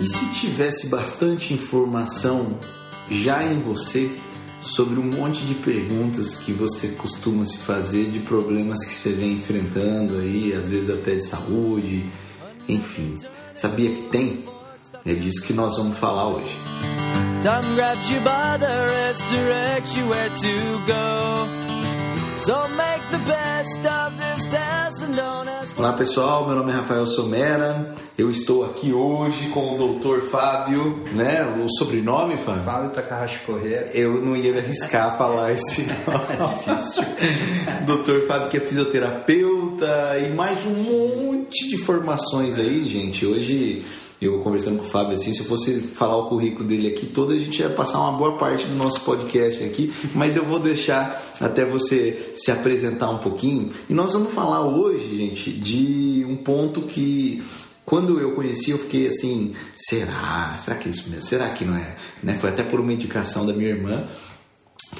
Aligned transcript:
E 0.00 0.06
se 0.06 0.32
tivesse 0.34 0.88
bastante 0.88 1.54
informação 1.54 2.58
já 3.08 3.44
em 3.44 3.60
você 3.60 4.10
sobre 4.60 4.98
um 4.98 5.04
monte 5.04 5.44
de 5.44 5.54
perguntas 5.54 6.34
que 6.34 6.52
você 6.52 6.88
costuma 6.88 7.44
se 7.46 7.58
fazer 7.58 8.10
de 8.10 8.20
problemas 8.20 8.84
que 8.84 8.94
você 8.94 9.12
vem 9.12 9.32
enfrentando 9.32 10.18
aí, 10.18 10.54
às 10.54 10.68
vezes 10.68 10.90
até 10.90 11.16
de 11.16 11.26
saúde, 11.26 12.06
enfim. 12.68 13.18
Sabia 13.54 13.94
que 13.94 14.02
tem? 14.02 14.44
É 15.04 15.14
disso 15.14 15.42
que 15.44 15.52
nós 15.52 15.76
vamos 15.76 15.98
falar 15.98 16.28
hoje. 16.28 16.56
Time 17.40 17.74
grabs 17.74 18.08
you 18.08 18.20
by 18.20 18.56
the 18.58 19.12
directs 19.30 19.96
you 19.96 20.08
where 20.08 20.30
to 20.30 20.78
go. 20.86 21.48
So 22.38 22.68
make 22.76 23.01
Olá 25.76 25.92
pessoal, 25.92 26.46
meu 26.46 26.56
nome 26.56 26.70
é 26.70 26.74
Rafael 26.74 27.06
Somera. 27.06 27.94
Eu 28.18 28.30
estou 28.30 28.64
aqui 28.64 28.92
hoje 28.92 29.48
com 29.48 29.74
o 29.74 29.98
Dr. 29.98 30.22
Fábio, 30.26 31.04
né? 31.12 31.42
O 31.44 31.68
sobrenome, 31.78 32.36
Fábio? 32.36 32.62
Fábio 32.62 32.90
Takahashi 32.90 33.38
Corrêa. 33.40 33.90
Eu 33.94 34.20
não 34.20 34.36
ia 34.36 34.52
me 34.52 34.58
arriscar 34.58 35.08
a 35.08 35.16
falar 35.16 35.52
esse 35.52 35.82
nome. 36.06 36.24
é 36.30 36.74
difícil. 36.74 37.04
Dr. 37.86 38.26
Fábio 38.26 38.48
que 38.48 38.56
é 38.56 38.60
fisioterapeuta 38.60 40.18
e 40.18 40.30
mais 40.34 40.58
um 40.66 40.74
monte 40.74 41.68
de 41.68 41.78
formações 41.78 42.58
aí, 42.58 42.84
gente. 42.86 43.24
Hoje 43.24 43.84
eu 44.24 44.38
conversando 44.38 44.78
com 44.78 44.84
o 44.84 44.88
Fábio 44.88 45.14
assim, 45.14 45.34
se 45.34 45.40
eu 45.40 45.46
fosse 45.46 45.80
falar 45.80 46.16
o 46.16 46.28
currículo 46.28 46.64
dele 46.64 46.88
aqui 46.88 47.06
todo, 47.06 47.32
a 47.32 47.36
gente 47.36 47.60
ia 47.60 47.68
passar 47.68 48.00
uma 48.00 48.12
boa 48.12 48.38
parte 48.38 48.66
do 48.66 48.74
nosso 48.74 49.00
podcast 49.02 49.62
aqui, 49.64 49.92
mas 50.14 50.36
eu 50.36 50.44
vou 50.44 50.58
deixar 50.58 51.34
até 51.40 51.64
você 51.64 52.32
se 52.36 52.50
apresentar 52.50 53.10
um 53.10 53.18
pouquinho. 53.18 53.70
E 53.88 53.94
nós 53.94 54.12
vamos 54.12 54.32
falar 54.32 54.66
hoje, 54.66 55.16
gente, 55.16 55.52
de 55.52 56.24
um 56.28 56.36
ponto 56.36 56.82
que 56.82 57.42
quando 57.84 58.20
eu 58.20 58.32
conheci, 58.32 58.70
eu 58.70 58.78
fiquei 58.78 59.08
assim, 59.08 59.52
será? 59.74 60.56
Será 60.58 60.76
que 60.76 60.88
é 60.88 60.92
isso 60.92 61.10
mesmo? 61.10 61.22
Será 61.22 61.48
que 61.50 61.64
não 61.64 61.76
é? 61.76 61.96
Né? 62.22 62.38
Foi 62.40 62.50
até 62.50 62.62
por 62.62 62.80
uma 62.80 62.92
indicação 62.92 63.44
da 63.44 63.52
minha 63.52 63.70
irmã 63.70 64.08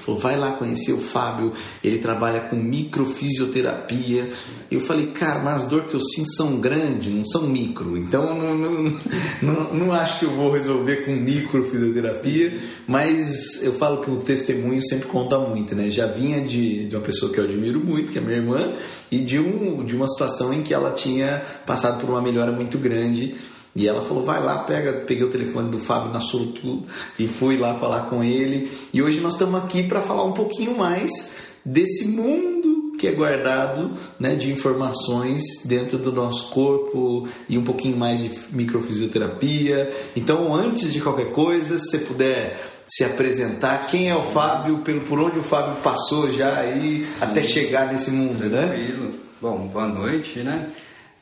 falou, 0.00 0.20
vai 0.20 0.36
lá 0.36 0.52
conhecer 0.52 0.92
o 0.92 0.98
Fábio, 0.98 1.52
ele 1.82 1.98
trabalha 1.98 2.40
com 2.40 2.56
microfisioterapia. 2.56 4.28
Eu 4.70 4.80
falei, 4.80 5.08
cara, 5.08 5.40
mas 5.40 5.64
as 5.64 5.68
dores 5.68 5.90
que 5.90 5.94
eu 5.94 6.00
sinto 6.00 6.32
são 6.32 6.58
grandes, 6.60 7.12
não 7.12 7.24
são 7.24 7.42
micro. 7.42 7.96
Então 7.96 8.34
não, 8.34 8.54
não, 8.56 9.00
não, 9.42 9.74
não 9.74 9.92
acho 9.92 10.18
que 10.18 10.24
eu 10.24 10.30
vou 10.30 10.52
resolver 10.52 11.04
com 11.04 11.14
microfisioterapia, 11.14 12.58
mas 12.86 13.62
eu 13.62 13.74
falo 13.74 14.02
que 14.02 14.10
o 14.10 14.16
testemunho 14.16 14.82
sempre 14.82 15.08
conta 15.08 15.38
muito, 15.38 15.74
né? 15.74 15.90
Já 15.90 16.06
vinha 16.06 16.40
de, 16.40 16.86
de 16.86 16.96
uma 16.96 17.02
pessoa 17.02 17.32
que 17.32 17.38
eu 17.38 17.44
admiro 17.44 17.80
muito, 17.80 18.12
que 18.12 18.18
é 18.18 18.20
minha 18.20 18.36
irmã, 18.36 18.72
e 19.10 19.18
de, 19.18 19.38
um, 19.38 19.84
de 19.84 19.94
uma 19.94 20.08
situação 20.08 20.52
em 20.52 20.62
que 20.62 20.72
ela 20.72 20.92
tinha 20.92 21.42
passado 21.66 22.00
por 22.00 22.10
uma 22.10 22.22
melhora 22.22 22.50
muito 22.50 22.78
grande 22.78 23.34
e 23.74 23.88
ela 23.88 24.02
falou: 24.02 24.24
vai 24.24 24.42
lá, 24.42 24.58
pega. 24.64 24.92
Peguei 24.92 25.24
o 25.24 25.30
telefone 25.30 25.70
do 25.70 25.78
Fábio 25.78 26.12
na 26.12 26.20
tudo 26.20 26.82
e 27.18 27.26
fui 27.26 27.56
lá 27.56 27.74
falar 27.74 28.02
com 28.02 28.22
ele. 28.22 28.70
E 28.92 29.02
hoje 29.02 29.20
nós 29.20 29.34
estamos 29.34 29.62
aqui 29.62 29.82
para 29.82 30.02
falar 30.02 30.24
um 30.24 30.32
pouquinho 30.32 30.76
mais 30.76 31.34
desse 31.64 32.08
mundo 32.08 32.92
que 32.98 33.08
é 33.08 33.12
guardado 33.12 33.92
né, 34.18 34.36
de 34.36 34.52
informações 34.52 35.42
dentro 35.64 35.98
do 35.98 36.12
nosso 36.12 36.50
corpo 36.50 37.26
e 37.48 37.58
um 37.58 37.64
pouquinho 37.64 37.96
mais 37.96 38.20
de 38.20 38.30
microfisioterapia. 38.50 39.92
Então, 40.14 40.54
antes 40.54 40.92
de 40.92 41.00
qualquer 41.00 41.32
coisa, 41.32 41.78
se 41.78 41.90
você 41.90 41.98
puder 41.98 42.60
se 42.86 43.04
apresentar, 43.04 43.88
quem 43.88 44.10
é 44.10 44.14
o 44.14 44.22
Fábio, 44.22 44.78
pelo 44.78 45.00
por 45.00 45.18
onde 45.18 45.38
o 45.38 45.42
Fábio 45.42 45.76
passou 45.82 46.30
já 46.30 46.58
aí 46.58 47.06
Sim. 47.06 47.24
até 47.24 47.42
chegar 47.42 47.90
nesse 47.90 48.10
mundo, 48.10 48.44
né? 48.44 48.66
Tranquilo. 48.66 49.10
Bom, 49.40 49.66
boa 49.66 49.88
noite, 49.88 50.40
né? 50.40 50.68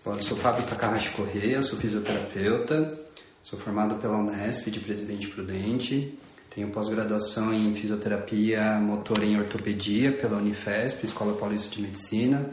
Bom, 0.02 0.14
eu 0.14 0.22
sou 0.22 0.34
Fábio 0.34 0.64
Takahashi 0.64 1.10
Correia, 1.10 1.60
sou 1.60 1.78
fisioterapeuta, 1.78 2.98
sou 3.42 3.58
formado 3.58 3.96
pela 3.96 4.16
Unesp 4.16 4.70
de 4.70 4.80
Presidente 4.80 5.28
Prudente, 5.28 6.18
tenho 6.48 6.70
pós-graduação 6.70 7.52
em 7.52 7.74
fisioterapia 7.74 8.80
motor 8.80 9.22
em 9.22 9.38
ortopedia 9.38 10.10
pela 10.10 10.38
Unifesp, 10.38 11.04
Escola 11.04 11.36
Paulista 11.36 11.76
de 11.76 11.82
Medicina. 11.82 12.48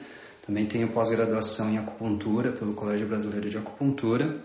Também 0.45 0.66
tenho 0.66 0.89
pós-graduação 0.89 1.69
em 1.69 1.77
acupuntura 1.77 2.51
pelo 2.51 2.73
Colégio 2.73 3.07
Brasileiro 3.07 3.49
de 3.49 3.57
Acupuntura. 3.57 4.43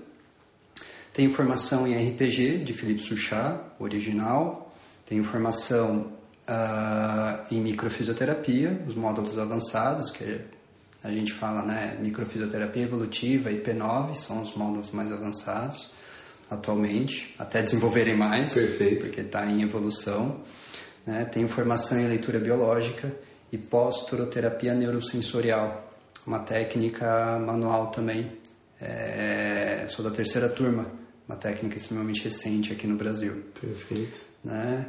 Tenho 1.13 1.35
formação 1.35 1.89
em 1.89 2.09
RPG 2.09 2.59
de 2.59 2.73
Felipe 2.73 3.03
Suchá, 3.03 3.61
original. 3.81 4.73
Tenho 5.05 5.25
formação 5.25 6.13
uh, 6.49 7.53
em 7.55 7.61
microfisioterapia, 7.61 8.81
os 8.87 8.95
módulos 8.95 9.39
avançados, 9.39 10.13
que 10.13 10.23
é 10.23 10.45
a 11.05 11.11
gente 11.11 11.33
fala, 11.33 11.63
né, 11.63 11.97
microfisioterapia 12.01 12.83
evolutiva 12.83 13.51
e 13.51 13.61
P9 13.61 14.15
são 14.15 14.43
os 14.43 14.55
módulos 14.55 14.91
mais 14.93 15.11
avançados 15.13 15.93
atualmente, 16.51 17.35
até 17.39 17.63
desenvolverem 17.63 18.17
mais, 18.17 18.55
Perfeito. 18.55 19.01
porque 19.01 19.23
está 19.23 19.47
em 19.47 19.63
evolução. 19.63 20.41
Né? 21.07 21.25
Tenho 21.25 21.49
formação 21.49 21.99
em 21.99 22.07
leitura 22.07 22.39
biológica 22.39 23.13
e 23.51 23.59
pós-turoterapia 23.59 24.75
neurosensorial, 24.75 25.91
uma 26.27 26.41
técnica 26.41 27.39
manual 27.39 27.91
também. 27.91 28.31
É, 28.81 29.87
sou 29.89 30.05
da 30.05 30.11
terceira 30.11 30.49
turma, 30.49 30.87
uma 31.27 31.37
técnica 31.37 31.77
extremamente 31.77 32.23
recente 32.23 32.73
aqui 32.73 32.87
no 32.87 32.97
Brasil. 32.97 33.43
Perfeito. 33.61 34.21
Né? 34.45 34.87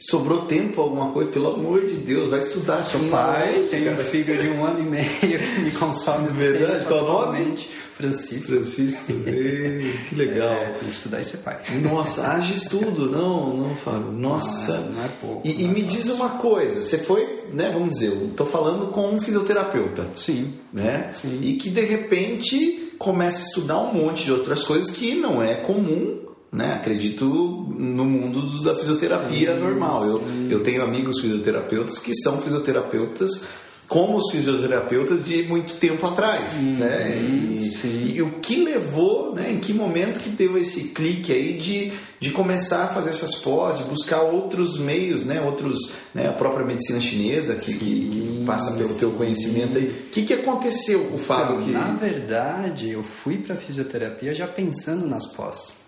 Sobrou 0.00 0.46
tempo 0.46 0.80
alguma 0.80 1.12
coisa? 1.12 1.30
Pelo 1.30 1.54
amor 1.54 1.86
de 1.86 1.96
Deus, 1.96 2.30
vai 2.30 2.38
estudar. 2.38 2.82
Sou 2.82 3.00
pai, 3.10 3.66
tenho 3.70 3.92
um 3.92 3.96
filho 3.98 4.38
de 4.38 4.48
um 4.48 4.64
ano 4.64 4.80
e 4.80 4.82
meio 4.82 5.04
que 5.04 5.60
me 5.60 5.70
consome 5.72 6.28
Verdade? 6.28 6.86
Qual 6.86 7.04
nome? 7.04 7.58
Francisco. 7.92 8.54
Francisco, 8.54 9.12
Ei, 9.28 9.94
que 10.08 10.14
legal. 10.14 10.48
É, 10.48 10.70
tem 10.70 10.88
que 10.88 10.94
estudar 10.94 11.20
e 11.20 11.24
ser 11.24 11.36
pai. 11.38 11.58
Nossa, 11.82 12.26
haja 12.28 12.54
estudo. 12.54 13.10
Não, 13.10 13.54
não, 13.54 13.76
Fábio. 13.76 14.10
Nossa. 14.10 14.72
Não, 14.72 14.78
é, 14.78 14.88
não 14.88 15.04
é 15.04 15.08
pouco. 15.20 15.46
E, 15.46 15.62
e 15.62 15.64
é 15.66 15.68
me 15.68 15.82
diz 15.82 16.08
uma 16.08 16.30
coisa, 16.30 16.80
você 16.80 16.96
foi, 16.96 17.44
né, 17.52 17.70
vamos 17.70 17.90
dizer, 17.90 18.06
eu 18.06 18.30
tô 18.34 18.46
falando 18.46 18.86
com 18.86 19.06
um 19.06 19.20
fisioterapeuta. 19.20 20.06
Sim. 20.16 20.54
Né? 20.72 21.10
Sim. 21.12 21.40
E 21.42 21.56
que 21.56 21.68
de 21.68 21.82
repente 21.82 22.94
começa 22.98 23.42
a 23.42 23.46
estudar 23.46 23.78
um 23.78 23.92
monte 23.92 24.24
de 24.24 24.32
outras 24.32 24.62
coisas 24.62 24.90
que 24.90 25.14
não 25.14 25.42
é 25.42 25.54
comum 25.54 26.19
né? 26.52 26.74
Acredito 26.74 27.24
no 27.26 28.04
mundo 28.04 28.42
da 28.62 28.74
fisioterapia 28.74 29.54
sim, 29.54 29.60
normal. 29.60 30.02
Sim. 30.02 30.48
Eu, 30.50 30.58
eu 30.58 30.62
tenho 30.62 30.82
amigos 30.82 31.20
fisioterapeutas 31.20 31.98
que 31.98 32.14
são 32.14 32.40
fisioterapeutas 32.40 33.48
como 33.90 34.18
os 34.18 34.30
fisioterapeutas 34.30 35.24
de 35.26 35.42
muito 35.42 35.74
tempo 35.74 36.06
atrás, 36.06 36.52
hum, 36.60 36.76
né? 36.78 37.18
E, 37.18 38.12
e, 38.14 38.22
o 38.22 38.38
que 38.38 38.62
levou, 38.62 39.34
né? 39.34 39.50
Em 39.50 39.58
que 39.58 39.72
momento 39.72 40.20
que 40.20 40.30
deu 40.30 40.56
esse 40.56 40.90
clique 40.90 41.32
aí 41.32 41.58
de, 41.58 41.92
de 42.20 42.30
começar 42.30 42.84
a 42.84 42.86
fazer 42.86 43.10
essas 43.10 43.34
pós, 43.34 43.78
de 43.78 43.82
buscar 43.82 44.20
outros 44.20 44.78
meios, 44.78 45.24
né? 45.24 45.40
Outros, 45.40 45.90
né? 46.14 46.28
A 46.28 46.32
própria 46.32 46.64
medicina 46.64 47.00
chinesa 47.00 47.56
que, 47.56 47.72
que, 47.72 47.78
que 47.80 48.44
passa 48.46 48.76
pelo 48.76 48.94
teu 48.94 49.10
conhecimento 49.10 49.76
aí. 49.76 49.86
O 49.86 50.10
que, 50.12 50.22
que 50.22 50.34
aconteceu, 50.34 51.10
o 51.12 51.18
Fábio? 51.18 51.56
Então, 51.56 51.64
que... 51.64 51.72
Na 51.72 51.92
verdade, 51.92 52.90
eu 52.90 53.02
fui 53.02 53.38
para 53.38 53.56
fisioterapia 53.56 54.32
já 54.32 54.46
pensando 54.46 55.04
nas 55.04 55.26
pós. 55.26 55.79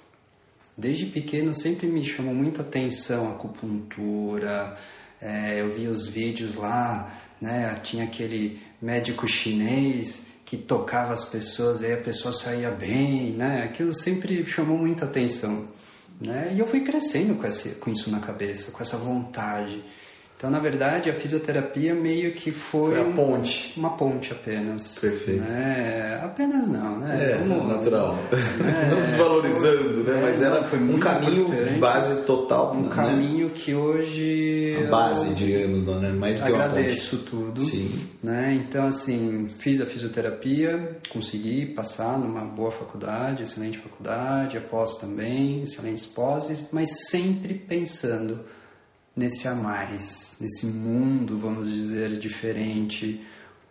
Desde 0.77 1.07
pequeno 1.07 1.53
sempre 1.53 1.87
me 1.87 2.05
chamou 2.05 2.35
muita 2.35 2.63
atenção 2.63 3.29
a 3.29 3.33
acupuntura. 3.33 4.77
É, 5.21 5.61
eu 5.61 5.75
via 5.75 5.91
os 5.91 6.07
vídeos 6.07 6.57
lá, 6.57 7.13
né? 7.41 7.79
Tinha 7.83 8.05
aquele 8.05 8.61
médico 8.81 9.27
chinês 9.29 10.27
que 10.45 10.57
tocava 10.57 11.13
as 11.13 11.25
pessoas, 11.25 11.83
aí 11.83 11.93
a 11.93 11.99
pessoa 11.99 12.33
saía 12.33 12.71
bem, 12.71 13.33
né? 13.33 13.63
Aquilo 13.63 13.95
sempre 13.95 14.45
chamou 14.47 14.77
muita 14.77 15.05
atenção, 15.05 15.69
né? 16.21 16.53
E 16.55 16.59
eu 16.59 16.67
fui 16.67 16.81
crescendo 16.81 17.35
com, 17.37 17.47
esse, 17.47 17.71
com 17.71 17.91
isso 17.91 18.11
na 18.11 18.21
cabeça, 18.21 18.71
com 18.71 18.83
essa 18.83 18.97
vontade. 18.97 19.83
Então, 20.43 20.51
na 20.51 20.59
verdade, 20.59 21.09
a 21.09 21.13
fisioterapia 21.13 21.95
meio 21.95 22.33
que 22.33 22.51
foi, 22.51 22.97
foi 22.97 23.01
a 23.01 23.05
ponte. 23.15 23.75
Uma 23.77 23.91
ponte 23.91 24.33
apenas. 24.33 24.99
Perfeito. 24.99 25.41
Né? 25.41 26.21
Apenas 26.21 26.67
não, 26.67 26.99
né? 26.99 27.31
É, 27.31 27.39
Como, 27.39 27.69
natural. 27.69 28.19
Né? 28.59 28.89
não 28.91 29.03
desvalorizando, 29.03 30.03
né? 30.03 30.21
Mas 30.21 30.43
era 30.43 30.65
foi 30.65 30.81
um 30.81 30.99
caminho 30.99 31.47
de 31.47 31.75
base 31.75 32.23
total. 32.25 32.75
Um 32.75 32.89
né? 32.89 32.93
caminho 32.93 33.51
que 33.51 33.73
hoje. 33.73 34.77
A 34.85 34.91
base, 34.91 35.29
eu, 35.29 35.35
diríamos, 35.35 35.87
não, 35.87 36.01
né? 36.01 36.09
Mais 36.09 36.43
Agradeço 36.43 37.19
tudo. 37.19 37.61
Sim. 37.63 37.89
Né? 38.21 38.61
Então, 38.67 38.89
assim, 38.89 39.47
fiz 39.61 39.81
a 39.81 39.87
fisioterapia, 39.87 40.99
consegui 41.13 41.67
passar 41.67 42.19
numa 42.19 42.41
boa 42.41 42.73
faculdade, 42.73 43.45
excelente 43.45 43.79
faculdade, 43.79 44.59
após 44.59 44.97
também, 44.97 45.63
excelentes 45.63 46.05
pós, 46.05 46.51
mas 46.73 47.07
sempre 47.09 47.55
pensando 47.55 48.41
nesse 49.15 49.47
a 49.47 49.55
mais, 49.55 50.37
nesse 50.41 50.67
mundo, 50.67 51.37
vamos 51.39 51.71
dizer, 51.71 52.19
diferente, 52.19 53.25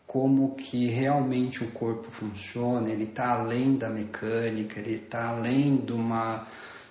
como 0.05 0.55
que 0.55 0.87
realmente 0.87 1.63
o 1.63 1.71
corpo 1.71 2.11
funciona, 2.11 2.89
ele 2.89 3.05
está 3.05 3.29
além 3.29 3.75
da 3.77 3.89
mecânica, 3.89 4.79
ele 4.79 4.95
está 4.95 5.29
além 5.29 5.77
de, 5.77 5.93
uma, 5.93 6.45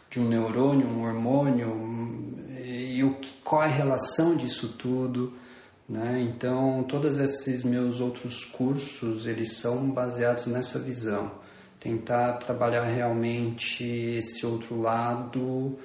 de 0.09 0.19
um 0.19 0.29
neurônio, 0.29 0.87
um 0.89 1.05
hormônio, 1.05 2.35
e 2.65 3.05
o 3.05 3.15
que, 3.15 3.35
qual 3.45 3.63
é 3.63 3.67
a 3.67 3.69
relação 3.69 4.37
disso 4.37 4.75
tudo, 4.79 5.33
Né? 5.91 6.25
Então, 6.33 6.85
todos 6.89 7.19
esses 7.19 7.65
meus 7.65 8.01
outros 8.01 8.45
cursos, 8.45 9.27
eles 9.27 9.57
são 9.57 9.91
baseados 9.91 10.47
nessa 10.47 10.79
visão. 10.79 11.33
Tentar 11.81 12.35
trabalhar 12.35 12.85
realmente 12.85 13.83
esse 13.83 14.47
outro 14.47 14.81
lado, 14.81 15.77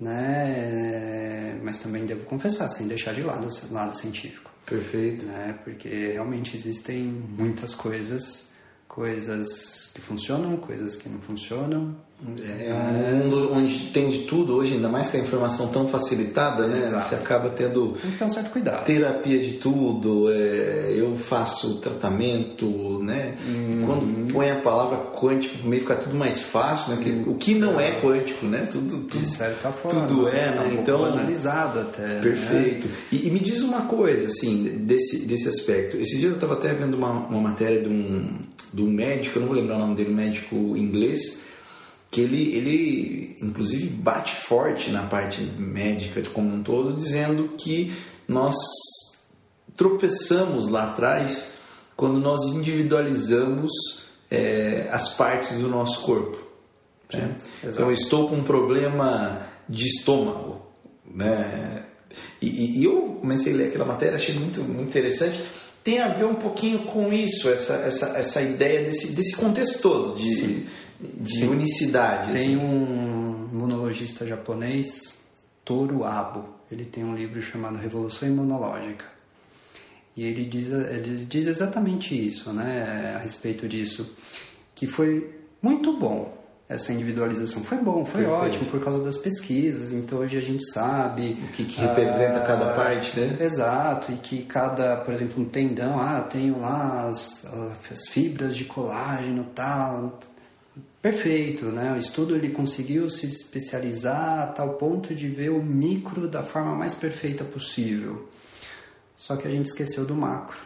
né? 0.00 1.58
mas 1.62 1.78
também 1.78 2.04
devo 2.06 2.24
confessar, 2.24 2.68
sem 2.68 2.88
deixar 2.88 3.14
de 3.14 3.22
lado 3.22 3.48
o 3.48 3.74
lado 3.74 3.96
científico. 3.96 4.50
Perfeito. 4.66 5.26
Né? 5.26 5.58
Porque 5.64 5.88
realmente 5.88 6.56
existem 6.56 7.02
muitas 7.02 7.74
coisas, 7.74 8.49
coisas 8.94 9.88
que 9.94 10.00
funcionam, 10.00 10.56
coisas 10.56 10.96
que 10.96 11.08
não 11.08 11.20
funcionam, 11.20 11.94
é 12.42 12.70
um 12.74 13.16
mundo 13.16 13.50
onde 13.54 13.86
tem 13.94 14.10
de 14.10 14.18
tudo 14.24 14.54
hoje, 14.54 14.74
ainda 14.74 14.90
mais 14.90 15.08
com 15.08 15.16
a 15.16 15.20
informação 15.20 15.68
tão 15.68 15.88
facilitada, 15.88 16.66
né? 16.66 16.78
Exato. 16.80 17.06
Você 17.08 17.14
acaba 17.14 17.48
tendo 17.48 17.92
Tem 18.02 18.10
que 18.10 18.18
ter 18.18 18.24
um 18.24 18.28
certo 18.28 18.50
cuidado. 18.50 18.84
terapia 18.84 19.38
de 19.38 19.52
tudo, 19.54 20.30
é, 20.30 20.92
eu 20.94 21.16
faço 21.16 21.76
tratamento, 21.76 22.66
né? 23.02 23.36
Uhum. 23.48 23.82
Quando 23.86 24.32
põe 24.34 24.50
a 24.50 24.56
palavra 24.56 24.98
quântico, 25.18 25.66
meio 25.66 25.80
fica 25.80 25.94
tudo 25.94 26.14
mais 26.14 26.40
fácil, 26.40 26.96
né? 26.96 27.02
Que- 27.02 27.30
o 27.30 27.34
que 27.36 27.54
não 27.54 27.80
é 27.80 27.92
quântico, 28.02 28.44
né? 28.44 28.68
Tudo, 28.70 28.98
tudo, 29.08 29.18
De 29.18 29.26
certa 29.26 29.70
forma. 29.72 30.06
tudo 30.06 30.28
é, 30.28 30.52
tá 30.52 30.60
né? 30.62 30.66
um 30.66 30.68
pouco 30.76 30.82
Então, 30.82 31.04
analisado 31.06 31.80
até. 31.80 32.06
né? 32.06 32.20
Perfeito. 32.20 32.86
E, 33.10 33.28
e 33.28 33.30
me 33.30 33.40
diz 33.40 33.62
uma 33.62 33.82
coisa, 33.86 34.26
assim, 34.26 34.64
desse, 34.84 35.24
desse 35.24 35.48
aspecto. 35.48 35.96
Esses 35.96 36.18
dias 36.18 36.32
eu 36.32 36.34
estava 36.34 36.52
até 36.52 36.74
vendo 36.74 36.98
uma, 36.98 37.12
uma 37.12 37.40
matéria 37.40 37.80
de 37.80 37.88
um, 37.88 38.40
um 38.76 38.90
médico, 38.90 39.36
eu 39.38 39.40
não 39.40 39.48
vou 39.48 39.56
lembrar 39.56 39.76
o 39.76 39.80
nome 39.80 39.94
dele, 39.96 40.10
um 40.10 40.14
médico 40.14 40.54
inglês, 40.76 41.40
que 42.10 42.20
ele, 42.20 42.54
ele 42.54 43.36
inclusive 43.40 43.86
bate 43.88 44.34
forte 44.34 44.90
na 44.90 45.04
parte 45.04 45.40
médica 45.42 46.20
como 46.32 46.52
um 46.54 46.62
todo, 46.62 46.92
dizendo 46.92 47.54
que 47.56 47.92
nós 48.28 48.54
tropeçamos 49.76 50.68
lá 50.68 50.90
atrás 50.90 51.54
quando 51.96 52.18
nós 52.18 52.42
individualizamos 52.44 53.70
é, 54.30 54.88
as 54.92 55.14
partes 55.14 55.58
do 55.58 55.68
nosso 55.68 56.00
corpo. 56.02 56.38
né? 57.12 57.36
Então, 57.74 57.86
eu 57.88 57.92
estou 57.92 58.28
com 58.28 58.36
um 58.36 58.42
problema 58.44 59.46
de 59.68 59.86
estômago. 59.86 60.66
Né? 61.12 61.84
E, 62.40 62.46
e- 62.48 62.78
e 62.80 62.84
eu 62.84 63.18
comecei 63.20 63.52
a 63.52 63.56
ler 63.56 63.68
aquela 63.68 63.84
matéria, 63.84 64.16
achei 64.16 64.34
muito, 64.34 64.60
muito 64.62 64.88
interessante. 64.88 65.42
Tem 65.90 65.98
a 65.98 66.06
ver 66.06 66.24
um 66.24 66.36
pouquinho 66.36 66.84
com 66.84 67.12
isso, 67.12 67.48
essa, 67.48 67.74
essa, 67.74 68.16
essa 68.16 68.40
ideia 68.40 68.84
desse, 68.84 69.12
desse 69.12 69.34
contexto 69.34 69.82
todo 69.82 70.16
de, 70.16 70.66
de 71.00 71.44
unicidade. 71.44 72.30
Tem 72.30 72.54
assim. 72.54 72.56
um 72.56 73.48
imunologista 73.52 74.24
japonês, 74.24 75.14
Toru 75.64 76.04
Abo. 76.04 76.44
Ele 76.70 76.84
tem 76.84 77.02
um 77.02 77.16
livro 77.16 77.42
chamado 77.42 77.76
Revolução 77.76 78.28
Imunológica. 78.28 79.04
E 80.16 80.22
ele 80.22 80.44
diz, 80.44 80.70
ele 80.70 81.24
diz 81.24 81.48
exatamente 81.48 82.14
isso, 82.14 82.52
né, 82.52 83.14
a 83.16 83.18
respeito 83.18 83.66
disso, 83.66 84.14
que 84.76 84.86
foi 84.86 85.40
muito 85.60 85.98
bom 85.98 86.39
essa 86.70 86.92
individualização. 86.92 87.64
Foi 87.64 87.78
bom, 87.78 88.04
foi 88.04 88.22
Perfeito. 88.22 88.44
ótimo 88.44 88.64
por 88.66 88.84
causa 88.84 89.02
das 89.02 89.18
pesquisas. 89.18 89.92
Então 89.92 90.20
hoje 90.20 90.38
a 90.38 90.40
gente 90.40 90.64
sabe 90.70 91.32
O 91.42 91.48
que, 91.48 91.64
que 91.64 91.80
representa 91.80 92.36
ah, 92.36 92.46
cada 92.46 92.74
parte, 92.74 93.18
né? 93.18 93.36
Exato, 93.44 94.12
e 94.12 94.16
que 94.16 94.44
cada, 94.44 94.96
por 94.98 95.12
exemplo, 95.12 95.42
um 95.42 95.44
tendão, 95.44 95.98
ah, 95.98 96.20
tenho 96.20 96.60
lá 96.60 97.08
as, 97.08 97.44
as 97.90 98.06
fibras 98.06 98.56
de 98.56 98.64
colágeno 98.64 99.44
tal. 99.52 100.20
Perfeito, 101.02 101.64
né? 101.66 101.92
O 101.92 101.96
estudo 101.96 102.36
ele 102.36 102.50
conseguiu 102.50 103.08
se 103.08 103.26
especializar 103.26 104.42
a 104.42 104.46
tal 104.46 104.74
ponto 104.74 105.12
de 105.12 105.28
ver 105.28 105.50
o 105.50 105.60
micro 105.60 106.28
da 106.28 106.44
forma 106.44 106.76
mais 106.76 106.94
perfeita 106.94 107.42
possível. 107.42 108.28
Só 109.16 109.34
que 109.34 109.48
a 109.48 109.50
gente 109.50 109.66
esqueceu 109.66 110.04
do 110.04 110.14
macro. 110.14 110.58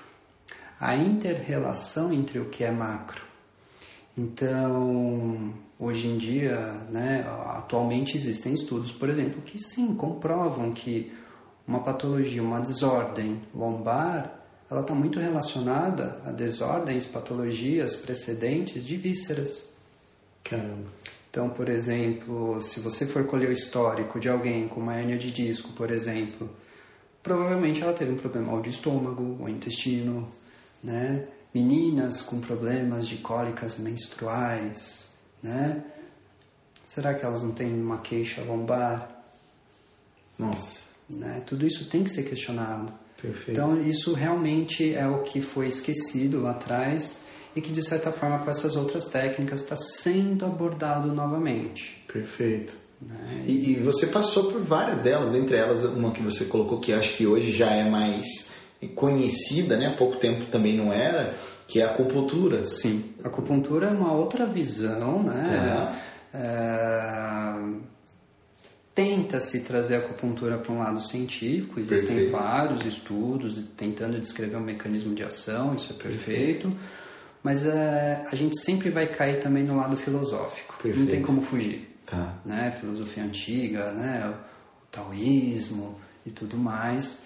A 0.79 0.97
inter-relação 0.97 2.13
entre 2.13 2.39
o 2.41 2.45
que 2.47 2.63
é 2.63 2.71
macro. 2.71 3.23
Então, 4.19 5.55
hoje 5.79 6.07
em 6.07 6.17
dia, 6.17 6.57
né, 6.91 7.27
atualmente 7.47 8.17
existem 8.17 8.55
estudos, 8.55 8.93
por 8.93 9.09
exemplo, 9.09 9.43
que 9.43 9.59
sim, 9.59 9.95
comprovam 9.95 10.73
que 10.73 11.13
uma 11.67 11.81
patologia, 11.81 12.43
uma 12.43 12.61
desordem 12.61 13.41
lombar, 13.55 14.41
ela 14.71 14.81
está 14.81 14.95
muito 14.95 15.19
relacionada 15.19 16.21
a 16.25 16.31
desordens, 16.31 17.05
patologias 17.05 17.97
precedentes 17.97 18.85
de 18.85 18.97
vísceras. 18.97 19.71
Caramba. 20.43 20.89
Então, 21.31 21.49
por 21.49 21.69
exemplo, 21.69 22.61
se 22.61 22.79
você 22.81 23.07
for 23.07 23.25
colher 23.27 23.49
o 23.49 23.53
histórico 23.53 24.21
de 24.21 24.29
alguém 24.29 24.69
com 24.69 24.81
uma 24.81 24.95
hérnia 24.95 25.19
de 25.19 25.31
disco, 25.31 25.73
por 25.73 25.91
exemplo, 25.91 26.49
provavelmente 27.23 27.83
ela 27.83 27.93
teve 27.93 28.13
um 28.13 28.17
problema 28.17 28.53
ou 28.53 28.61
de 28.61 28.71
estômago 28.71 29.39
ou 29.41 29.49
intestino, 29.49 30.29
né? 30.83 31.27
Meninas 31.53 32.23
com 32.23 32.41
problemas 32.41 33.09
de 33.09 33.17
cólicas 33.17 33.79
menstruais, 33.79 35.14
né? 35.45 35.83
Será 36.87 37.15
que 37.15 37.25
elas 37.25 37.43
não 37.43 37.53
têm 37.53 37.73
uma 37.73 37.99
queixa 37.99 38.43
lombar? 38.43 39.11
Nossa, 40.39 40.89
Né? 41.09 41.43
Tudo 41.47 41.67
isso 41.67 41.85
tem 41.85 42.03
que 42.03 42.11
ser 42.11 42.25
questionado. 42.25 42.93
perfeito. 43.21 43.51
Então, 43.53 43.81
isso 43.81 44.15
realmente 44.15 44.95
é 44.95 45.07
o 45.07 45.23
que 45.23 45.41
foi 45.41 45.69
esquecido 45.69 46.41
lá 46.41 46.53
atrás 46.53 47.21
e 47.55 47.61
que, 47.61 47.71
de 47.71 47.83
certa 47.83 48.11
forma, 48.11 48.39
com 48.39 48.51
essas 48.51 48.75
outras 48.75 49.07
técnicas 49.07 49.61
está 49.61 49.77
sendo 49.77 50.45
abordado 50.45 51.13
novamente. 51.13 52.05
Perfeito. 52.13 52.75
Né? 53.01 53.45
E, 53.47 53.73
e 53.73 53.75
você 53.77 54.07
passou 54.07 54.51
por 54.51 54.61
várias 54.63 54.99
delas, 54.99 55.35
entre 55.35 55.57
elas 55.57 55.85
uma 55.85 56.11
que 56.11 56.23
você 56.23 56.47
colocou 56.47 56.81
que 56.81 56.93
acho 56.93 57.17
que 57.17 57.27
hoje 57.27 57.53
já 57.53 57.71
é 57.71 57.89
mais 57.89 58.55
conhecida, 58.95 59.77
né? 59.77 59.87
Há 59.87 59.93
pouco 59.93 60.17
tempo 60.17 60.47
também 60.47 60.77
não 60.77 60.93
era, 60.93 61.35
que 61.67 61.81
é 61.81 61.85
a 61.85 61.91
acupuntura. 61.91 62.65
Sim, 62.65 63.13
a 63.23 63.29
acupuntura 63.29 63.87
é 63.87 63.91
uma 63.91 64.13
outra 64.13 64.47
visão, 64.47 65.23
né? 65.23 65.95
É, 66.33 67.85
Tenta-se 68.95 69.61
trazer 69.61 69.97
a 69.97 69.99
acupuntura 69.99 70.57
para 70.57 70.73
um 70.73 70.79
lado 70.79 71.01
científico, 71.01 71.81
existem 71.81 72.15
Perfeito. 72.15 72.31
vários 72.31 72.87
estudos 72.87 73.61
tentando 73.77 74.21
descrever 74.21 74.57
um 74.57 74.61
mecanismo 74.61 75.13
de 75.17 75.25
ação, 75.25 75.75
isso 75.75 75.93
é 75.93 76.01
perfeito, 76.01 76.73
mas 77.43 77.67
é, 77.67 78.25
a 78.31 78.35
gente 78.37 78.57
sempre 78.61 78.91
vai 78.91 79.09
cair 79.09 79.41
também 79.41 79.65
no 79.65 79.77
lado 79.77 79.97
filosófico, 79.97 80.75
não 80.75 80.83
Perfeito. 80.83 81.11
tem 81.11 81.23
como 81.23 81.43
fugir. 81.43 81.91
Tá. 82.07 82.35
né, 82.45 82.71
filosofia 82.79 83.25
antiga, 83.25 83.91
né, 83.93 84.31
o 84.31 84.87
taoísmo 84.91 85.99
e 86.27 86.31
tudo 86.31 86.57
mais. 86.57 87.21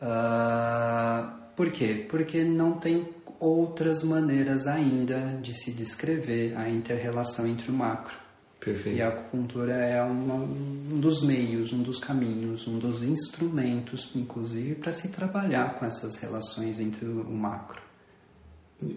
Ah, 0.00 1.34
por 1.54 1.70
quê? 1.70 2.06
Porque 2.08 2.42
não 2.42 2.72
tem 2.72 3.06
outras 3.42 4.02
maneiras 4.02 4.66
ainda 4.66 5.38
de 5.42 5.52
se 5.52 5.72
descrever 5.72 6.56
a 6.56 6.70
interrelação 6.70 7.46
entre 7.46 7.70
o 7.70 7.74
macro. 7.74 8.16
Perfeito. 8.60 8.96
E 8.96 9.02
a 9.02 9.08
acupuntura 9.08 9.72
é 9.72 10.00
uma, 10.02 10.34
um 10.34 11.00
dos 11.00 11.20
meios, 11.22 11.72
um 11.72 11.82
dos 11.82 11.98
caminhos, 11.98 12.68
um 12.68 12.78
dos 12.78 13.02
instrumentos, 13.02 14.10
inclusive, 14.14 14.76
para 14.76 14.92
se 14.92 15.08
trabalhar 15.08 15.74
com 15.74 15.84
essas 15.84 16.18
relações 16.18 16.78
entre 16.78 17.04
o 17.04 17.32
macro. 17.32 17.82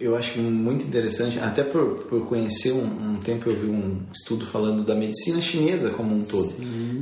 Eu 0.00 0.16
acho 0.16 0.40
muito 0.40 0.84
interessante, 0.84 1.38
até 1.38 1.62
por, 1.62 2.00
por 2.08 2.26
conhecer 2.26 2.72
um, 2.72 3.14
um 3.14 3.16
tempo 3.16 3.48
eu 3.48 3.56
vi 3.56 3.66
um 3.66 4.00
estudo 4.12 4.46
falando 4.46 4.84
da 4.84 4.94
medicina 4.94 5.40
chinesa 5.40 5.90
como 5.90 6.14
um 6.14 6.22
todo, 6.22 6.54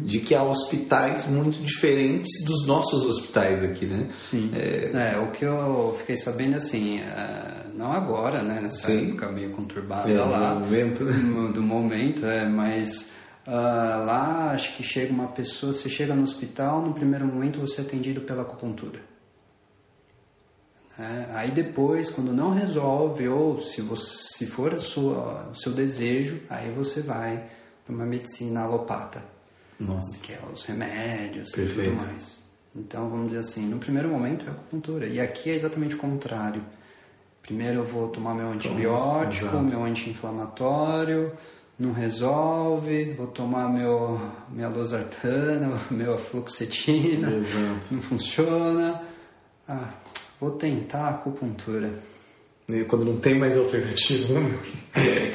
de 0.05 0.19
que 0.21 0.35
há 0.35 0.43
hospitais 0.43 1.29
muito 1.29 1.59
diferentes 1.63 2.45
dos 2.45 2.67
nossos 2.67 3.05
hospitais 3.05 3.63
aqui, 3.63 3.87
né? 3.87 4.09
Sim. 4.31 4.51
É, 4.55 5.19
o 5.19 5.31
que 5.31 5.45
eu 5.45 5.95
fiquei 5.99 6.17
sabendo 6.17 6.57
assim, 6.57 6.99
é, 6.99 7.65
não 7.77 7.93
agora, 7.93 8.43
né, 8.43 8.61
nessa 8.63 8.89
Sim. 8.89 9.09
época 9.09 9.33
meio 9.33 9.51
conturbada 9.51 10.11
É, 10.11 10.19
lá, 10.19 10.55
no 10.55 10.61
momento, 10.61 11.05
né? 11.05 11.53
do 11.53 11.63
momento, 11.63 12.27
é, 12.27 12.49
mas 12.49 13.11
ah, 13.47 14.03
lá 14.07 14.51
acho 14.53 14.77
que 14.77 14.83
chega 14.83 15.13
uma 15.13 15.29
pessoa, 15.29 15.73
você 15.73 15.89
chega 15.89 16.15
no 16.15 16.23
hospital, 16.23 16.81
no 16.81 16.95
primeiro 16.95 17.27
momento 17.27 17.61
você 17.61 17.81
é 17.81 17.85
atendido 17.85 18.23
pela 18.23 18.43
acupuntura. 18.43 18.99
Né? 20.99 21.31
aí 21.35 21.51
depois, 21.51 22.11
quando 22.11 22.33
não 22.33 22.53
resolve, 22.55 23.29
ou 23.29 23.61
se, 23.61 23.81
você, 23.81 24.39
se 24.39 24.47
for 24.47 24.73
a 24.75 24.79
sua, 24.79 25.49
o 25.51 25.55
seu 25.55 25.73
desejo, 25.73 26.41
aí 26.49 26.71
você 26.71 27.01
vai 27.01 27.45
para 27.85 27.95
uma 27.95 28.07
medicina 28.07 28.63
alopata 28.63 29.23
Nossa, 29.79 30.19
que 30.23 30.33
é 30.33 30.39
os 30.53 30.65
remédios 30.65 31.51
e 31.51 31.57
Perfeito. 31.57 31.91
tudo 31.97 32.07
mais. 32.07 32.45
Então, 32.77 33.09
vamos 33.09 33.27
dizer 33.29 33.39
assim, 33.41 33.67
no 33.69 33.79
primeiro 33.79 34.09
momento 34.09 34.47
é 34.47 34.51
acupuntura. 34.51 35.07
E 35.07 35.21
aqui 35.21 35.51
é 35.51 35.55
exatamente 35.55 35.95
o 35.95 35.99
contrário. 35.99 36.63
Primeiro 37.43 37.81
eu 37.81 37.85
vou 37.85 38.09
tomar 38.09 38.35
meu 38.35 38.49
antibiótico, 38.49 39.47
exato. 39.47 39.63
meu 39.63 39.85
anti-inflamatório, 39.85 41.33
não 41.79 41.93
resolve, 41.93 43.13
vou 43.13 43.27
tomar 43.27 43.69
meu, 43.69 44.21
minha 44.49 44.69
losartana, 44.69 45.79
meu 45.91 46.17
fluoxetina, 46.17 47.31
Exato. 47.31 47.95
não 47.95 48.03
funciona. 48.03 49.03
Ah, 49.69 49.93
vou 50.41 50.53
tentar 50.53 51.07
a 51.07 51.11
acupuntura. 51.11 51.91
E 52.69 52.83
quando 52.85 53.05
não 53.05 53.19
tem 53.19 53.35
mais 53.35 53.57
alternativa, 53.57 54.41
né? 54.41 54.59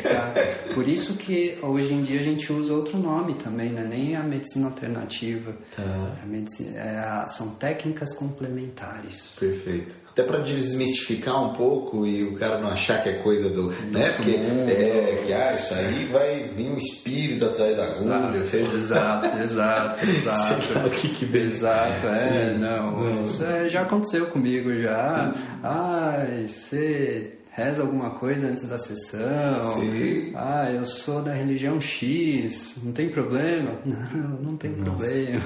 Tá? 0.01 0.33
Por 0.73 0.87
isso 0.87 1.15
que 1.15 1.57
hoje 1.61 1.93
em 1.93 2.01
dia 2.01 2.19
a 2.19 2.23
gente 2.23 2.51
usa 2.51 2.73
outro 2.73 2.97
nome 2.97 3.35
também, 3.35 3.71
não 3.71 3.81
é 3.81 3.85
nem 3.85 4.15
a 4.15 4.23
medicina 4.23 4.65
alternativa. 4.65 5.55
Tá. 5.75 6.17
A 6.23 6.25
medicina, 6.25 6.79
é 6.79 6.97
a, 6.97 7.27
são 7.27 7.49
técnicas 7.51 8.15
complementares. 8.15 9.35
Perfeito. 9.39 9.95
Até 10.19 10.23
para 10.27 10.39
desmistificar 10.39 11.43
um 11.43 11.53
pouco 11.53 12.05
e 12.05 12.23
o 12.23 12.33
cara 12.35 12.59
não 12.59 12.69
achar 12.69 13.01
que 13.01 13.09
é 13.09 13.13
coisa 13.13 13.49
do. 13.49 13.71
né? 13.91 14.11
Porque 14.17 14.31
é 14.31 15.23
que 15.25 15.31
ah, 15.33 15.53
isso 15.55 15.73
aí 15.73 16.05
vai 16.11 16.43
vir 16.55 16.69
um 16.69 16.77
espírito 16.77 17.45
atrás 17.45 17.77
da 17.77 17.83
agulha. 17.85 18.37
Exato, 18.39 18.75
exato, 18.75 19.39
exato, 19.39 20.05
exato. 20.09 20.87
o 20.87 20.89
que 20.89 21.07
que 21.09 21.25
vem. 21.25 21.43
Exato, 21.43 22.07
é, 22.07 22.15
Sim. 22.53 22.59
não. 22.59 22.91
Não. 22.99 23.21
Isso 23.21 23.45
é, 23.45 23.69
já 23.69 23.81
aconteceu 23.83 24.25
comigo 24.27 24.75
já. 24.81 25.33
Ai, 25.63 26.47
você 26.47 27.33
reza 27.51 27.81
alguma 27.81 28.11
coisa 28.11 28.47
antes 28.47 28.63
da 28.63 28.77
sessão. 28.77 29.59
Sim. 29.79 30.31
Ah, 30.35 30.69
eu 30.71 30.85
sou 30.85 31.21
da 31.21 31.33
religião 31.33 31.79
X, 31.79 32.75
não 32.83 32.91
tem 32.91 33.09
problema? 33.09 33.71
Não, 33.85 34.51
não 34.51 34.57
tem 34.57 34.71
problema. 34.73 35.41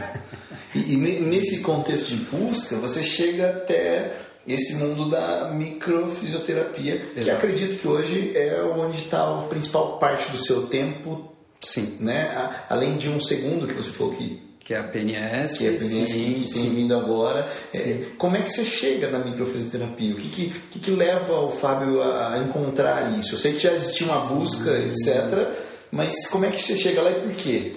E, 0.76 0.94
e 0.94 0.98
ne- 0.98 1.20
nesse 1.22 1.60
contexto 1.60 2.10
de 2.10 2.24
busca, 2.26 2.76
você 2.78 3.02
chega 3.04 3.50
até 3.50 4.12
esse 4.48 4.76
mundo 4.76 5.10
da 5.10 5.52
microfisioterapia, 5.54 6.98
que 6.98 7.20
Exato. 7.20 7.38
acredito 7.38 7.80
que 7.80 7.88
hoje 7.88 8.32
é 8.36 8.62
onde 8.76 8.98
está 8.98 9.24
a 9.24 9.42
principal 9.48 9.98
parte 10.00 10.32
do 10.32 10.38
seu 10.38 10.64
tempo, 10.68 11.30
Sim, 11.66 11.96
né? 12.02 12.24
A- 12.36 12.66
Além 12.72 12.98
de 12.98 13.08
um 13.08 13.22
segundo 13.22 13.66
que 13.66 13.74
você 13.74 13.92
falou 13.92 14.14
que 14.14 14.42
que 14.60 14.74
é 14.74 14.78
a 14.80 14.84
PNS. 14.84 15.58
que 15.58 15.66
é 15.68 15.70
a 15.70 15.74
PNS 15.74 16.12
sim, 16.14 16.34
que 16.46 16.54
tem 16.54 16.76
vindo 16.76 16.94
agora. 16.96 17.50
É, 17.74 18.06
como 18.18 18.36
é 18.38 18.42
que 18.42 18.50
você 18.50 18.64
chega 18.66 19.10
na 19.10 19.20
microfisioterapia? 19.20 20.14
O 20.14 20.16
que, 20.18 20.28
que, 20.30 20.50
que, 20.72 20.80
que 20.80 20.92
leva 20.92 21.34
o 21.42 21.52
Fábio 21.52 22.02
a 22.02 22.38
encontrar 22.40 23.18
isso? 23.20 23.36
Eu 23.36 23.40
sei 23.40 23.54
que 23.54 23.60
já 23.60 23.72
existia 23.74 24.08
uma 24.08 24.20
busca, 24.26 24.72
etc. 24.72 25.50
Mas 25.92 26.28
como 26.28 26.44
é 26.46 26.50
que 26.50 26.62
você 26.62 26.76
chega 26.78 27.02
lá 27.02 27.12
e 27.12 27.16
por 27.22 27.32
quê? 27.32 27.74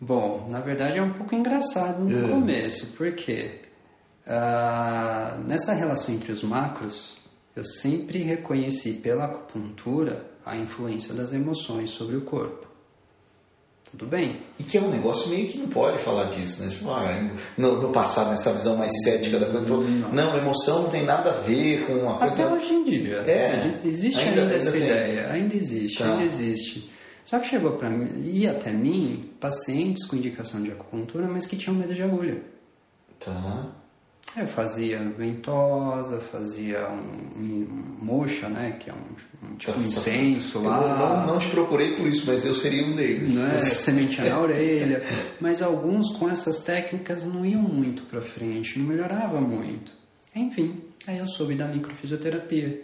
Bom, 0.00 0.46
na 0.50 0.60
verdade 0.60 0.98
é 0.98 1.02
um 1.02 1.10
pouco 1.12 1.34
engraçado 1.34 2.00
no 2.02 2.26
É. 2.26 2.28
começo, 2.30 2.94
porque 2.96 3.50
ah, 4.30 5.36
nessa 5.46 5.72
relação 5.74 6.14
entre 6.14 6.30
os 6.32 6.42
macros, 6.42 7.16
eu 7.56 7.64
sempre 7.64 8.18
reconheci 8.20 8.92
pela 8.94 9.24
acupuntura 9.24 10.24
a 10.46 10.56
influência 10.56 11.12
das 11.14 11.32
emoções 11.32 11.90
sobre 11.90 12.16
o 12.16 12.20
corpo. 12.22 12.68
Tudo 13.90 14.06
bem? 14.06 14.40
E 14.56 14.62
que 14.62 14.78
é 14.78 14.80
um 14.80 14.88
negócio 14.88 15.28
meio 15.30 15.48
que 15.48 15.58
não 15.58 15.66
pode 15.68 15.98
falar 15.98 16.26
disso, 16.30 16.62
né? 16.62 16.70
Fala, 16.70 17.10
ah, 17.10 17.36
no, 17.58 17.82
no 17.82 17.88
passado, 17.90 18.30
nessa 18.30 18.52
visão 18.52 18.76
mais 18.76 18.92
cética 19.02 19.36
da 19.40 19.46
coisa, 19.46 19.66
falou, 19.66 19.84
não, 20.12 20.36
emoção 20.38 20.84
não 20.84 20.90
tem 20.90 21.02
nada 21.04 21.30
a 21.30 21.34
ver 21.40 21.84
com 21.86 21.94
uma 21.94 22.14
coisa. 22.16 22.44
Até 22.44 22.54
hoje 22.54 22.72
em 22.72 22.84
dia. 22.84 23.16
É, 23.26 23.80
Existe 23.84 24.20
ainda- 24.20 24.42
ainda, 24.42 24.54
essa 24.54 24.70
ainda 24.70 24.78
tem. 24.78 24.86
ideia. 24.86 25.30
Ainda 25.32 25.56
existe, 25.56 25.98
Tá. 25.98 26.04
ainda 26.12 26.22
existe. 26.22 26.88
Só 27.24 27.40
que 27.40 27.48
chegou 27.48 27.72
para 27.72 27.90
mim, 27.90 28.30
e 28.32 28.46
até 28.46 28.70
mim, 28.70 29.32
pacientes 29.40 30.06
com 30.06 30.14
indicação 30.14 30.62
de 30.62 30.70
acupuntura, 30.70 31.26
mas 31.26 31.44
que 31.46 31.56
tinham 31.56 31.74
medo 31.76 31.92
de 31.92 32.02
agulha. 32.02 32.40
Tá. 33.18 33.66
Eu 34.36 34.46
fazia 34.46 34.98
ventosa, 35.18 36.20
fazia 36.20 36.88
um, 36.88 37.40
um 37.42 37.96
mocha, 38.00 38.48
né? 38.48 38.76
Que 38.78 38.88
é 38.88 38.92
um, 38.92 39.48
um 39.50 39.56
tipo 39.56 39.72
Tá, 39.72 39.78
de 39.78 39.82
tá. 39.82 39.88
incenso 39.88 40.58
Eu 40.58 40.64
lá. 40.64 41.24
não, 41.26 41.34
não 41.34 41.38
te 41.40 41.48
procurei 41.48 41.96
por 41.96 42.06
isso, 42.06 42.24
mas 42.26 42.44
eu 42.46 42.54
seria 42.54 42.86
um 42.86 42.94
deles. 42.94 43.34
né, 43.34 43.58
sementinha 43.58 44.30
na 44.30 44.40
orelha, 44.40 45.02
mas 45.40 45.60
alguns 45.60 46.10
com 46.16 46.28
essas 46.28 46.60
técnicas 46.60 47.24
não 47.24 47.44
iam 47.44 47.60
muito 47.62 48.02
para 48.04 48.20
frente, 48.20 48.78
não 48.78 48.86
melhorava 48.86 49.40
muito. 49.40 49.92
Enfim, 50.34 50.80
aí 51.08 51.18
eu 51.18 51.26
soube 51.26 51.56
da 51.56 51.66
microfisioterapia, 51.66 52.82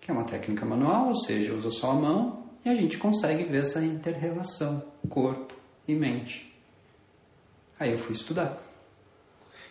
que 0.00 0.10
é 0.10 0.14
uma 0.14 0.24
técnica 0.24 0.64
manual, 0.64 1.08
ou 1.08 1.14
seja, 1.16 1.52
usa 1.54 1.70
só 1.72 1.90
a 1.90 1.94
mão 1.94 2.44
e 2.64 2.68
a 2.68 2.74
gente 2.76 2.98
consegue 2.98 3.42
ver 3.42 3.62
essa 3.62 3.84
inter-relação 3.84 4.82
corpo 5.08 5.54
e 5.88 5.92
mente. 5.94 6.54
Aí 7.80 7.90
eu 7.92 7.98
fui 7.98 8.12
estudar. 8.14 8.62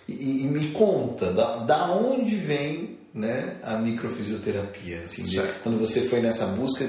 E, 0.07 0.41
e 0.41 0.43
me 0.45 0.69
conta, 0.71 1.31
da, 1.33 1.57
da 1.57 1.91
onde 1.91 2.35
vem 2.35 2.97
né, 3.13 3.55
a 3.63 3.75
microfisioterapia? 3.77 4.99
Assim, 5.03 5.23
de- 5.23 5.41
quando 5.63 5.77
você 5.79 6.01
foi 6.01 6.21
nessa 6.21 6.45
busca, 6.47 6.87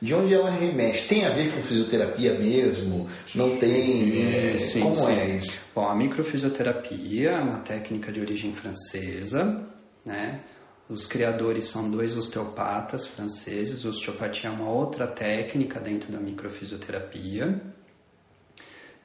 de 0.00 0.14
onde 0.14 0.32
ela 0.32 0.48
remexe? 0.50 1.08
Tem 1.08 1.26
a 1.26 1.30
ver 1.30 1.52
com 1.52 1.60
fisioterapia 1.60 2.34
mesmo? 2.38 3.08
Não 3.34 3.56
tem? 3.58 4.22
É, 4.22 4.58
Sim, 4.58 4.80
como 4.80 4.94
sim. 4.96 5.12
é 5.12 5.36
isso? 5.36 5.60
Bom, 5.74 5.88
a 5.88 5.94
microfisioterapia 5.94 7.32
é 7.32 7.38
uma 7.40 7.58
técnica 7.58 8.10
de 8.12 8.20
origem 8.20 8.52
francesa, 8.54 9.62
né? 10.04 10.40
Os 10.88 11.06
criadores 11.06 11.64
são 11.64 11.90
dois 11.90 12.16
osteopatas 12.16 13.06
franceses. 13.06 13.84
Osteopatia 13.86 14.50
é 14.50 14.52
uma 14.52 14.68
outra 14.70 15.06
técnica 15.06 15.80
dentro 15.80 16.12
da 16.12 16.18
microfisioterapia, 16.20 17.60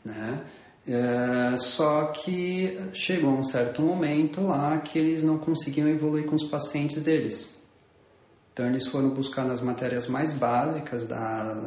né? 0.03 0.39
É, 0.87 1.55
só 1.57 2.05
que 2.05 2.79
chegou 2.93 3.31
um 3.31 3.43
certo 3.43 3.81
momento 3.81 4.41
lá 4.41 4.77
que 4.79 4.97
eles 4.97 5.21
não 5.21 5.37
conseguiam 5.37 5.87
evoluir 5.87 6.25
com 6.25 6.35
os 6.35 6.43
pacientes 6.43 7.01
deles. 7.01 7.59
Então 8.53 8.67
eles 8.67 8.87
foram 8.87 9.09
buscar 9.09 9.45
nas 9.45 9.61
matérias 9.61 10.07
mais 10.07 10.33
básicas 10.33 11.05
da 11.05 11.19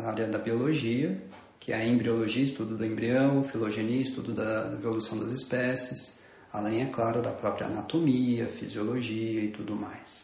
área 0.05 0.27
da 0.27 0.39
biologia, 0.39 1.23
que 1.59 1.73
é 1.73 1.77
a 1.77 1.87
embriologia, 1.87 2.43
estudo 2.43 2.77
do 2.77 2.85
embrião, 2.85 3.45
filogenia, 3.45 4.03
estudo 4.03 4.33
da 4.33 4.73
evolução 4.73 5.19
das 5.19 5.31
espécies, 5.31 6.19
além, 6.53 6.83
é 6.83 6.87
claro, 6.87 7.23
da 7.23 7.31
própria 7.31 7.69
anatomia, 7.69 8.47
fisiologia 8.47 9.41
e 9.41 9.49
tudo 9.49 9.77
mais. 9.77 10.23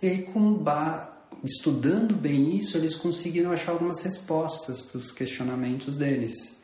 E 0.00 0.06
aí, 0.06 0.22
com 0.22 0.52
ba... 0.52 1.26
estudando 1.42 2.14
bem 2.14 2.56
isso, 2.56 2.76
eles 2.76 2.94
conseguiram 2.94 3.50
achar 3.50 3.72
algumas 3.72 4.02
respostas 4.02 4.80
para 4.80 4.98
os 4.98 5.10
questionamentos 5.10 5.96
deles. 5.96 6.57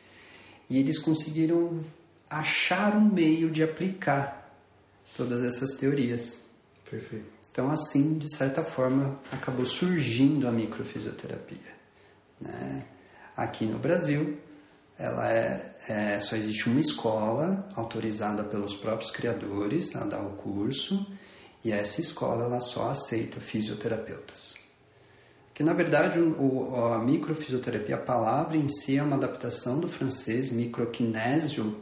E 0.69 0.79
eles 0.79 0.99
conseguiram 0.99 1.81
achar 2.29 2.95
um 2.95 3.05
meio 3.05 3.51
de 3.51 3.63
aplicar 3.63 4.51
todas 5.15 5.43
essas 5.43 5.71
teorias. 5.77 6.45
Perfeito. 6.89 7.35
Então, 7.51 7.71
assim, 7.71 8.17
de 8.17 8.35
certa 8.35 8.63
forma, 8.63 9.19
acabou 9.31 9.65
surgindo 9.65 10.47
a 10.47 10.51
microfisioterapia. 10.51 11.73
Né? 12.41 12.85
Aqui 13.35 13.65
no 13.65 13.77
Brasil, 13.77 14.37
ela 14.97 15.31
é, 15.31 15.75
é- 15.87 16.19
só 16.19 16.35
existe 16.35 16.67
uma 16.67 16.79
escola 16.79 17.69
autorizada 17.75 18.43
pelos 18.43 18.75
próprios 18.75 19.11
criadores 19.11 19.95
a 19.95 20.03
dar 20.03 20.21
o 20.21 20.31
curso 20.33 21.05
e 21.63 21.71
essa 21.71 22.01
escola 22.01 22.45
ela 22.45 22.59
só 22.59 22.89
aceita 22.89 23.39
fisioterapeutas. 23.39 24.55
Que 25.55 25.63
na 25.63 25.73
verdade 25.73 26.19
o, 26.19 26.29
o- 26.73 26.85
a 26.93 26.99
microfisioterapia, 26.99 27.95
a 27.95 27.97
palavra 27.97 28.55
em 28.57 28.67
si 28.69 28.97
é 28.97 29.01
uma 29.01 29.15
adaptação 29.15 29.79
do 29.79 29.87
francês, 29.87 30.51
microkinésio 30.51 31.77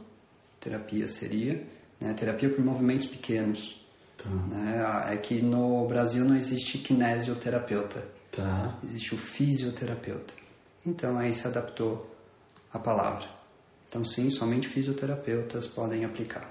terapia 0.62 1.08
seria, 1.10 1.62
né? 2.00 2.13
terapia 2.13 2.50
por 2.50 2.63
movimentos 2.63 3.08
pequenos. 3.08 3.84
Né? 4.50 4.82
É 5.12 5.18
que 5.18 5.42
no 5.42 5.86
Brasil 5.88 6.24
não 6.24 6.36
existe 6.38 6.77
kinesioterapeuta, 6.77 8.01
Tá. 8.32 8.77
existe 8.84 9.13
o 9.13 9.18
fisioterapeuta. 9.18 10.34
Então 10.86 11.18
aí 11.18 11.34
se 11.34 11.46
adaptou 11.48 12.10
a 12.72 12.80
palavra. 12.80 13.27
Então 13.89 14.03
sim, 14.06 14.30
somente 14.30 14.68
fisioterapeutas 14.70 15.68
podem 15.68 16.06
aplicar. 16.06 16.50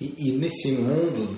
E, 0.00 0.30
e 0.30 0.32
nesse 0.38 0.72
mundo, 0.72 1.36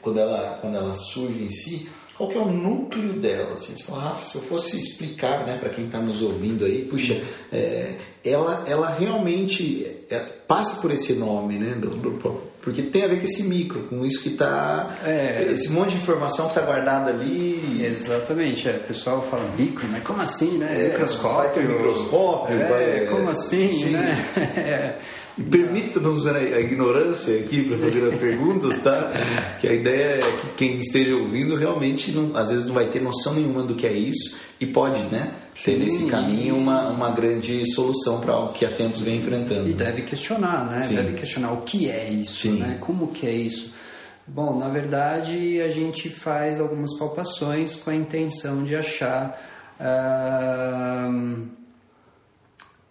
quando 0.00 0.18
ela, 0.18 0.58
quando 0.60 0.76
ela 0.76 0.92
surge 0.94 1.44
em 1.44 1.50
si, 1.50 1.88
qual 2.16 2.28
que 2.28 2.36
é 2.36 2.40
o 2.40 2.46
núcleo 2.46 3.14
dela? 3.14 3.54
Assim, 3.54 3.76
você 3.76 3.84
fala, 3.84 4.16
se 4.22 4.36
eu 4.36 4.42
fosse 4.42 4.78
explicar 4.78 5.44
né, 5.46 5.56
para 5.58 5.70
quem 5.70 5.86
está 5.86 5.98
nos 5.98 6.22
ouvindo 6.22 6.64
aí, 6.64 6.84
puxa, 6.84 7.20
é, 7.52 7.94
ela, 8.24 8.64
ela 8.68 8.88
realmente 8.92 9.86
é, 10.10 10.18
passa 10.46 10.80
por 10.80 10.90
esse 10.90 11.14
nome, 11.14 11.54
né? 11.58 11.74
do- 11.74 11.90
do- 11.90 12.52
porque 12.62 12.80
tem 12.82 13.02
a 13.02 13.08
ver 13.08 13.18
com 13.18 13.24
esse 13.24 13.42
micro, 13.42 13.80
com 13.88 14.06
isso 14.06 14.22
que 14.22 14.28
está. 14.28 14.96
É. 15.04 15.48
Esse 15.52 15.68
monte 15.70 15.90
de 15.90 15.96
informação 15.96 16.44
que 16.46 16.52
está 16.52 16.60
guardada 16.64 17.10
ali. 17.10 17.84
Exatamente, 17.84 18.68
é. 18.68 18.72
o 18.72 18.80
pessoal 18.86 19.26
fala 19.28 19.42
micro, 19.58 19.84
mas 19.90 20.04
como 20.04 20.22
assim, 20.22 20.58
né? 20.58 20.68
É, 20.72 20.88
microscópio. 20.92 21.36
vai 21.38 21.50
ter 21.52 21.64
microscópio, 21.64 22.54
é, 22.56 22.68
vai- 22.68 23.06
como 23.06 23.30
assim, 23.30 23.68
Sim. 23.72 23.90
né? 23.90 24.96
Permita-nos 25.50 26.26
a 26.26 26.32
a 26.36 26.60
ignorância 26.60 27.38
aqui 27.40 27.64
para 27.68 27.78
fazer 27.78 28.08
as 28.12 28.16
perguntas, 28.18 28.82
tá? 28.82 29.10
Que 29.60 29.66
a 29.68 29.72
ideia 29.72 30.16
é 30.16 30.20
que 30.20 30.46
quem 30.58 30.78
esteja 30.80 31.16
ouvindo 31.16 31.56
realmente, 31.56 32.10
não- 32.12 32.36
às 32.36 32.50
vezes, 32.50 32.66
não 32.66 32.74
vai 32.74 32.86
ter 32.86 33.00
noção 33.00 33.34
nenhuma 33.34 33.62
do 33.62 33.74
que 33.74 33.86
é 33.86 33.92
isso 33.92 34.36
e 34.60 34.66
pode, 34.66 35.02
né? 35.04 35.32
Ter 35.54 35.72
Sim. 35.72 35.78
nesse 35.78 36.04
caminho 36.06 36.56
uma, 36.56 36.88
uma 36.90 37.10
grande 37.12 37.64
solução 37.72 38.20
para 38.20 38.32
algo 38.34 38.52
que 38.52 38.64
há 38.66 38.68
tempos 38.70 39.00
vem 39.00 39.16
enfrentando. 39.18 39.68
E 39.68 39.72
deve 39.72 40.02
questionar, 40.02 40.66
né? 40.70 40.80
Sim. 40.82 40.96
Deve 40.96 41.14
questionar 41.14 41.52
o 41.52 41.62
que 41.62 41.88
é 41.90 42.10
isso, 42.10 42.42
Sim. 42.48 42.58
né? 42.58 42.76
Como 42.80 43.08
que 43.08 43.26
é 43.26 43.32
isso? 43.32 43.72
Bom, 44.26 44.58
na 44.58 44.68
verdade, 44.68 45.60
a 45.62 45.68
gente 45.68 46.08
faz 46.10 46.60
algumas 46.60 46.96
palpações 46.98 47.74
com 47.74 47.88
a 47.90 47.94
intenção 47.94 48.64
de 48.64 48.76
achar 48.76 49.40
ahn, 49.80 51.46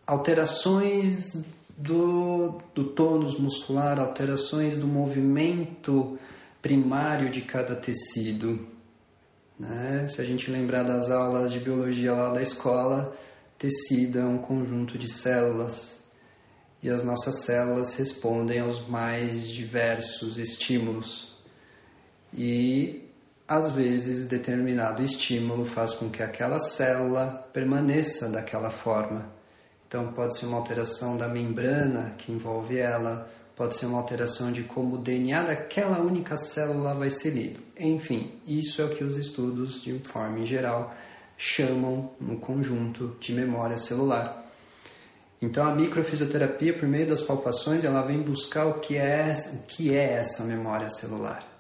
alterações 0.05 1.37
do, 1.81 2.61
do 2.75 2.83
tônus 2.83 3.37
muscular, 3.39 3.99
alterações 3.99 4.77
do 4.77 4.87
movimento 4.87 6.17
primário 6.61 7.29
de 7.29 7.41
cada 7.41 7.75
tecido. 7.75 8.67
Né? 9.59 10.07
Se 10.07 10.21
a 10.21 10.23
gente 10.23 10.51
lembrar 10.51 10.83
das 10.83 11.09
aulas 11.09 11.51
de 11.51 11.59
biologia 11.59 12.13
lá 12.13 12.29
da 12.29 12.41
escola, 12.41 13.15
tecido 13.57 14.19
é 14.19 14.23
um 14.23 14.37
conjunto 14.37 14.97
de 14.97 15.11
células 15.11 16.01
e 16.83 16.89
as 16.89 17.03
nossas 17.03 17.43
células 17.43 17.93
respondem 17.93 18.59
aos 18.59 18.87
mais 18.87 19.47
diversos 19.47 20.37
estímulos. 20.37 21.35
E 22.33 23.07
às 23.47 23.71
vezes 23.71 24.25
determinado 24.25 25.03
estímulo 25.03 25.65
faz 25.65 25.93
com 25.93 26.09
que 26.09 26.23
aquela 26.23 26.57
célula 26.57 27.47
permaneça 27.53 28.29
daquela 28.29 28.69
forma. 28.69 29.40
Então 29.91 30.07
pode 30.13 30.37
ser 30.37 30.45
uma 30.45 30.55
alteração 30.55 31.17
da 31.17 31.27
membrana 31.27 32.15
que 32.17 32.31
envolve 32.31 32.77
ela, 32.77 33.29
pode 33.53 33.75
ser 33.75 33.87
uma 33.87 33.97
alteração 33.97 34.49
de 34.49 34.63
como 34.63 34.95
o 34.95 34.97
DNA 34.97 35.43
daquela 35.43 35.99
única 35.99 36.37
célula 36.37 36.93
vai 36.93 37.09
ser 37.09 37.31
lido. 37.31 37.59
Enfim, 37.77 38.39
isso 38.47 38.81
é 38.81 38.85
o 38.85 38.89
que 38.89 39.03
os 39.03 39.17
estudos, 39.17 39.81
de 39.81 39.99
forma 40.07 40.39
em 40.39 40.45
geral, 40.45 40.95
chamam 41.37 42.09
no 42.21 42.37
conjunto 42.37 43.17
de 43.19 43.33
memória 43.33 43.75
celular. 43.75 44.45
Então 45.41 45.67
a 45.67 45.75
microfisioterapia, 45.75 46.73
por 46.73 46.87
meio 46.87 47.09
das 47.09 47.21
palpações, 47.21 47.83
ela 47.83 48.01
vem 48.01 48.21
buscar 48.21 48.67
o 48.67 48.79
que 48.79 48.95
é, 48.95 49.35
o 49.55 49.67
que 49.67 49.93
é 49.93 50.13
essa 50.13 50.45
memória 50.45 50.89
celular. 50.89 51.50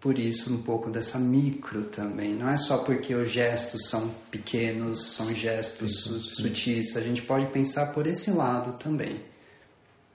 Por 0.00 0.18
isso 0.18 0.54
um 0.54 0.62
pouco 0.62 0.90
dessa 0.90 1.18
micro 1.18 1.84
também. 1.84 2.32
Não 2.32 2.48
é 2.48 2.56
só 2.56 2.78
porque 2.78 3.14
os 3.14 3.30
gestos 3.30 3.88
são 3.88 4.08
pequenos, 4.30 5.14
são 5.14 5.34
gestos 5.34 6.04
sim, 6.04 6.20
sim. 6.20 6.42
sutis. 6.42 6.96
A 6.96 7.00
gente 7.00 7.22
pode 7.22 7.46
pensar 7.46 7.86
por 7.86 8.06
esse 8.06 8.30
lado 8.30 8.78
também. 8.78 9.20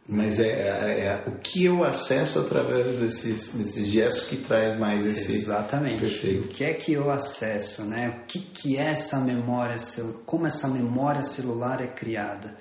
Mas 0.08 0.38
é, 0.38 0.48
é, 0.48 1.00
é, 1.06 1.24
o 1.28 1.32
que 1.40 1.64
eu 1.64 1.84
acesso 1.84 2.40
através 2.40 3.00
desses, 3.00 3.54
desses 3.54 3.88
gestos 3.88 4.26
que 4.26 4.38
traz 4.38 4.78
mais 4.78 5.06
esse. 5.06 5.32
Exatamente. 5.32 6.00
Perfeito. 6.00 6.46
O 6.46 6.48
que 6.50 6.64
é 6.64 6.74
que 6.74 6.92
eu 6.92 7.10
acesso, 7.10 7.84
né? 7.84 8.20
O 8.22 8.28
que, 8.28 8.40
que 8.40 8.78
é 8.78 8.92
essa 8.92 9.18
memória? 9.20 9.78
Como 10.26 10.46
essa 10.46 10.68
memória 10.68 11.24
celular 11.24 11.82
é 11.82 11.88
criada? 11.88 12.56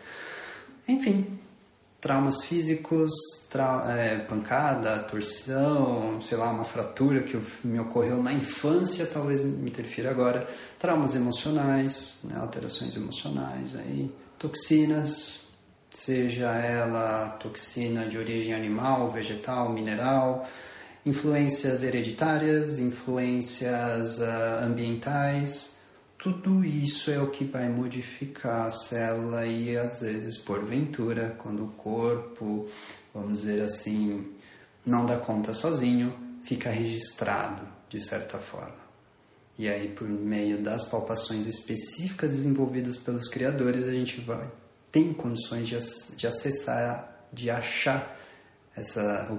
Enfim, 0.87 1.27
traumas 2.03 2.43
físicos, 2.43 3.13
é, 3.97 4.17
pancada, 4.19 4.99
torção, 5.05 6.21
sei 6.21 6.37
lá, 6.37 6.51
uma 6.51 6.65
fratura 6.65 7.23
que 7.23 7.39
me 7.65 7.79
ocorreu 7.79 8.21
na 8.21 8.33
infância, 8.33 9.07
talvez 9.07 9.45
me 9.45 9.71
interfira 9.71 10.11
agora, 10.11 10.45
traumas 10.81 11.15
emocionais, 11.15 12.19
né, 12.25 12.37
alterações 12.41 12.97
emocionais, 12.97 13.77
aí, 13.77 14.13
toxinas, 14.37 15.43
seja 15.95 16.51
ela 16.51 17.39
toxina 17.41 18.05
de 18.07 18.19
origem 18.19 18.53
animal, 18.53 19.09
vegetal, 19.09 19.73
mineral, 19.73 20.45
influências 21.07 21.85
hereditárias, 21.85 22.81
influências 22.81 24.19
uh, 24.19 24.65
ambientais, 24.65 25.72
tudo 26.23 26.65
isso 26.65 27.11
é 27.11 27.19
o 27.19 27.31
que 27.31 27.45
vai 27.45 27.69
modificar 27.69 28.67
a 28.67 28.71
célula 28.71 29.45
e 29.45 29.77
às 29.77 30.01
vezes, 30.01 30.39
porventura, 30.39 31.35
quando 31.39 31.65
o 31.65 31.73
corpo, 31.73 32.69
vamos 33.13 33.41
dizer 33.41 33.61
assim, 33.61 34.31
não 34.87 35.05
dá 35.05 35.17
conta 35.17 35.53
sozinho, 35.53 36.15
fica 36.45 36.71
registrado 36.71 37.67
de 37.89 38.01
certa 38.01 38.39
forma. 38.39 38.83
E 39.59 39.69
aí, 39.69 39.89
por 39.89 40.09
meio 40.09 40.63
das 40.63 40.85
palpações 40.85 41.47
específicas 41.47 42.31
desenvolvidas 42.31 42.97
pelos 42.97 43.29
criadores, 43.29 43.89
a 43.89 43.93
gente 43.93 44.21
vai 44.21 44.49
tem 44.93 45.13
condições 45.13 45.67
de, 45.67 45.79
de 46.17 46.27
acessar, 46.27 47.27
de 47.33 47.51
achar 47.51 48.21
essa, 48.77 49.37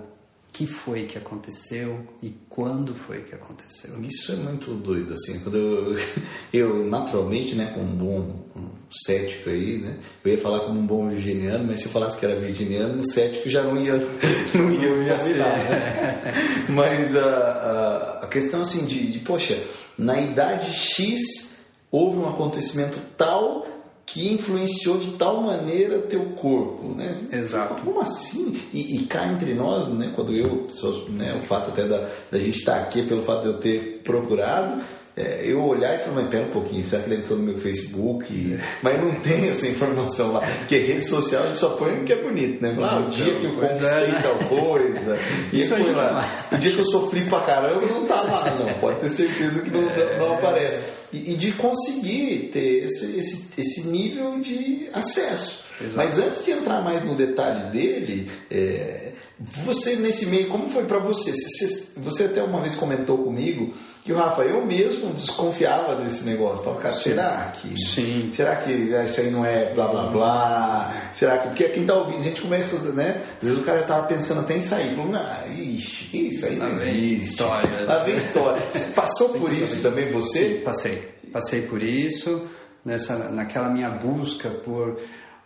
que 0.53 0.67
foi 0.67 1.05
que 1.05 1.17
aconteceu 1.17 1.99
e 2.21 2.29
quando 2.47 2.93
foi 2.93 3.23
que 3.23 3.33
aconteceu. 3.33 3.99
Isso 4.03 4.33
é 4.33 4.35
muito 4.35 4.75
doido, 4.75 5.11
assim, 5.11 5.39
quando 5.39 5.57
eu, 5.57 5.99
eu 6.53 6.85
naturalmente, 6.85 7.55
né, 7.55 7.71
como 7.73 7.91
um 7.91 7.95
bom 7.95 8.43
um 8.55 8.69
cético 8.91 9.49
aí, 9.49 9.79
né, 9.79 9.97
eu 10.23 10.31
ia 10.31 10.37
falar 10.37 10.59
como 10.59 10.79
um 10.79 10.85
bom 10.85 11.09
virginiano, 11.09 11.65
mas 11.65 11.79
se 11.79 11.87
eu 11.87 11.91
falasse 11.91 12.19
que 12.19 12.25
era 12.27 12.39
virginiano, 12.39 13.01
o 13.01 13.11
cético 13.11 13.49
já 13.49 13.63
não 13.63 13.83
ia, 13.83 13.95
não 14.53 14.71
ia 14.71 14.95
me 14.95 15.09
convidar, 15.09 15.57
né? 15.57 16.65
Mas 16.69 17.15
a, 17.15 17.25
a, 17.25 18.19
a, 18.23 18.27
questão, 18.27 18.61
assim, 18.61 18.85
de, 18.85 19.11
de, 19.11 19.19
poxa, 19.19 19.61
na 19.97 20.21
idade 20.21 20.71
X 20.71 21.65
houve 21.91 22.17
um 22.17 22.29
acontecimento 22.29 22.97
tal 23.17 23.65
que 24.05 24.31
influenciou 24.31 24.97
de 24.97 25.11
tal 25.11 25.41
maneira 25.41 25.99
teu 25.99 26.21
corpo, 26.35 26.93
né? 26.95 27.15
Exato. 27.31 27.81
Como 27.83 27.99
assim? 27.99 28.61
E, 28.73 28.97
e 28.97 29.05
cá 29.05 29.27
entre 29.27 29.53
nós, 29.53 29.87
né? 29.89 30.11
Quando 30.15 30.33
eu, 30.33 30.67
né, 31.09 31.39
o 31.41 31.45
fato 31.45 31.71
até 31.71 31.85
da, 31.85 32.09
da 32.29 32.37
gente 32.37 32.59
estar 32.59 32.77
aqui, 32.77 33.01
pelo 33.03 33.23
fato 33.23 33.43
de 33.43 33.47
eu 33.47 33.57
ter 33.57 34.01
procurado, 34.03 34.81
é, 35.15 35.41
eu 35.45 35.63
olhar 35.63 35.95
e 35.95 35.99
falar, 35.99 36.21
mas 36.21 36.27
pera 36.27 36.43
um 36.43 36.49
pouquinho, 36.49 36.83
será 36.83 37.03
que 37.03 37.09
ele 37.09 37.21
entrou 37.21 37.37
no 37.37 37.45
meu 37.45 37.57
Facebook? 37.59 38.59
Mas 38.81 38.99
não 38.99 39.11
tem 39.15 39.47
essa 39.47 39.67
informação 39.67 40.33
lá. 40.33 40.41
Porque 40.59 40.77
rede 40.77 41.05
social 41.05 41.43
a 41.43 41.47
gente 41.47 41.59
só 41.59 41.69
põe 41.69 42.01
o 42.01 42.03
que 42.03 42.13
é 42.13 42.15
bonito, 42.15 42.61
né? 42.61 42.75
Lá, 42.77 42.99
o 42.99 43.09
dia 43.09 43.35
que 43.35 43.45
eu 43.45 43.51
conquistei 43.51 44.09
é, 44.09 44.21
tal 44.21 44.35
coisa. 44.49 45.19
e 45.51 45.61
Isso 45.61 45.75
foi 45.75 45.93
lá. 45.93 46.27
O 46.51 46.57
dia 46.57 46.71
que 46.71 46.79
eu 46.79 46.85
sofri 46.85 47.25
pra 47.25 47.41
caramba 47.41 47.85
não 47.85 48.05
tá 48.05 48.21
lá, 48.21 48.55
não. 48.59 48.73
Pode 48.79 48.99
ter 48.99 49.09
certeza 49.09 49.61
que 49.61 49.69
não, 49.69 49.87
é... 49.89 50.17
não 50.17 50.33
aparece 50.33 51.02
e, 51.13 51.35
de 51.35 51.51
conseguir 51.53 52.49
ter 52.51 52.85
esse, 52.85 53.17
esse, 53.17 53.61
esse 53.61 53.87
nível 53.87 54.39
de 54.39 54.89
acesso. 54.93 55.63
Exato. 55.79 55.97
Mas 55.97 56.19
antes 56.19 56.45
de 56.45 56.51
entrar 56.51 56.81
mais 56.81 57.03
no 57.03 57.15
detalhe 57.15 57.71
dele, 57.71 58.31
é, 58.49 59.11
você 59.39 59.95
nesse 59.97 60.27
meio, 60.27 60.47
como 60.47 60.69
foi 60.69 60.85
para 60.85 60.99
você? 60.99 61.31
você? 61.31 61.93
Você 61.97 62.23
até 62.25 62.41
uma 62.43 62.61
vez 62.61 62.75
comentou 62.75 63.17
comigo 63.17 63.73
que 64.03 64.11
o 64.11 64.17
Rafa, 64.17 64.41
eu 64.43 64.65
mesmo 64.65 65.13
desconfiava 65.13 65.95
desse 65.95 66.25
negócio. 66.25 66.61
Então, 66.61 66.75
cara, 66.75 66.95
será 66.95 67.53
que. 67.55 67.79
Sim. 67.79 68.31
Será 68.35 68.57
que 68.57 68.71
isso 68.71 69.21
aí 69.21 69.31
não 69.31 69.45
é 69.45 69.73
blá 69.73 69.87
blá 69.87 70.07
blá? 70.07 71.09
Será 71.13 71.37
que. 71.37 71.47
Porque 71.47 71.63
quem 71.69 71.85
tá 71.85 71.95
ouvindo, 71.95 72.19
a 72.19 72.23
gente 72.23 72.41
começa, 72.41 72.77
né? 72.91 73.21
Às 73.41 73.47
vezes 73.47 73.61
o 73.61 73.65
cara 73.65 73.81
tava 73.83 74.07
pensando 74.07 74.41
até 74.41 74.57
em 74.57 74.61
sair. 74.61 74.93
Falando, 74.93 75.15
ah, 75.15 75.45
ixi, 75.83 76.27
isso 76.29 76.45
aí 76.45 76.55
não 76.55 76.67
Lá 76.67 76.73
existe. 76.73 77.25
História. 77.25 77.85
Lá 77.85 78.03
vem 78.03 78.17
história. 78.17 78.63
Você 78.73 78.93
passou 78.93 79.29
por 79.29 79.51
isso 79.51 79.81
também, 79.81 80.11
você? 80.11 80.57
Sim, 80.57 80.61
passei. 80.61 81.13
Passei 81.31 81.61
por 81.63 81.81
isso, 81.81 82.47
nessa, 82.85 83.29
naquela 83.29 83.69
minha 83.69 83.89
busca 83.89 84.49
por 84.49 84.99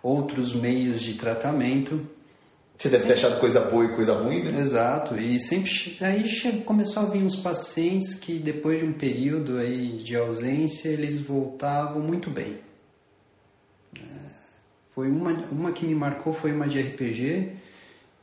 outros 0.03 0.53
meios 0.53 1.01
de 1.01 1.13
tratamento 1.13 2.05
você 2.77 2.89
deve 2.89 3.03
sempre... 3.03 3.19
ter 3.19 3.25
achado 3.25 3.39
coisa 3.39 3.59
boa 3.59 3.85
e 3.85 3.95
coisa 3.95 4.13
ruim, 4.13 4.43
né? 4.43 4.59
Exato. 4.59 5.17
E 5.17 5.39
sempre 5.39 5.71
aí 6.01 6.61
começou 6.63 7.03
a 7.03 7.05
vir 7.07 7.23
uns 7.23 7.35
pacientes 7.35 8.13
que 8.13 8.37
depois 8.37 8.79
de 8.79 8.85
um 8.85 8.93
período 8.93 9.57
aí 9.57 9.93
de 9.93 10.15
ausência 10.15 10.89
eles 10.89 11.19
voltavam 11.19 12.01
muito 12.01 12.29
bem. 12.29 12.57
É, 13.97 14.01
foi 14.89 15.09
uma, 15.09 15.31
uma 15.49 15.71
que 15.71 15.85
me 15.87 15.95
marcou 15.95 16.31
foi 16.33 16.51
uma 16.51 16.67
de 16.67 16.79
RPG. 16.79 17.53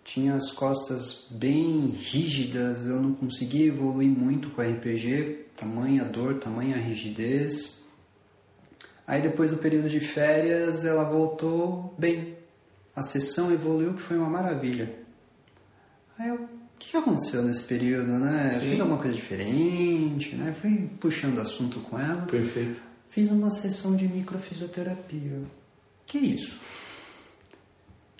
Tinha 0.05 0.35
as 0.35 0.51
costas 0.51 1.27
bem 1.31 1.87
rígidas, 1.87 2.85
eu 2.85 3.01
não 3.01 3.15
conseguia 3.15 3.67
evoluir 3.67 4.11
muito 4.11 4.51
com 4.51 4.61
RPG, 4.61 5.47
tamanha 5.57 6.05
dor, 6.05 6.35
tamanha 6.35 6.77
rigidez. 6.77 7.83
Aí 9.07 9.23
depois 9.23 9.51
do 9.51 9.57
período 9.57 9.89
de 9.89 10.01
férias 10.01 10.85
ela 10.85 11.05
voltou 11.05 11.95
bem, 11.99 12.37
a 12.95 13.03
sessão 13.03 13.51
evoluiu 13.51 13.95
que 13.95 14.03
foi 14.03 14.17
uma 14.17 14.29
maravilha. 14.29 14.95
Aí 16.19 16.29
eu, 16.29 16.37
o 16.37 16.49
que 16.79 16.97
aconteceu 16.97 17.43
nesse 17.43 17.63
período, 17.63 18.13
né? 18.19 18.59
Sim. 18.61 18.71
Fiz 18.71 18.81
alguma 18.81 18.99
coisa 18.99 19.17
diferente, 19.17 20.37
né? 20.37 20.53
Fui 20.53 20.89
puxando 21.01 21.41
assunto 21.41 21.81
com 21.81 21.99
ela. 21.99 22.23
Perfeito. 22.23 22.81
Fiz 23.11 23.31
uma 23.31 23.51
sessão 23.51 23.97
de 23.97 24.07
microfisioterapia. 24.07 25.43
Que 26.07 26.19
isso? 26.19 26.59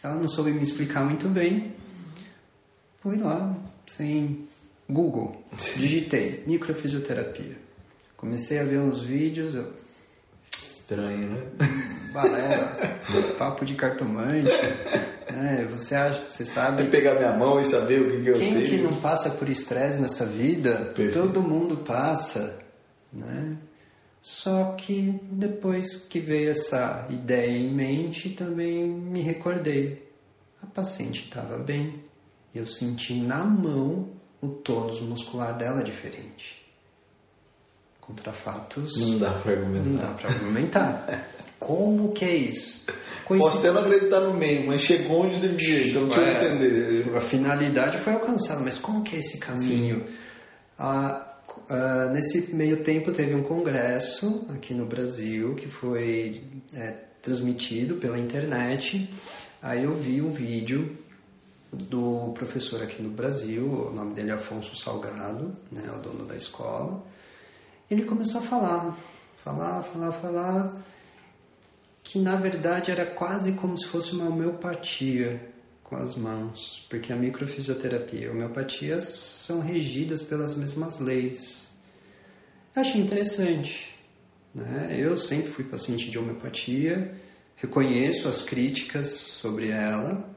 Ela 0.05 0.17
não 0.17 0.29
soube 0.29 0.53
me 0.53 0.63
explicar 0.63 1.03
muito 1.03 1.27
bem. 1.29 1.73
Fui 3.01 3.17
lá, 3.17 3.57
sem 3.87 4.47
Google, 4.89 5.43
digitei 5.77 6.45
microfisioterapia. 6.47 7.57
Comecei 8.17 8.61
a 8.61 8.65
ver 8.65 8.79
uns 8.79 9.03
vídeos, 9.03 9.55
eu 9.55 9.73
Estranho, 10.85 11.31
né? 11.31 11.43
Balela, 12.13 12.79
papo 13.39 13.65
de 13.65 13.75
cartomante. 13.75 14.51
É, 15.27 15.65
você 15.65 15.95
acha, 15.95 16.27
você 16.29 16.45
sabe. 16.45 16.83
É 16.83 16.87
pegar 16.87 17.15
minha 17.15 17.33
mão 17.33 17.59
e 17.59 17.65
saber 17.65 18.03
o 18.03 18.11
que, 18.11 18.23
que 18.23 18.29
eu 18.29 18.39
Quem 18.39 18.55
tenho. 18.55 18.69
que 18.69 18.77
não 18.77 18.93
passa 19.01 19.31
por 19.31 19.49
estresse 19.49 19.99
nessa 19.99 20.27
vida? 20.27 20.93
Perfeito. 20.95 21.23
Todo 21.23 21.41
mundo 21.41 21.79
passa, 21.79 22.59
né? 23.11 23.57
Só 24.25 24.73
que 24.73 25.21
depois 25.31 25.97
que 25.97 26.19
veio 26.19 26.51
essa 26.51 27.07
ideia 27.11 27.59
em 27.59 27.69
mente, 27.69 28.31
também 28.31 28.83
me 28.83 29.21
recordei. 29.21 30.09
A 30.63 30.67
paciente 30.67 31.25
estava 31.25 31.59
bem. 31.59 32.03
Eu 32.55 32.67
senti 32.67 33.17
na 33.17 33.45
mão 33.45 34.09
o 34.41 34.49
tônus 34.49 35.03
muscular 35.03 35.55
dela 35.59 35.85
diferente 35.85 36.65
contra 38.01 38.33
fatos. 38.33 38.97
Não 38.97 39.19
dá 39.19 39.31
para 39.31 39.53
argumentar. 39.53 39.91
Não 39.91 39.97
dá 39.99 40.07
para 40.15 40.31
argumentar. 40.31 41.29
Como 41.59 42.11
que 42.11 42.25
é 42.25 42.35
isso? 42.35 42.87
Posso 43.29 43.59
até 43.59 43.73
não 43.73 43.83
acreditar 43.83 44.21
no 44.21 44.33
meio, 44.33 44.67
mas 44.67 44.81
chegou 44.81 45.27
onde 45.27 45.39
devia, 45.39 45.89
então 45.89 46.11
é, 46.15 46.47
entender. 46.47 47.15
A 47.15 47.21
finalidade 47.21 47.99
foi 47.99 48.15
alcançada, 48.15 48.61
mas 48.61 48.79
como 48.79 49.03
que 49.03 49.17
é 49.17 49.19
esse 49.19 49.39
caminho? 49.39 50.07
Ah, 50.79 51.34
Uh, 51.69 52.13
nesse 52.13 52.55
meio 52.55 52.83
tempo 52.83 53.11
teve 53.11 53.35
um 53.35 53.43
congresso 53.43 54.47
aqui 54.55 54.75
no 54.75 54.85
Brasil 54.85 55.55
que 55.55 55.67
foi 55.67 56.43
é, 56.75 56.95
transmitido 57.23 57.95
pela 57.97 58.19
internet. 58.19 59.09
Aí 59.63 59.85
eu 59.85 59.95
vi 59.95 60.21
um 60.21 60.31
vídeo 60.31 60.99
do 61.73 62.33
professor 62.35 62.83
aqui 62.83 63.03
no 63.03 63.11
Brasil, 63.11 63.65
o 63.65 63.93
nome 63.95 64.15
dele 64.15 64.31
é 64.31 64.35
Afonso 64.35 64.77
Salgado, 64.77 65.57
né, 65.73 65.83
o 65.97 66.03
dono 66.03 66.25
da 66.27 66.37
escola. 66.37 67.03
Ele 67.91 68.05
começou 68.05 68.41
a 68.41 68.45
falar, 68.45 68.97
falar, 69.37 69.83
falar, 69.83 70.13
falar, 70.13 70.77
que 72.03 72.19
na 72.19 72.37
verdade 72.37 72.91
era 72.91 73.07
quase 73.07 73.53
como 73.53 73.77
se 73.77 73.87
fosse 73.87 74.15
uma 74.15 74.29
homeopatia 74.29 75.54
com 75.95 76.03
as 76.03 76.17
mãos, 76.17 76.85
porque 76.91 77.13
a 77.13 77.17
microfisioterapia 77.17 78.23
e 78.23 78.27
a 78.27 78.31
homeopatia 78.33 79.01
são 79.01 79.61
regidas 79.61 80.23
pelas 80.23 80.57
mesmas 80.57 80.99
leis. 80.99 81.69
Eu 82.75 82.81
achei 82.81 83.01
interessante. 83.01 83.95
Né? 84.53 84.97
Eu 84.99 85.17
sempre 85.17 85.47
fui 85.47 85.65
paciente 85.65 86.11
de 86.11 86.19
homeopatia, 86.19 87.15
reconheço 87.55 88.29
as 88.29 88.43
críticas 88.43 89.09
sobre 89.09 89.69
ela, 89.69 90.29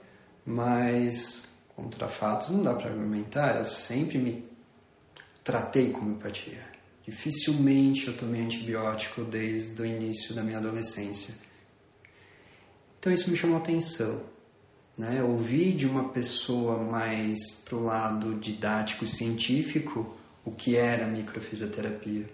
mas 0.46 1.43
contra 1.76 2.08
fatos 2.08 2.50
não 2.50 2.62
dá 2.62 2.76
para 2.76 2.91
argumentar. 2.91 3.58
Eu 3.58 3.65
sempre 3.65 4.20
me 4.20 4.46
tratei 5.43 5.91
com 5.91 6.02
homeopatia. 6.02 6.65
Dificilmente 7.04 8.08
eu 8.08 8.17
tomei 8.17 8.41
antibiótico 8.41 9.24
desde 9.24 9.82
o 9.82 9.86
início 9.86 10.36
da 10.36 10.43
minha 10.43 10.58
adolescência. 10.60 11.34
Então 13.00 13.12
isso 13.12 13.32
me 13.32 13.36
chamou 13.36 13.58
atenção 13.58 14.37
né? 14.97 15.21
Ouvir 15.23 15.73
de 15.73 15.86
uma 15.86 16.10
pessoa 16.10 16.77
mais 16.83 17.51
pro 17.63 17.83
lado 17.83 18.36
didático 18.36 19.03
e 19.03 19.07
científico 19.07 20.15
o 20.43 20.51
que 20.51 20.75
era 20.75 21.05
microfisioterapia. 21.05 22.25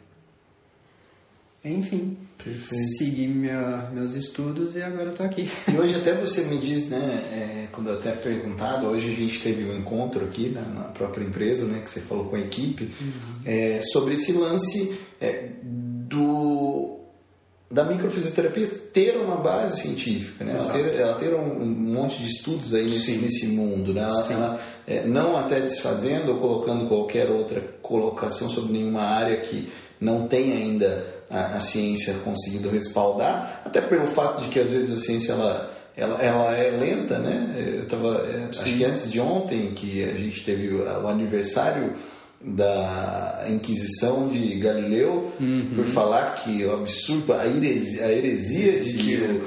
Enfim, 1.66 2.18
Perfeito. 2.44 2.98
segui 2.98 3.26
minha, 3.26 3.90
meus 3.94 4.14
estudos 4.16 4.76
e 4.76 4.82
agora 4.82 5.12
estou 5.12 5.26
aqui. 5.26 5.50
E 5.74 5.78
hoje 5.78 5.96
até 5.96 6.14
você 6.14 6.44
me 6.44 6.58
diz, 6.58 6.90
né, 6.90 7.00
é, 7.32 7.68
quando 7.72 7.90
eu 7.90 7.94
até 7.94 8.12
perguntado, 8.12 8.88
hoje 8.88 9.12
a 9.12 9.16
gente 9.16 9.42
teve 9.42 9.64
um 9.64 9.78
encontro 9.78 10.26
aqui 10.26 10.50
na, 10.50 10.62
na 10.62 10.84
própria 10.90 11.24
empresa, 11.24 11.66
né, 11.66 11.82
que 11.82 11.90
você 11.90 12.02
falou 12.02 12.26
com 12.26 12.36
a 12.36 12.40
equipe, 12.40 12.90
uhum. 13.00 13.12
é, 13.46 13.82
sobre 13.82 14.16
esse 14.16 14.34
lance 14.34 14.94
é, 15.22 15.52
da 17.74 17.84
microfisioterapia 17.84 18.68
ter 18.94 19.18
uma 19.18 19.38
base 19.38 19.82
científica, 19.82 20.46
né? 20.46 20.56
ela, 20.56 20.72
ter, 20.72 20.96
ela 20.96 21.16
ter 21.16 21.34
um, 21.34 21.64
um, 21.64 21.66
monte 21.66 22.22
de 22.22 22.30
estudos 22.30 22.72
aí 22.76 22.84
nesse, 22.84 23.14
nesse 23.14 23.48
mundo, 23.48 23.96
né? 23.96 24.04
ela, 24.04 24.32
ela 24.32 24.62
é, 24.86 25.08
não 25.08 25.36
até 25.36 25.60
desfazendo 25.60 26.34
ou 26.34 26.38
colocando 26.38 26.88
qualquer 26.88 27.32
outra 27.32 27.60
colocação 27.82 28.48
sobre 28.48 28.74
nenhuma 28.74 29.02
área 29.02 29.38
que 29.38 29.74
não 30.00 30.28
tem 30.28 30.54
ainda 30.54 31.04
a, 31.32 31.58
a 31.58 31.60
ciência 31.60 32.14
conseguido 32.24 32.70
respaldar, 32.70 33.64
até 33.66 33.82
pelo 33.82 34.06
fato 34.06 34.44
de 34.44 34.50
que 34.50 34.60
às 34.60 34.70
vezes 34.70 34.94
a 34.94 35.04
ciência 35.04 35.32
ela, 35.32 35.74
ela, 35.98 36.22
ela 36.22 36.56
é 36.56 36.70
lenta, 36.70 37.18
né? 37.18 37.56
Eu 37.80 37.88
tava, 37.88 38.24
é, 38.30 38.50
acho 38.52 38.64
que 38.66 38.86
antes 38.86 39.12
de 39.12 39.20
ontem 39.20 39.72
que 39.74 40.04
a 40.04 40.14
gente 40.14 40.44
teve 40.44 40.68
o, 40.68 40.84
o 40.84 41.08
aniversário 41.08 41.94
da 42.44 43.46
Inquisição 43.50 44.28
de 44.28 44.60
Galileu 44.60 45.32
uhum. 45.40 45.72
por 45.76 45.86
falar 45.86 46.36
que 46.36 46.66
o 46.66 46.74
absurdo, 46.74 47.34
a 47.34 47.48
heresia, 47.48 48.06
a 48.06 48.12
heresia 48.12 48.80
de 48.82 48.98
que, 48.98 49.16
o, 49.16 49.42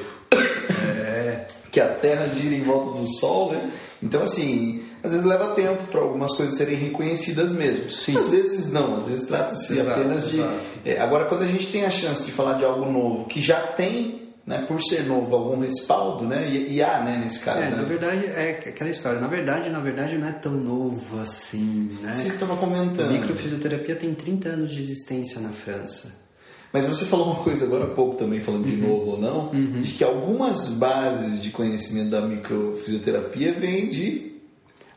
é. 0.97 1.47
que 1.71 1.79
a 1.79 1.89
Terra 1.89 2.29
gira 2.29 2.55
em 2.55 2.63
volta 2.63 2.99
do 2.99 3.07
Sol, 3.07 3.53
né? 3.53 3.71
Então, 4.03 4.23
assim, 4.23 4.83
às 5.03 5.13
vezes 5.13 5.27
leva 5.27 5.55
tempo 5.55 5.85
para 5.91 6.01
algumas 6.01 6.35
coisas 6.35 6.57
serem 6.57 6.77
reconhecidas 6.77 7.53
mesmo. 7.53 7.91
Sim. 7.91 8.17
Às 8.17 8.29
vezes 8.29 8.73
não, 8.73 8.97
às 8.97 9.05
vezes 9.05 9.27
trata-se 9.27 9.79
apenas 9.81 10.31
de. 10.31 10.43
É, 10.85 10.99
agora, 11.01 11.27
quando 11.27 11.43
a 11.43 11.47
gente 11.47 11.67
tem 11.69 11.85
a 11.85 11.91
chance 11.91 12.25
de 12.25 12.33
falar 12.33 12.55
de 12.55 12.65
algo 12.65 12.91
novo 12.91 13.27
que 13.27 13.41
já 13.41 13.61
tem 13.61 14.26
né, 14.47 14.65
por 14.69 14.81
ser 14.81 15.05
novo, 15.05 15.35
algum 15.35 15.61
respaldo, 15.61 16.25
né? 16.25 16.49
E, 16.49 16.75
e 16.75 16.83
há, 16.83 17.01
né, 17.01 17.21
nesse 17.23 17.45
caso. 17.45 17.59
É, 17.59 17.71
né? 17.71 17.77
na 17.77 17.83
verdade, 17.83 18.27
é 18.27 18.51
aquela 18.69 18.89
história. 18.89 19.21
Na 19.21 19.27
verdade, 19.27 19.69
na 19.69 19.81
verdade, 19.81 20.17
não 20.17 20.29
é 20.29 20.33
tão 20.33 20.53
novo 20.53 21.19
assim, 21.19 21.91
né? 22.01 22.13
Você 22.13 22.29
estava 22.29 22.57
comentando. 22.57 23.11
A 23.11 23.13
microfisioterapia 23.13 23.97
tem 23.97 24.15
30 24.15 24.51
anos 24.51 24.71
de 24.71 24.81
existência 24.81 25.41
na 25.41 25.49
França. 25.49 26.25
Mas 26.73 26.85
você 26.85 27.05
falou 27.07 27.27
uma 27.33 27.43
coisa 27.43 27.65
agora 27.65 27.85
há 27.85 27.91
pouco 27.91 28.17
também, 28.17 28.41
falando 28.41 28.67
de 28.67 28.81
uhum. 28.81 28.89
novo 28.89 29.11
ou 29.13 29.19
não, 29.19 29.51
uhum. 29.51 29.81
de 29.81 29.93
que 29.93 30.05
algumas 30.05 30.69
bases 30.75 31.43
de 31.43 31.51
conhecimento 31.51 32.11
da 32.11 32.21
microfisioterapia 32.21 33.53
vêm 33.53 33.91
de... 33.91 34.37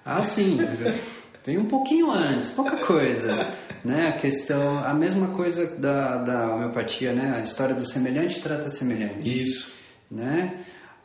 Ah, 0.05 0.23
sim. 0.23 0.59
Tem 1.43 1.57
um 1.57 1.65
pouquinho 1.65 2.11
antes, 2.11 2.49
pouca 2.49 2.75
coisa 2.77 3.47
né? 3.83 4.07
A 4.07 4.11
questão, 4.13 4.83
a 4.83 4.93
mesma 4.93 5.29
coisa 5.29 5.65
da, 5.77 6.17
da 6.17 6.55
homeopatia, 6.55 7.13
né? 7.13 7.35
A 7.37 7.41
história 7.41 7.75
do 7.75 7.85
semelhante 7.85 8.41
trata 8.41 8.69
semelhante. 8.69 9.41
Isso. 9.41 9.73
Né? 10.09 10.59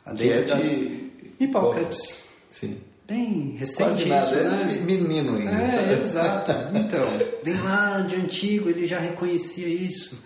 A 0.05 0.13
que 0.13 0.29
é 0.31 0.41
de 0.41 1.11
Hipócrates. 1.39 2.29
Sim. 2.51 2.77
Bem 3.07 3.55
recente 3.59 3.77
Quase 3.77 4.05
nada, 4.05 4.35
é 4.35 4.43
né? 4.43 4.77
é 4.77 4.81
menino 4.81 5.35
ainda. 5.35 5.51
É, 5.51 5.93
exato. 5.93 6.51
Então, 6.75 7.05
bem 7.43 7.61
lá 7.61 7.99
de 7.99 8.15
antigo 8.15 8.67
ele 8.67 8.87
já 8.87 8.97
reconhecia 8.97 9.67
isso, 9.67 10.23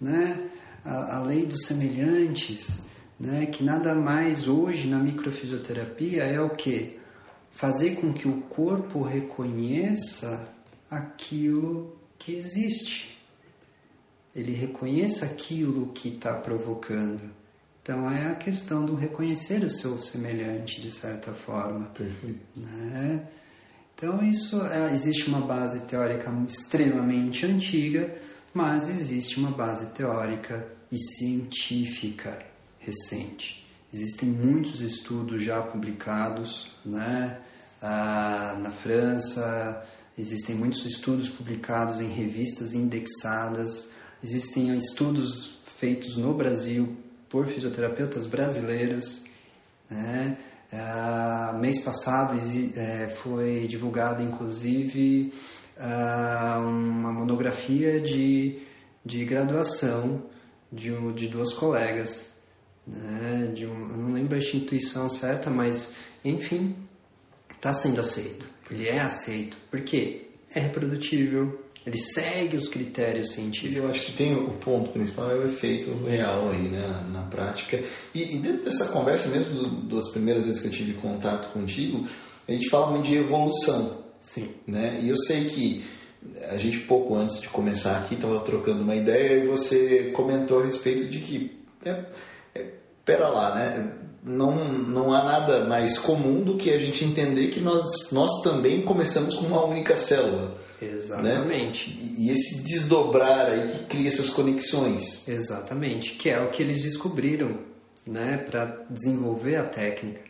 né? 0.00 0.40
A, 0.82 1.16
a 1.16 1.22
lei 1.22 1.44
dos 1.44 1.66
semelhantes, 1.66 2.84
né? 3.20 3.44
Que 3.44 3.62
nada 3.62 3.94
mais 3.94 4.48
hoje 4.48 4.88
na 4.88 4.98
microfisioterapia 4.98 6.24
é 6.24 6.40
o 6.40 6.48
que? 6.48 6.98
Fazer 7.52 7.96
com 7.96 8.10
que 8.12 8.26
o 8.26 8.40
corpo 8.42 9.02
reconheça 9.02 10.48
aquilo 10.96 11.96
que 12.18 12.34
existe. 12.34 13.18
Ele 14.34 14.52
reconheça 14.52 15.24
aquilo 15.24 15.88
que 15.88 16.08
está 16.08 16.32
provocando. 16.34 17.30
Então 17.82 18.10
é 18.10 18.28
a 18.28 18.34
questão 18.34 18.84
do 18.84 18.94
reconhecer 18.94 19.62
o 19.62 19.70
seu 19.70 20.00
semelhante 20.00 20.80
de 20.80 20.90
certa 20.90 21.32
forma. 21.32 21.86
Perfeito. 21.86 22.40
Né? 22.56 23.28
Então 23.94 24.22
isso 24.24 24.60
é, 24.66 24.92
existe 24.92 25.28
uma 25.28 25.40
base 25.40 25.80
teórica 25.80 26.32
extremamente 26.48 27.46
antiga, 27.46 28.12
mas 28.52 28.88
existe 28.88 29.38
uma 29.38 29.50
base 29.50 29.92
teórica 29.92 30.66
e 30.90 30.98
científica 30.98 32.38
recente. 32.78 33.64
Existem 33.92 34.28
muitos 34.28 34.80
estudos 34.80 35.42
já 35.42 35.62
publicados, 35.62 36.72
né? 36.84 37.38
Ah, 37.80 38.58
na 38.60 38.70
França, 38.70 39.86
Existem 40.16 40.54
muitos 40.54 40.86
estudos 40.86 41.28
publicados 41.28 42.00
em 42.00 42.08
revistas 42.08 42.72
indexadas, 42.72 43.90
existem 44.22 44.76
estudos 44.76 45.58
feitos 45.76 46.16
no 46.16 46.32
Brasil 46.32 46.96
por 47.28 47.46
fisioterapeutas 47.46 48.24
brasileiros. 48.24 49.24
Né? 49.90 50.38
Uh, 50.72 51.58
mês 51.58 51.82
passado 51.82 52.38
é, 52.76 53.08
foi 53.08 53.66
divulgado, 53.68 54.22
inclusive, 54.22 55.32
uh, 55.76 56.60
uma 56.60 57.12
monografia 57.12 58.00
de, 58.00 58.62
de 59.04 59.24
graduação 59.24 60.22
de, 60.72 60.90
de 61.12 61.26
duas 61.26 61.52
colegas. 61.52 62.34
Né? 62.86 63.52
De 63.52 63.66
um, 63.66 63.88
não 63.88 64.12
lembro 64.12 64.36
a 64.36 64.38
instituição 64.38 65.08
certa, 65.08 65.50
mas, 65.50 65.94
enfim, 66.24 66.76
está 67.50 67.72
sendo 67.72 68.00
aceito 68.00 68.53
ele 68.70 68.88
é 68.88 69.00
aceito. 69.00 69.56
porque 69.70 70.28
É 70.54 70.60
reprodutível, 70.60 71.64
ele 71.86 71.98
segue 71.98 72.56
os 72.56 72.68
critérios 72.68 73.32
científicos. 73.32 73.76
Eu 73.76 73.90
acho 73.90 74.06
que 74.06 74.12
tem 74.12 74.34
o 74.34 74.50
ponto 74.52 74.90
principal 74.90 75.30
é 75.30 75.34
o 75.34 75.46
efeito 75.46 75.92
real 76.06 76.48
aí, 76.50 76.68
né, 76.68 76.80
na, 77.12 77.22
prática. 77.22 77.78
E, 78.14 78.36
e, 78.36 78.38
dentro 78.38 78.64
dessa 78.64 78.86
conversa, 78.86 79.28
mesmo 79.28 79.54
do, 79.54 79.96
das 79.96 80.10
primeiras 80.10 80.46
vezes 80.46 80.60
que 80.60 80.68
eu 80.68 80.72
tive 80.72 80.94
contato 80.94 81.52
contigo, 81.52 82.06
a 82.48 82.52
gente 82.52 82.70
fala 82.70 82.90
muito 82.90 83.06
de 83.06 83.16
evolução. 83.16 84.04
Sim. 84.20 84.50
Né? 84.66 85.00
E 85.02 85.08
eu 85.08 85.16
sei 85.16 85.44
que 85.46 85.84
a 86.50 86.56
gente 86.56 86.78
pouco 86.78 87.14
antes 87.14 87.40
de 87.40 87.48
começar 87.48 87.98
aqui 87.98 88.14
estava 88.14 88.40
trocando 88.40 88.82
uma 88.82 88.96
ideia 88.96 89.44
e 89.44 89.46
você 89.46 90.10
comentou 90.14 90.60
a 90.60 90.64
respeito 90.64 91.06
de 91.10 91.18
que 91.18 91.60
é, 91.84 92.04
é, 92.54 92.66
pera 93.04 93.28
lá, 93.28 93.54
né? 93.54 93.92
Não, 94.24 94.64
não 94.64 95.12
há 95.12 95.22
nada 95.22 95.64
mais 95.66 95.98
comum 95.98 96.42
do 96.42 96.56
que 96.56 96.70
a 96.70 96.78
gente 96.78 97.04
entender 97.04 97.48
que 97.48 97.60
nós, 97.60 98.10
nós 98.10 98.42
também 98.42 98.80
começamos 98.80 99.34
com 99.34 99.46
uma 99.46 99.62
única 99.62 99.98
célula. 99.98 100.56
Exatamente. 100.80 101.90
Né? 101.90 102.14
E 102.18 102.30
esse 102.30 102.64
desdobrar 102.64 103.46
aí 103.46 103.68
que 103.68 103.84
cria 103.84 104.08
essas 104.08 104.30
conexões. 104.30 105.28
Exatamente, 105.28 106.12
que 106.12 106.30
é 106.30 106.40
o 106.40 106.48
que 106.48 106.62
eles 106.62 106.82
descobriram 106.82 107.58
né, 108.06 108.38
para 108.38 108.84
desenvolver 108.88 109.56
a 109.56 109.64
técnica. 109.64 110.20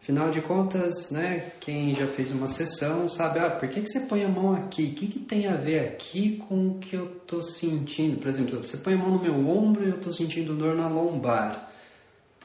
Afinal 0.00 0.30
de 0.30 0.40
contas, 0.40 1.10
né, 1.10 1.52
quem 1.60 1.94
já 1.94 2.08
fez 2.08 2.32
uma 2.32 2.48
sessão 2.48 3.08
sabe, 3.08 3.38
ah, 3.38 3.50
por 3.50 3.68
que, 3.68 3.80
que 3.80 3.88
você 3.88 4.00
põe 4.00 4.24
a 4.24 4.28
mão 4.28 4.52
aqui? 4.52 4.82
O 4.86 4.94
que, 4.94 5.06
que 5.06 5.20
tem 5.20 5.46
a 5.46 5.56
ver 5.56 5.78
aqui 5.78 6.42
com 6.48 6.68
o 6.68 6.78
que 6.78 6.96
eu 6.96 7.06
estou 7.06 7.40
sentindo? 7.40 8.18
Por 8.18 8.28
exemplo, 8.28 8.66
você 8.66 8.78
põe 8.78 8.94
a 8.94 8.96
mão 8.96 9.10
no 9.10 9.22
meu 9.22 9.48
ombro 9.48 9.84
e 9.84 9.88
eu 9.88 9.94
estou 9.94 10.12
sentindo 10.12 10.54
dor 10.54 10.74
na 10.74 10.88
lombar. 10.88 11.71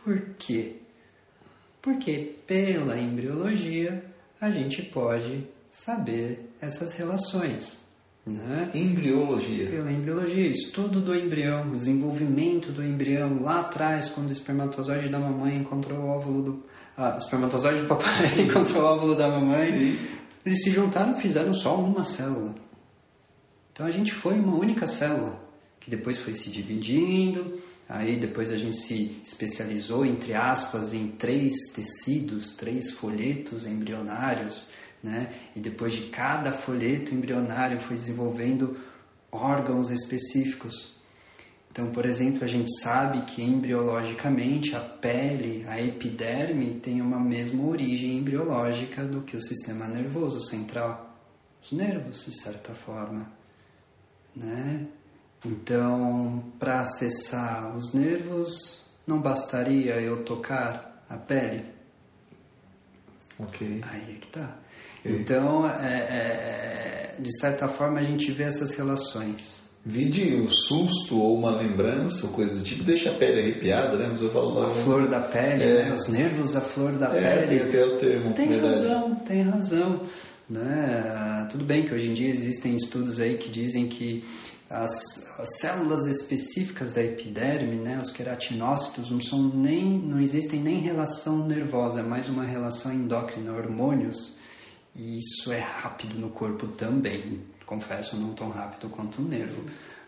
Por 0.07 0.21
quê? 0.39 0.77
Porque 1.81 2.35
pela 2.47 2.97
embriologia 2.97 4.05
a 4.39 4.49
gente 4.49 4.81
pode 4.81 5.45
saber 5.69 6.49
essas 6.61 6.93
relações. 6.93 7.77
Né? 8.25 8.71
Embriologia. 8.73 9.69
Pela 9.69 9.91
embriologia, 9.91 10.47
estudo 10.47 11.01
do 11.01 11.13
embrião, 11.13 11.73
desenvolvimento 11.73 12.71
do 12.71 12.81
embrião 12.81 13.41
lá 13.43 13.59
atrás, 13.59 14.07
quando 14.07 14.29
o 14.29 14.31
espermatozoide 14.31 15.09
da 15.09 15.19
mamãe 15.19 15.57
encontrou 15.57 15.99
o 15.99 16.07
óvulo 16.07 16.41
do. 16.41 16.63
Ah, 16.95 17.15
o 17.15 17.17
espermatozoide 17.17 17.81
do 17.81 17.87
papai 17.87 18.27
encontrou 18.39 18.83
o 18.83 18.85
óvulo 18.85 19.13
da 19.13 19.27
mamãe. 19.27 19.73
Sim. 19.73 19.99
Eles 20.45 20.63
se 20.63 20.71
juntaram 20.71 21.17
e 21.17 21.21
fizeram 21.21 21.53
só 21.53 21.75
uma 21.75 22.05
célula. 22.05 22.55
Então 23.73 23.85
a 23.85 23.91
gente 23.91 24.13
foi 24.13 24.35
uma 24.35 24.55
única 24.55 24.87
célula, 24.87 25.37
que 25.81 25.89
depois 25.89 26.17
foi 26.17 26.33
se 26.33 26.49
dividindo, 26.49 27.59
aí 27.87 28.17
depois 28.17 28.51
a 28.51 28.57
gente 28.57 28.75
se 28.75 29.19
especializou, 29.23 30.05
entre 30.05 30.33
aspas, 30.33 30.93
em 30.93 31.07
três 31.07 31.53
tecidos, 31.73 32.55
três 32.55 32.91
folhetos 32.91 33.65
embrionários 33.65 34.69
né? 35.01 35.33
E 35.55 35.59
depois 35.59 35.93
de 35.93 36.07
cada 36.09 36.51
folheto 36.51 37.13
embrionário 37.13 37.79
foi 37.79 37.95
desenvolvendo 37.95 38.77
órgãos 39.31 39.89
específicos. 39.89 40.97
Então, 41.71 41.91
por 41.91 42.05
exemplo, 42.05 42.43
a 42.43 42.47
gente 42.47 42.71
sabe 42.81 43.21
que 43.21 43.43
embriologicamente 43.43 44.75
a 44.75 44.79
pele, 44.79 45.63
a 45.67 45.79
epiderme, 45.81 46.79
tem 46.79 47.01
uma 47.01 47.19
mesma 47.19 47.63
origem 47.67 48.17
embriológica 48.17 49.03
do 49.03 49.21
que 49.21 49.37
o 49.37 49.41
sistema 49.41 49.87
nervoso 49.87 50.41
central, 50.41 51.15
os 51.61 51.71
nervos, 51.71 52.25
de 52.25 52.33
certa 52.35 52.73
forma, 52.73 53.31
né? 54.35 54.87
Então, 55.45 56.43
para 56.59 56.81
acessar 56.81 57.75
os 57.75 57.93
nervos, 57.93 58.87
não 59.05 59.19
bastaria 59.19 59.95
eu 60.01 60.23
tocar 60.23 61.03
a 61.09 61.15
pele? 61.15 61.63
Ok. 63.39 63.81
Aí 63.89 64.15
é 64.15 64.19
que 64.19 64.27
tá. 64.27 64.57
Então, 65.05 65.69
é, 65.69 65.93
é, 65.93 67.15
de 67.19 67.39
certa 67.39 67.67
forma, 67.67 67.99
a 67.99 68.03
gente 68.03 68.31
vê 68.31 68.43
essas 68.43 68.73
relações. 68.75 69.67
Vide 69.85 70.35
o 70.35 70.49
susto 70.49 71.17
ou 71.17 71.37
uma 71.37 71.51
lembrança 71.51 72.25
ou 72.25 72.33
coisa 72.33 72.55
do 72.55 72.63
tipo, 72.63 72.83
deixa 72.83 73.09
a 73.09 73.13
pele 73.13 73.39
arrepiada, 73.39 73.95
né? 73.95 74.09
Mas 74.11 74.21
eu 74.21 74.29
falo 74.31 74.53
lá. 74.53 74.67
A 74.67 74.71
flor 74.71 75.07
da 75.07 75.21
pele, 75.21 75.63
é. 75.63 75.83
né? 75.83 75.93
os 75.95 76.07
nervos, 76.09 76.57
a 76.57 76.61
flor 76.61 76.91
da 76.93 77.07
é, 77.15 77.45
pele. 77.45 77.59
Tem 77.59 77.69
até 77.69 77.85
o 77.85 77.97
termo. 77.97 78.33
Tem 78.33 78.47
verdade. 78.49 78.73
razão, 78.73 79.15
tem 79.15 79.41
razão. 79.43 80.01
Né? 80.49 81.47
Tudo 81.49 81.63
bem 81.63 81.85
que 81.85 81.93
hoje 81.93 82.09
em 82.09 82.13
dia 82.13 82.29
existem 82.29 82.75
estudos 82.75 83.19
aí 83.19 83.37
que 83.37 83.49
dizem 83.49 83.87
que 83.87 84.25
as, 84.69 85.39
as, 85.39 85.57
células 85.59 86.05
específicas 86.07 86.91
da 86.93 87.03
epiderme, 87.03 87.75
né, 87.75 87.99
os 88.01 88.11
queratinócitos, 88.11 89.09
não 89.09 89.21
são 89.21 89.43
nem, 89.43 89.85
não 89.85 90.19
existem 90.19 90.59
nem 90.59 90.79
relação 90.79 91.47
nervosa, 91.47 92.01
é 92.01 92.03
mais 92.03 92.27
uma 92.27 92.43
relação 92.43 92.93
endócrina, 92.93 93.53
hormônios 93.53 94.37
e 94.97 95.19
isso 95.19 95.51
é 95.51 95.59
rápido 95.59 96.19
no 96.19 96.29
corpo 96.29 96.67
também. 96.67 97.43
Confesso, 97.65 98.17
não 98.17 98.33
tão 98.33 98.49
rápido 98.49 98.89
quanto 98.89 99.21
o 99.21 99.25
nervo. 99.25 99.63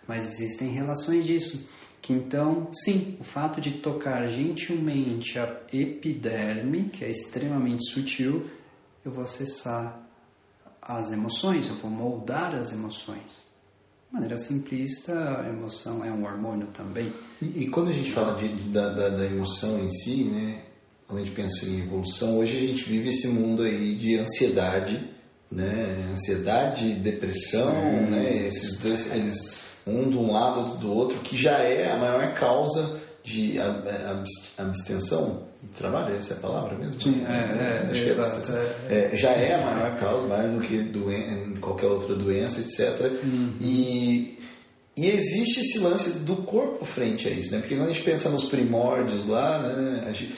Mas 0.07 0.33
existem 0.33 0.69
relações 0.69 1.25
disso. 1.25 1.69
Que 2.01 2.11
então, 2.13 2.69
sim, 2.73 3.15
o 3.19 3.23
fato 3.23 3.61
de 3.61 3.73
tocar 3.73 4.27
gentilmente 4.27 5.37
a 5.37 5.61
epiderme, 5.71 6.85
que 6.85 7.05
é 7.05 7.09
extremamente 7.09 7.87
sutil, 7.91 8.49
eu 9.05 9.11
vou 9.11 9.23
acessar 9.23 10.01
as 10.81 11.11
emoções, 11.11 11.67
eu 11.69 11.75
vou 11.75 11.91
moldar 11.91 12.55
as 12.55 12.71
emoções. 12.71 13.48
De 14.09 14.15
maneira 14.15 14.39
simplista, 14.39 15.13
a 15.39 15.47
emoção 15.47 16.03
é 16.03 16.11
um 16.11 16.25
hormônio 16.25 16.67
também. 16.73 17.13
E, 17.39 17.63
e 17.63 17.69
quando 17.69 17.89
a 17.89 17.93
gente 17.93 18.11
fala 18.11 18.35
de, 18.35 18.47
da, 18.69 18.89
da, 18.89 19.09
da 19.09 19.25
emoção 19.25 19.79
em 19.79 19.89
si, 19.91 20.23
né, 20.23 20.61
quando 21.07 21.21
a 21.21 21.25
gente 21.25 21.35
pensa 21.35 21.65
em 21.67 21.81
evolução, 21.81 22.39
hoje 22.39 22.57
a 22.57 22.61
gente 22.61 22.83
vive 22.83 23.09
esse 23.09 23.27
mundo 23.27 23.61
aí 23.61 23.93
de 23.95 24.17
ansiedade, 24.17 24.99
né? 25.51 26.09
Ansiedade, 26.11 26.93
depressão, 26.95 27.71
hum, 27.71 28.09
né? 28.09 28.47
Esses 28.47 28.79
dois, 28.79 29.11
eles 29.11 29.69
um 29.85 30.09
de 30.09 30.17
um 30.17 30.31
lado, 30.31 30.59
outro 30.61 30.77
do 30.77 30.91
outro, 30.91 31.19
que 31.19 31.37
já 31.37 31.59
é 31.59 31.91
a 31.91 31.97
maior 31.97 32.33
causa 32.33 32.99
de 33.23 33.57
abstenção 34.57 35.43
de 35.43 35.48
trabalho, 35.77 36.15
essa 36.15 36.33
é 36.33 36.37
a 36.37 36.39
palavra 36.39 36.77
mesmo? 36.77 36.99
Sim, 36.99 37.25
é, 37.27 37.31
é, 37.31 37.89
é, 37.89 37.93
que 37.93 38.91
é, 38.91 39.13
é, 39.13 39.17
já 39.17 39.31
é 39.31 39.55
a 39.55 39.65
maior 39.65 39.97
causa, 39.97 40.27
mais 40.27 40.51
do 40.51 40.59
que 40.59 40.77
doen 40.77 41.55
qualquer 41.59 41.87
outra 41.87 42.15
doença, 42.15 42.61
etc. 42.61 43.11
Uhum. 43.23 43.53
E 43.61 44.39
e 44.99 45.09
existe 45.11 45.61
esse 45.61 45.79
lance 45.79 46.19
do 46.25 46.35
corpo 46.37 46.83
frente 46.83 47.25
a 47.25 47.31
isso, 47.31 47.53
né? 47.53 47.59
Porque 47.59 47.73
quando 47.73 47.89
a 47.89 47.93
gente 47.93 48.03
pensa 48.03 48.29
nos 48.29 48.49
primórdios 48.49 49.27
lá, 49.27 49.57
né? 49.59 50.13
Gente, 50.13 50.33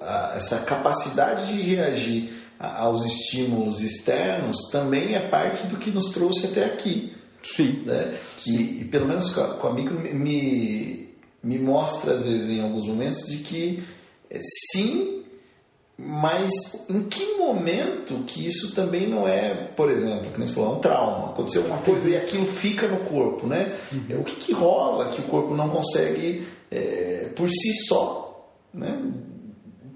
a, 0.00 0.32
essa 0.34 0.60
capacidade 0.60 1.46
de 1.46 1.60
reagir 1.60 2.32
aos 2.58 3.04
estímulos 3.04 3.82
externos 3.82 4.70
também 4.72 5.14
é 5.14 5.20
parte 5.20 5.66
do 5.66 5.76
que 5.76 5.90
nos 5.90 6.10
trouxe 6.10 6.46
até 6.46 6.64
aqui. 6.64 7.12
Sim. 7.42 7.82
Né? 7.84 8.16
Sim. 8.38 8.56
E, 8.56 8.80
e, 8.80 8.84
pelo 8.86 9.06
menos 9.06 9.28
com 9.28 9.42
a, 9.42 9.48
com 9.48 9.68
a 9.68 9.74
micro 9.74 10.00
me, 10.00 11.10
me 11.42 11.58
mostra 11.58 12.14
às 12.14 12.26
vezes 12.26 12.48
em 12.48 12.62
alguns 12.62 12.86
momentos 12.86 13.26
de 13.26 13.36
que 13.38 13.84
sim 14.40 15.18
mas 16.00 16.88
em 16.88 17.02
que 17.02 17.34
momento 17.36 18.22
que 18.24 18.46
isso 18.46 18.72
também 18.72 19.08
não 19.08 19.26
é, 19.26 19.52
por 19.76 19.90
exemplo, 19.90 20.30
que 20.30 20.38
nem 20.38 20.46
você 20.46 20.54
falou, 20.54 20.74
é 20.74 20.76
um 20.76 20.78
trauma, 20.78 21.30
aconteceu 21.30 21.64
uma 21.64 21.78
coisa 21.78 22.08
e 22.08 22.16
aquilo 22.16 22.46
fica 22.46 22.86
no 22.86 22.98
corpo, 22.98 23.48
né? 23.48 23.74
Uhum. 23.90 24.20
O 24.20 24.24
que, 24.24 24.36
que 24.36 24.52
rola 24.52 25.10
que 25.10 25.20
o 25.20 25.24
corpo 25.24 25.56
não 25.56 25.68
consegue, 25.68 26.46
é, 26.70 27.30
por 27.34 27.50
si 27.50 27.72
só, 27.88 28.48
né, 28.72 28.96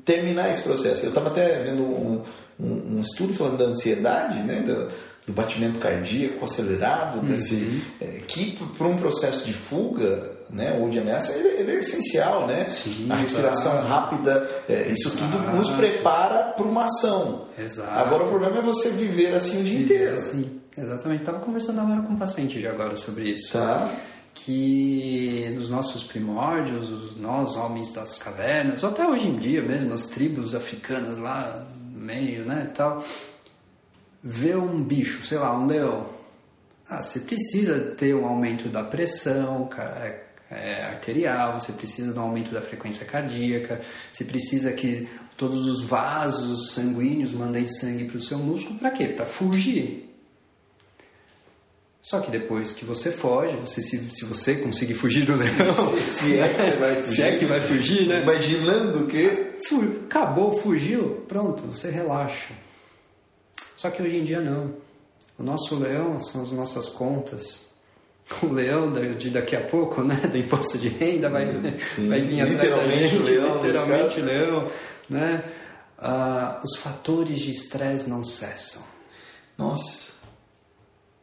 terminar 0.04 0.50
esse 0.50 0.62
processo? 0.62 1.04
Eu 1.04 1.10
estava 1.10 1.28
até 1.28 1.62
vendo 1.62 1.84
um, 1.84 2.24
um, 2.58 2.96
um, 2.96 3.00
estudo 3.00 3.32
falando 3.32 3.58
da 3.58 3.66
ansiedade, 3.66 4.40
né, 4.40 4.60
do, 4.60 4.90
do 5.28 5.32
batimento 5.32 5.78
cardíaco 5.78 6.44
acelerado, 6.44 7.20
uhum. 7.20 7.26
desse, 7.26 7.80
é, 8.00 8.22
que 8.26 8.58
para 8.76 8.88
um 8.88 8.96
processo 8.96 9.46
de 9.46 9.52
fuga 9.52 10.31
né, 10.52 10.78
ou 10.78 10.90
de 10.90 10.98
ameaça, 10.98 11.32
ele, 11.32 11.48
ele 11.60 11.72
é 11.72 11.74
essencial, 11.76 12.46
né? 12.46 12.66
Sim, 12.66 13.10
a 13.10 13.16
respiração 13.16 13.72
exato. 13.72 13.88
rápida, 13.88 14.50
é, 14.68 14.88
isso 14.88 15.10
tudo 15.16 15.38
nos 15.56 15.70
prepara 15.70 16.52
para 16.52 16.64
uma 16.64 16.84
ação. 16.84 17.48
Exato. 17.58 17.90
Agora 17.90 18.24
o 18.24 18.28
problema 18.28 18.58
é 18.58 18.60
você 18.60 18.90
viver 18.90 19.34
assim 19.34 19.60
o 19.60 19.64
dia 19.64 19.78
viver 19.78 19.94
inteiro. 19.94 20.16
Assim. 20.16 20.60
Exatamente. 20.76 21.20
Estava 21.20 21.40
conversando 21.40 21.80
agora 21.80 22.02
com 22.02 22.12
um 22.12 22.18
paciente 22.18 22.58
de 22.58 22.66
agora 22.66 22.96
sobre 22.96 23.24
isso. 23.30 23.52
Tá. 23.54 23.90
Que 24.34 25.52
nos 25.54 25.70
nossos 25.70 26.02
primórdios, 26.02 26.90
os, 26.90 27.16
nós 27.16 27.56
homens 27.56 27.92
das 27.92 28.18
cavernas, 28.18 28.82
ou 28.82 28.90
até 28.90 29.06
hoje 29.06 29.28
em 29.28 29.36
dia 29.36 29.62
mesmo, 29.62 29.94
as 29.94 30.06
tribos 30.06 30.54
africanas 30.54 31.18
lá 31.18 31.66
no 31.92 32.00
meio, 32.00 32.44
né, 32.44 32.70
tal, 32.74 33.02
vê 34.22 34.56
um 34.56 34.82
bicho, 34.82 35.24
sei 35.24 35.38
lá, 35.38 35.56
um 35.56 35.66
leão. 35.66 36.06
Ah, 36.88 37.00
você 37.00 37.20
precisa 37.20 37.78
ter 37.96 38.14
um 38.14 38.26
aumento 38.26 38.68
da 38.68 38.82
pressão, 38.82 39.68
é, 40.52 40.84
arterial, 40.84 41.58
você 41.58 41.72
precisa 41.72 42.12
do 42.12 42.20
aumento 42.20 42.50
da 42.50 42.60
frequência 42.60 43.06
cardíaca, 43.06 43.80
você 44.12 44.24
precisa 44.24 44.72
que 44.72 45.08
todos 45.36 45.66
os 45.66 45.82
vasos 45.82 46.72
sanguíneos 46.72 47.32
mandem 47.32 47.66
sangue 47.66 48.04
para 48.04 48.18
o 48.18 48.22
seu 48.22 48.38
músculo, 48.38 48.78
para 48.78 48.90
quê? 48.90 49.08
Para 49.08 49.26
fugir. 49.26 50.08
Só 52.00 52.20
que 52.20 52.30
depois 52.30 52.72
que 52.72 52.84
você 52.84 53.12
foge, 53.12 53.54
você, 53.56 53.80
se, 53.80 54.10
se 54.10 54.24
você 54.24 54.56
conseguir 54.56 54.94
fugir 54.94 55.24
do 55.24 55.36
leão, 55.36 55.96
se, 55.96 56.34
se 56.34 56.38
é 56.38 56.48
que 56.48 56.62
você 56.62 56.76
vai 56.76 56.94
fugir, 56.96 57.14
se 57.14 57.22
é 57.22 57.38
que 57.38 57.44
vai 57.46 57.60
fugir, 57.60 58.06
né? 58.08 58.22
Imaginando 58.22 59.06
que 59.06 59.52
acabou, 60.06 60.52
fugiu, 60.52 61.24
pronto, 61.28 61.62
você 61.62 61.90
relaxa. 61.90 62.52
Só 63.76 63.90
que 63.90 64.02
hoje 64.02 64.16
em 64.16 64.24
dia 64.24 64.40
não. 64.40 64.74
O 65.38 65.42
nosso 65.42 65.76
leão 65.76 66.20
são 66.20 66.42
as 66.42 66.52
nossas 66.52 66.88
contas 66.88 67.71
o 68.42 68.52
leão 68.52 68.92
de 68.92 69.30
daqui 69.30 69.56
a 69.56 69.60
pouco, 69.60 70.02
né, 70.02 70.14
do 70.30 70.38
imposto 70.38 70.78
de 70.78 70.88
renda, 70.88 71.28
vai, 71.28 71.46
Sim, 71.78 72.08
vai 72.10 72.20
vir 72.20 72.40
atrás 72.40 72.70
da 72.70 72.88
gente, 72.88 73.30
leão, 73.30 73.56
literalmente 73.56 74.20
leão, 74.20 74.68
né? 75.08 75.44
Ah, 75.98 76.60
os 76.64 76.76
fatores 76.78 77.40
de 77.40 77.52
estresse 77.52 78.08
não 78.08 78.24
cessam. 78.24 78.82
Nossa. 79.56 80.12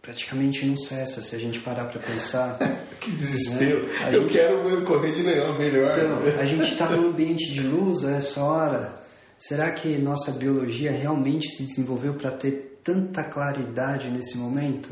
Praticamente 0.01 0.65
não 0.65 0.77
cessa 0.77 1.21
se 1.21 1.35
a 1.35 1.39
gente 1.39 1.59
parar 1.59 1.85
para 1.85 1.99
pensar. 1.99 2.57
que 2.99 3.12
desespero. 3.12 3.85
Né? 3.85 4.09
Eu 4.13 4.21
gente... 4.21 4.33
quero 4.33 4.85
correr 4.85 5.12
de 5.12 5.21
leão 5.21 5.57
melhor. 5.57 5.91
Então, 5.97 6.41
a 6.41 6.45
gente 6.45 6.71
está 6.71 6.88
num 6.88 7.09
ambiente 7.09 7.51
de 7.51 7.62
luz 7.62 8.05
a 8.05 8.15
essa 8.15 8.41
hora. 8.41 8.93
Será 9.38 9.71
que 9.71 9.97
nossa 9.97 10.31
biologia 10.31 10.91
realmente 10.91 11.49
se 11.49 11.63
desenvolveu 11.63 12.13
para 12.13 12.31
ter 12.31 12.79
tanta 12.83 13.23
claridade 13.23 14.09
nesse 14.09 14.38
momento? 14.38 14.89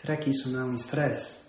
Será 0.00 0.16
que 0.16 0.30
isso 0.30 0.48
não 0.50 0.60
é 0.60 0.64
um 0.64 0.74
estresse? 0.76 1.48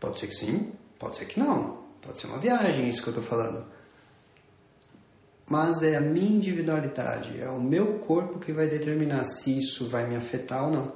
Pode 0.00 0.18
ser 0.18 0.26
que 0.26 0.34
sim, 0.34 0.72
pode 0.98 1.16
ser 1.16 1.26
que 1.26 1.38
não. 1.38 1.84
Pode 2.02 2.18
ser 2.18 2.26
uma 2.26 2.38
viagem, 2.38 2.86
é 2.86 2.88
isso 2.88 3.00
que 3.00 3.08
eu 3.10 3.12
estou 3.12 3.24
falando. 3.24 3.64
Mas 5.46 5.84
é 5.84 5.94
a 5.94 6.00
minha 6.00 6.28
individualidade, 6.28 7.40
é 7.40 7.48
o 7.48 7.60
meu 7.60 8.00
corpo 8.00 8.40
que 8.40 8.52
vai 8.52 8.66
determinar 8.66 9.24
se 9.24 9.56
isso 9.56 9.86
vai 9.86 10.08
me 10.08 10.16
afetar 10.16 10.64
ou 10.64 10.72
não. 10.72 10.92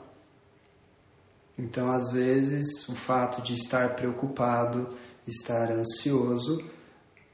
Então, 1.57 1.93
às 1.93 2.11
vezes, 2.11 2.89
o 2.89 2.97
fato 2.97 3.41
de 3.41 3.55
estar 3.55 3.95
preocupado, 3.95 4.97
estar 5.29 5.71
ansioso, 5.71 6.69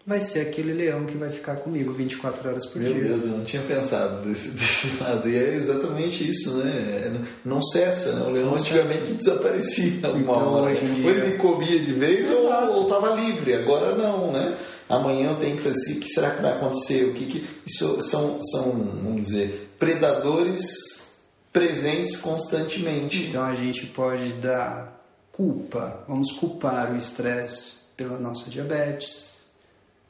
vai 0.07 0.21
ser 0.21 0.40
aquele 0.40 0.73
leão 0.73 1.07
que 1.07 1.17
vai 1.17 1.31
ficar 1.31 1.57
comigo 1.57 1.93
24 1.93 2.49
horas 2.49 2.67
por 2.67 2.81
Meu 2.81 2.93
dia. 2.93 3.03
Meu 3.03 3.12
Deus, 3.12 3.25
eu 3.25 3.38
não 3.38 3.45
tinha 3.45 3.62
pensado 3.62 4.27
desse, 4.27 4.49
desse, 4.57 5.03
lado. 5.03 5.29
E 5.29 5.37
é 5.37 5.55
exatamente 5.55 6.29
isso, 6.29 6.59
né? 6.59 7.25
Não 7.45 7.62
cessa, 7.62 8.12
né? 8.12 8.27
O 8.27 8.31
leão 8.31 8.51
não 8.51 8.57
antigamente 8.57 8.99
cessa. 8.99 9.14
desaparecia 9.14 10.09
uma 10.09 10.19
então, 10.19 10.53
hora. 10.53 10.73
Hoje 10.73 10.85
em 10.85 10.95
dia... 10.95 11.05
Ou 11.05 11.11
ele 11.11 11.33
me 11.33 11.38
comia 11.38 11.81
de 11.81 11.93
vez 11.93 12.31
ou 12.31 12.83
estava 12.83 13.14
livre. 13.14 13.55
Agora 13.55 13.95
não, 13.95 14.31
né? 14.31 14.57
Amanhã 14.88 15.31
eu 15.31 15.37
tenho 15.37 15.57
que 15.57 15.62
fazer 15.62 15.93
o 15.93 16.01
que 16.01 16.09
será 16.09 16.31
que 16.33 16.43
vai 16.43 16.53
acontecer? 16.53 17.05
O 17.05 17.14
que, 17.14 17.25
que... 17.27 17.47
Isso 17.67 18.03
são, 18.03 18.40
são, 18.43 18.73
vamos 19.03 19.27
dizer, 19.27 19.71
predadores 19.79 21.14
presentes 21.51 22.19
constantemente. 22.19 23.25
Então 23.29 23.43
a 23.43 23.55
gente 23.55 23.87
pode 23.87 24.35
dar 24.35 24.95
culpa, 25.33 26.05
vamos 26.07 26.33
culpar 26.33 26.93
o 26.93 26.97
estresse 26.97 27.85
pela 27.97 28.19
nossa 28.19 28.51
diabetes, 28.51 29.34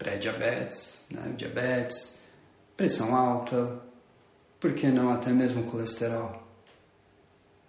pré-diabetes, 0.04 1.06
né, 1.10 1.32
diabetes, 1.36 2.18
pressão 2.76 3.16
alta, 3.16 3.80
por 4.60 4.74
que 4.74 4.86
não 4.86 5.10
até 5.10 5.30
mesmo 5.30 5.64
colesterol? 5.64 6.42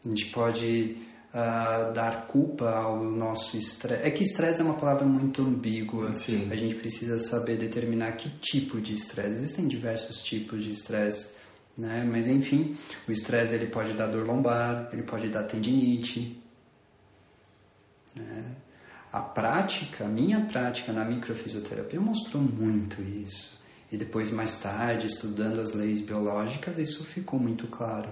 A 0.03 0.07
gente 0.07 0.27
pode 0.27 0.97
uh, 1.33 1.93
dar 1.93 2.27
culpa 2.27 2.69
ao 2.69 3.03
nosso 3.03 3.57
estresse. 3.57 4.03
É 4.03 4.11
que 4.11 4.23
estresse 4.23 4.61
é 4.61 4.63
uma 4.63 4.75
palavra 4.75 5.05
muito 5.05 5.41
ambígua. 5.41 6.11
Sim. 6.11 6.47
A 6.51 6.55
gente 6.55 6.75
precisa 6.75 7.17
saber 7.17 7.57
determinar 7.57 8.11
que 8.13 8.29
tipo 8.29 8.79
de 8.79 8.93
estresse. 8.93 9.37
Existem 9.37 9.67
diversos 9.67 10.21
tipos 10.21 10.63
de 10.63 10.71
estresse, 10.71 11.31
né? 11.77 12.07
Mas 12.09 12.27
enfim, 12.27 12.77
o 13.07 13.11
estresse 13.11 13.55
ele 13.55 13.67
pode 13.67 13.93
dar 13.93 14.07
dor 14.07 14.25
lombar, 14.25 14.89
ele 14.93 15.03
pode 15.03 15.27
dar 15.29 15.43
tendinite. 15.43 16.39
Né? 18.15 18.55
A 19.15 19.21
prática, 19.21 20.03
a 20.03 20.07
minha 20.09 20.41
prática 20.41 20.91
na 20.91 21.05
microfisioterapia 21.05 22.01
mostrou 22.01 22.43
muito 22.43 23.01
isso. 23.01 23.57
E 23.89 23.95
depois, 23.95 24.29
mais 24.29 24.55
tarde, 24.55 25.07
estudando 25.07 25.61
as 25.61 25.73
leis 25.73 26.01
biológicas, 26.01 26.77
isso 26.77 27.01
ficou 27.05 27.39
muito 27.39 27.65
claro. 27.67 28.09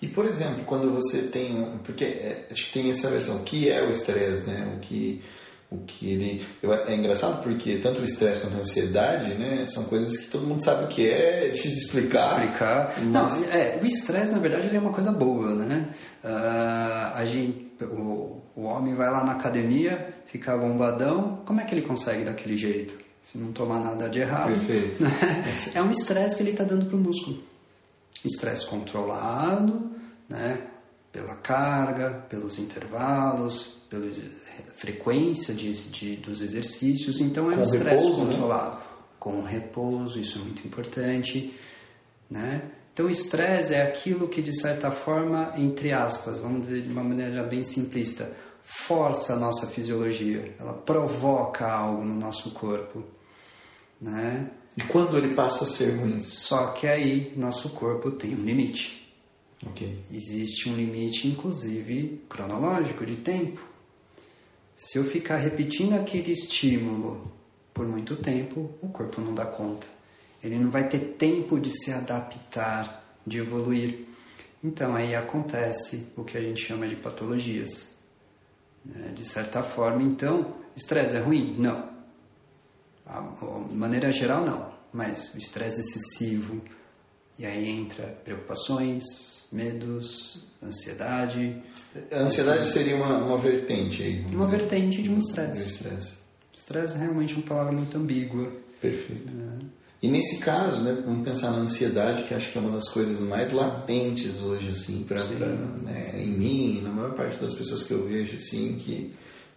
E, 0.00 0.08
por 0.08 0.24
exemplo, 0.24 0.64
quando 0.64 0.90
você 0.94 1.24
tem... 1.24 1.78
Porque 1.84 2.04
é, 2.04 2.46
acho 2.50 2.68
que 2.68 2.72
tem 2.72 2.90
essa 2.90 3.10
versão. 3.10 3.36
O 3.36 3.42
que 3.42 3.68
é 3.68 3.82
o 3.82 3.90
estresse, 3.90 4.48
né? 4.48 4.72
O 4.74 4.80
que, 4.80 5.20
o 5.70 5.76
que 5.78 6.10
ele... 6.10 6.46
É 6.86 6.94
engraçado 6.94 7.42
porque 7.42 7.76
tanto 7.76 8.00
o 8.00 8.04
estresse 8.06 8.40
quanto 8.40 8.56
a 8.56 8.60
ansiedade, 8.60 9.34
né? 9.34 9.66
São 9.66 9.84
coisas 9.84 10.16
que 10.16 10.28
todo 10.28 10.46
mundo 10.46 10.64
sabe 10.64 10.84
o 10.84 10.88
que 10.88 11.06
é. 11.06 11.48
É 11.48 11.50
difícil 11.50 11.80
explicar. 11.80 12.42
Explicar. 12.42 12.94
Mas... 12.96 13.06
Não, 13.08 13.44
é, 13.52 13.78
o 13.82 13.84
estresse, 13.84 14.32
na 14.32 14.38
verdade, 14.38 14.68
ele 14.68 14.76
é 14.78 14.80
uma 14.80 14.92
coisa 14.92 15.12
boa, 15.12 15.54
né? 15.54 15.86
Uh, 16.24 17.14
a 17.14 17.24
gente, 17.26 17.67
o, 17.84 18.42
o 18.56 18.62
homem 18.62 18.94
vai 18.94 19.10
lá 19.10 19.24
na 19.24 19.32
academia, 19.32 20.14
fica 20.26 20.56
bombadão. 20.56 21.42
Como 21.44 21.60
é 21.60 21.64
que 21.64 21.74
ele 21.74 21.82
consegue 21.82 22.24
daquele 22.24 22.56
jeito? 22.56 22.94
Se 23.22 23.38
não 23.38 23.52
tomar 23.52 23.78
nada 23.78 24.08
de 24.08 24.20
errado. 24.20 24.48
Perfeito. 24.48 25.02
Né? 25.02 25.10
É 25.74 25.82
um 25.82 25.90
estresse 25.90 26.36
que 26.36 26.42
ele 26.42 26.50
está 26.50 26.64
dando 26.64 26.86
para 26.86 26.96
o 26.96 26.98
músculo. 26.98 27.42
Estresse 28.24 28.66
controlado, 28.66 29.90
né? 30.28 30.60
Pela 31.12 31.34
carga, 31.36 32.24
pelos 32.28 32.58
intervalos, 32.58 33.78
pela 33.88 34.10
frequência 34.76 35.54
de, 35.54 35.72
de, 35.90 36.16
dos 36.16 36.40
exercícios. 36.40 37.20
Então 37.20 37.50
é 37.50 37.56
um 37.56 37.62
estresse 37.62 38.10
controlado. 38.12 38.76
Né? 38.76 38.82
Com 39.18 39.42
repouso, 39.42 40.18
isso 40.18 40.38
é 40.38 40.42
muito 40.42 40.66
importante. 40.66 41.54
Né? 42.30 42.62
Então, 42.98 43.06
o 43.06 43.10
estresse 43.10 43.74
é 43.74 43.82
aquilo 43.82 44.26
que, 44.26 44.42
de 44.42 44.52
certa 44.52 44.90
forma, 44.90 45.52
entre 45.56 45.92
aspas, 45.92 46.40
vamos 46.40 46.66
dizer 46.66 46.82
de 46.82 46.88
uma 46.88 47.04
maneira 47.04 47.44
bem 47.44 47.62
simplista, 47.62 48.36
força 48.64 49.34
a 49.34 49.36
nossa 49.36 49.68
fisiologia, 49.68 50.56
ela 50.58 50.72
provoca 50.72 51.64
algo 51.64 52.04
no 52.04 52.16
nosso 52.16 52.50
corpo. 52.50 53.04
Né? 54.00 54.50
E 54.76 54.82
quando 54.82 55.16
ele 55.16 55.32
passa 55.32 55.62
a 55.62 55.68
ser 55.68 55.92
ruim? 55.92 56.20
Só 56.20 56.72
que 56.72 56.88
aí 56.88 57.32
nosso 57.36 57.68
corpo 57.68 58.10
tem 58.10 58.34
um 58.34 58.42
limite. 58.42 59.16
Okay. 59.64 60.00
Existe 60.10 60.68
um 60.68 60.74
limite, 60.74 61.28
inclusive 61.28 62.24
cronológico, 62.28 63.06
de 63.06 63.14
tempo. 63.14 63.64
Se 64.74 64.98
eu 64.98 65.04
ficar 65.04 65.36
repetindo 65.36 65.92
aquele 65.92 66.32
estímulo 66.32 67.30
por 67.72 67.86
muito 67.86 68.16
tempo, 68.16 68.72
o 68.82 68.88
corpo 68.88 69.20
não 69.20 69.32
dá 69.32 69.46
conta. 69.46 69.97
Ele 70.42 70.58
não 70.58 70.70
vai 70.70 70.88
ter 70.88 70.98
tempo 71.18 71.58
de 71.58 71.70
se 71.70 71.92
adaptar, 71.92 73.04
de 73.26 73.38
evoluir. 73.38 74.06
Então 74.62 74.94
aí 74.94 75.14
acontece 75.14 76.08
o 76.16 76.24
que 76.24 76.36
a 76.36 76.40
gente 76.40 76.64
chama 76.64 76.86
de 76.86 76.96
patologias. 76.96 77.96
Né? 78.84 79.12
De 79.14 79.24
certa 79.24 79.62
forma, 79.62 80.02
então, 80.02 80.54
estresse 80.76 81.16
é 81.16 81.20
ruim? 81.20 81.56
Não. 81.58 81.88
De 83.68 83.74
maneira 83.74 84.12
geral, 84.12 84.44
não. 84.44 84.72
Mas 84.92 85.34
o 85.34 85.38
estresse 85.38 85.80
excessivo, 85.80 86.62
e 87.38 87.44
aí 87.44 87.68
entra 87.68 88.04
preocupações, 88.24 89.46
medos, 89.52 90.46
ansiedade. 90.62 91.62
A 92.10 92.20
ansiedade 92.20 92.66
seria 92.66 92.96
uma, 92.96 93.18
uma 93.24 93.38
vertente 93.38 94.02
aí. 94.02 94.24
Uma 94.26 94.46
dizer. 94.46 94.58
vertente 94.58 95.02
de 95.02 95.10
um 95.10 95.18
estresse. 95.18 95.68
estresse. 95.68 96.18
Estresse 96.56 96.96
é 96.96 96.98
realmente 97.00 97.34
uma 97.34 97.42
palavra 97.42 97.72
muito 97.72 97.96
ambígua. 97.96 98.52
Perfeito. 98.80 99.28
É. 99.28 99.77
E 100.00 100.06
nesse 100.06 100.38
caso, 100.38 100.80
né, 100.82 100.96
vamos 101.04 101.24
pensar 101.24 101.50
na 101.50 101.58
ansiedade, 101.58 102.22
que 102.22 102.32
acho 102.32 102.52
que 102.52 102.58
é 102.58 102.60
uma 102.60 102.70
das 102.70 102.88
coisas 102.88 103.18
mais 103.20 103.52
latentes 103.52 104.40
hoje, 104.40 104.68
assim, 104.68 105.02
pra 105.02 105.20
né, 105.24 106.02
em 106.14 106.28
mim, 106.28 106.80
na 106.82 106.90
maior 106.90 107.14
parte 107.14 107.36
das 107.38 107.54
pessoas 107.54 107.82
que 107.82 107.92
eu 107.92 108.06
vejo, 108.06 108.36
assim, 108.36 108.76
que 108.78 109.12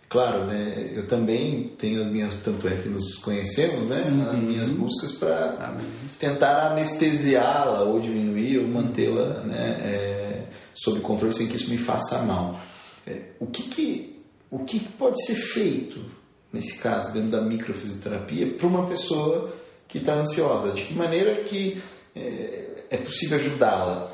claro, 0.10 0.46
né, 0.46 0.92
eu 0.94 1.08
também 1.08 1.72
tenho 1.78 2.02
as 2.02 2.12
minhas, 2.12 2.34
tanto 2.44 2.68
é 2.68 2.72
que 2.72 2.90
nos 2.90 3.16
conhecemos, 3.16 3.86
né, 3.86 4.04
uhum. 4.10 4.30
as 4.32 4.40
minhas 4.40 4.70
buscas 4.72 5.14
para 5.14 5.36
ah, 5.58 5.78
tentar 6.20 6.72
anestesiá-la 6.72 7.84
ou 7.84 8.00
diminuir 8.00 8.60
ou 8.60 8.68
mantê-la, 8.68 9.42
né, 9.46 9.80
é, 9.82 10.44
sob 10.76 11.00
controle 11.00 11.34
sem 11.34 11.48
que 11.48 11.56
isso 11.56 11.70
me 11.70 11.78
faça 11.78 12.24
mal. 12.24 12.60
É, 13.08 13.30
o 13.40 13.46
que, 13.46 13.64
que 13.64 14.22
o 14.50 14.60
que 14.60 14.80
pode 14.80 15.24
ser 15.26 15.36
feito 15.36 16.04
nesse 16.52 16.80
caso 16.80 17.14
dentro 17.14 17.30
da 17.30 17.42
microfisioterapia 17.42 18.48
para 18.48 18.68
uma 18.68 18.86
pessoa 18.88 19.56
que 19.92 19.98
está 19.98 20.14
ansiosa? 20.14 20.74
De 20.74 20.84
que 20.84 20.94
maneira 20.94 21.44
que 21.44 21.82
é, 22.16 22.86
é 22.90 22.98
possível 22.98 23.38
ajudá-la? 23.38 24.12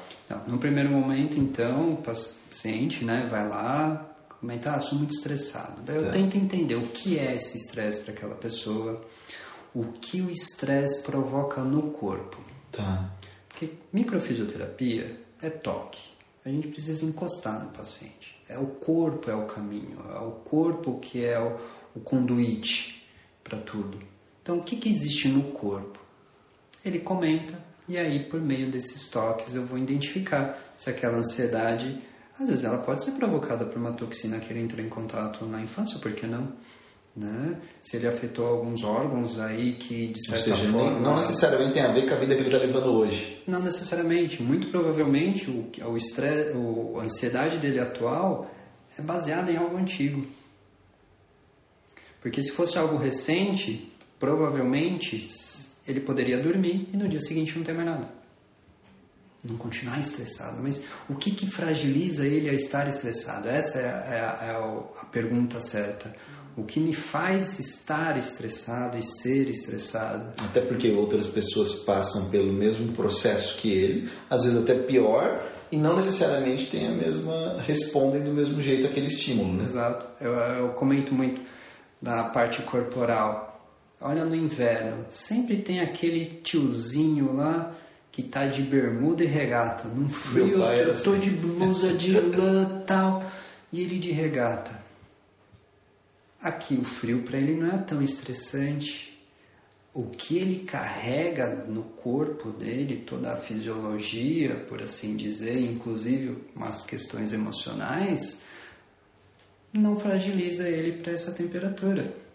No 0.48 0.58
primeiro 0.58 0.90
momento, 0.90 1.40
então, 1.40 1.94
o 1.94 1.98
paciente, 1.98 3.06
né, 3.06 3.28
vai 3.30 3.48
lá 3.48 4.06
comentar, 4.40 4.76
ah, 4.76 4.80
sou 4.80 4.98
muito 4.98 5.14
estressado. 5.14 5.82
Daí 5.84 5.96
eu 5.96 6.06
tá. 6.06 6.12
tento 6.12 6.38
entender 6.38 6.76
o 6.76 6.88
que 6.88 7.18
é 7.18 7.36
esse 7.36 7.58
estresse 7.58 8.02
para 8.02 8.14
aquela 8.14 8.36
pessoa, 8.36 9.02
o 9.74 9.86
que 9.86 10.22
o 10.22 10.30
estresse 10.30 11.02
provoca 11.04 11.62
no 11.62 11.92
corpo. 11.92 12.38
Tá. 12.72 13.10
Porque 13.48 13.72
microfisioterapia 13.92 15.20
é 15.42 15.50
toque. 15.50 16.02
A 16.46 16.50
gente 16.50 16.68
precisa 16.68 17.06
encostar 17.06 17.64
no 17.64 17.72
paciente. 17.72 18.38
É 18.48 18.58
o 18.58 18.68
corpo 18.68 19.30
é 19.30 19.36
o 19.36 19.46
caminho, 19.46 20.06
é 20.14 20.20
o 20.20 20.32
corpo 20.32 21.00
que 21.00 21.24
é 21.24 21.40
o, 21.40 21.58
o 21.96 22.00
conduíte 22.00 23.08
para 23.44 23.58
tudo. 23.58 24.00
Então, 24.48 24.60
o 24.60 24.64
que, 24.64 24.78
que 24.78 24.88
existe 24.88 25.28
no 25.28 25.44
corpo? 25.52 26.00
Ele 26.86 27.00
comenta, 27.00 27.54
e 27.86 27.98
aí, 27.98 28.24
por 28.24 28.40
meio 28.40 28.72
desses 28.72 29.10
toques, 29.10 29.54
eu 29.54 29.66
vou 29.66 29.78
identificar 29.78 30.58
se 30.78 30.90
aquela 30.90 31.18
ansiedade 31.18 32.02
às 32.40 32.48
vezes 32.48 32.64
ela 32.64 32.78
pode 32.78 33.04
ser 33.04 33.12
provocada 33.12 33.66
por 33.66 33.78
uma 33.78 33.92
toxina 33.92 34.40
que 34.40 34.54
ele 34.54 34.62
entrou 34.62 34.86
em 34.86 34.88
contato 34.88 35.44
na 35.46 35.60
infância, 35.60 36.00
por 36.00 36.14
que 36.14 36.26
não? 36.26 36.54
Né? 37.14 37.58
Se 37.82 37.98
ele 37.98 38.08
afetou 38.08 38.48
alguns 38.48 38.86
órgãos 38.86 39.38
aí 39.38 39.74
que 39.74 40.08
de 40.08 40.26
certa 40.26 40.56
seja, 40.56 40.72
forma 40.72 40.98
não 40.98 41.18
necessariamente 41.18 41.74
tem 41.74 41.82
a 41.82 41.92
ver 41.92 42.08
com 42.08 42.14
a 42.14 42.18
vida 42.18 42.34
que 42.34 42.40
ele 42.40 42.48
está 42.48 42.60
levando 42.60 42.88
hoje. 42.94 43.44
Não 43.46 43.60
necessariamente, 43.60 44.42
muito 44.42 44.68
provavelmente 44.68 45.52
o, 45.52 45.70
o 45.90 45.98
estresse, 45.98 46.56
o, 46.56 46.98
a 47.02 47.04
ansiedade 47.04 47.58
dele 47.58 47.82
atual 47.82 48.50
é 48.98 49.02
baseada 49.02 49.52
em 49.52 49.58
algo 49.58 49.76
antigo. 49.76 50.26
Porque 52.22 52.42
se 52.42 52.52
fosse 52.52 52.78
algo 52.78 52.96
recente, 52.96 53.92
provavelmente 54.20 55.30
ele 55.88 56.00
poderia 56.02 56.38
dormir 56.38 56.90
e 56.94 56.98
no 56.98 57.08
dia 57.08 57.20
seguinte 57.20 57.58
não 57.58 57.64
ter 57.64 57.74
mais 57.74 57.88
nada 57.88 58.18
não 59.44 59.58
continuar 59.58 60.00
estressado, 60.00 60.58
mas 60.62 60.84
o 61.10 61.16
que, 61.16 61.32
que 61.32 61.48
fragiliza 61.48 62.26
ele 62.26 62.50
a 62.50 62.54
estar 62.54 62.88
estressado? 62.88 63.48
Essa 63.48 63.80
é, 63.80 63.86
a, 63.86 63.88
é 63.88 64.20
a, 64.20 64.46
é 64.46 65.02
a 65.02 65.06
pergunta 65.06 65.60
certa. 65.60 66.14
O 66.56 66.64
que 66.64 66.80
me 66.80 66.94
faz 66.94 67.60
estar 67.60 68.18
estressado 68.18 68.98
e 68.98 69.04
ser 69.04 69.48
estressado? 69.48 70.34
Até 70.44 70.60
porque 70.60 70.90
outras 70.90 71.28
pessoas 71.28 71.74
passam 71.74 72.30
pelo 72.30 72.52
mesmo 72.52 72.94
processo 72.94 73.58
que 73.58 73.72
ele, 73.72 74.10
às 74.30 74.44
vezes 74.44 74.60
até 74.64 74.74
pior, 74.74 75.48
e 75.72 75.78
não 75.78 75.96
necessariamente 75.96 76.66
tem 76.66 76.88
a 76.88 76.92
mesma 76.92 77.62
respondem 77.62 78.24
do 78.24 78.32
mesmo 78.32 78.60
jeito 78.62 78.88
aquele 78.88 79.06
estímulo. 79.06 79.54
Né? 79.54 79.66
Exato. 79.66 80.08
Eu, 80.20 80.34
eu 80.34 80.70
comento 80.70 81.14
muito 81.14 81.42
da 82.02 82.24
parte 82.30 82.64
corporal. 82.64 83.47
Olha 84.00 84.24
no 84.24 84.36
inverno, 84.36 85.06
sempre 85.10 85.58
tem 85.58 85.80
aquele 85.80 86.24
tiozinho 86.24 87.36
lá 87.36 87.76
que 88.12 88.24
tá 88.24 88.46
de 88.46 88.62
bermuda 88.62 89.24
e 89.24 89.28
regata, 89.28 89.88
num 89.88 90.10
frio, 90.10 90.60
eu 90.64 91.04
tô 91.04 91.12
assim. 91.12 91.20
de 91.20 91.30
blusa 91.32 91.94
de 91.94 92.14
lã 92.20 92.84
tal, 92.86 93.24
e 93.72 93.82
ele 93.82 94.00
de 94.00 94.12
regata. 94.12 94.72
Aqui 96.42 96.76
o 96.76 96.84
frio 96.84 97.24
para 97.24 97.38
ele 97.38 97.56
não 97.56 97.68
é 97.74 97.78
tão 97.78 98.02
estressante. 98.02 99.16
o 99.94 100.10
que 100.10 100.38
ele 100.38 100.60
carrega 100.60 101.66
no 101.68 101.82
corpo 101.82 102.52
dele, 102.52 103.04
toda 103.06 103.34
a 103.34 103.38
fisiologia, 103.38 104.56
por 104.68 104.82
assim 104.82 105.16
dizer, 105.16 105.60
inclusive 105.60 106.38
umas 106.56 106.84
questões 106.84 107.34
emocionais, 107.34 108.42
não 109.74 109.98
fragiliza 109.98 110.70
ele 110.70 111.02
para 111.02 111.14
essa 111.14 111.32
temperatura. 111.32 112.27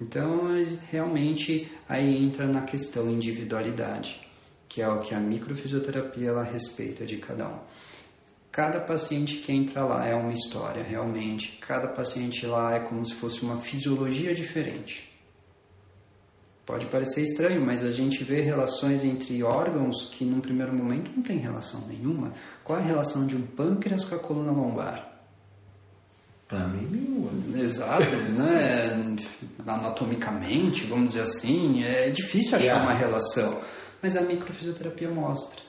Então, 0.00 0.50
realmente, 0.90 1.70
aí 1.88 2.22
entra 2.22 2.46
na 2.46 2.62
questão 2.62 3.10
individualidade, 3.10 4.20
que 4.68 4.82
é 4.82 4.88
o 4.88 5.00
que 5.00 5.14
a 5.14 5.20
microfisioterapia 5.20 6.30
ela 6.30 6.42
respeita 6.42 7.06
de 7.06 7.18
cada 7.18 7.48
um. 7.48 7.58
Cada 8.50 8.78
paciente 8.80 9.38
que 9.38 9.52
entra 9.52 9.84
lá 9.84 10.06
é 10.06 10.14
uma 10.14 10.32
história, 10.32 10.82
realmente. 10.82 11.58
Cada 11.60 11.88
paciente 11.88 12.46
lá 12.46 12.74
é 12.74 12.80
como 12.80 13.04
se 13.04 13.14
fosse 13.14 13.42
uma 13.42 13.60
fisiologia 13.60 14.34
diferente. 14.34 15.12
Pode 16.64 16.86
parecer 16.86 17.22
estranho, 17.22 17.60
mas 17.60 17.84
a 17.84 17.92
gente 17.92 18.24
vê 18.24 18.40
relações 18.40 19.04
entre 19.04 19.42
órgãos 19.42 20.08
que 20.10 20.24
num 20.24 20.40
primeiro 20.40 20.72
momento 20.72 21.10
não 21.14 21.22
tem 21.22 21.36
relação 21.36 21.86
nenhuma. 21.86 22.32
Qual 22.62 22.78
é 22.78 22.82
a 22.82 22.84
relação 22.84 23.26
de 23.26 23.36
um 23.36 23.42
pâncreas 23.42 24.04
com 24.04 24.14
a 24.14 24.18
coluna 24.18 24.50
lombar? 24.50 25.13
Nenhuma. 26.58 27.30
Exato, 27.58 28.16
né? 28.36 29.16
Anatomicamente, 29.66 30.84
vamos 30.84 31.08
dizer 31.08 31.22
assim, 31.22 31.84
é 31.84 32.10
difícil 32.10 32.56
achar 32.56 32.82
uma 32.82 32.92
relação. 32.92 33.60
Mas 34.02 34.16
a 34.16 34.20
microfisioterapia 34.20 35.08
mostra, 35.08 35.60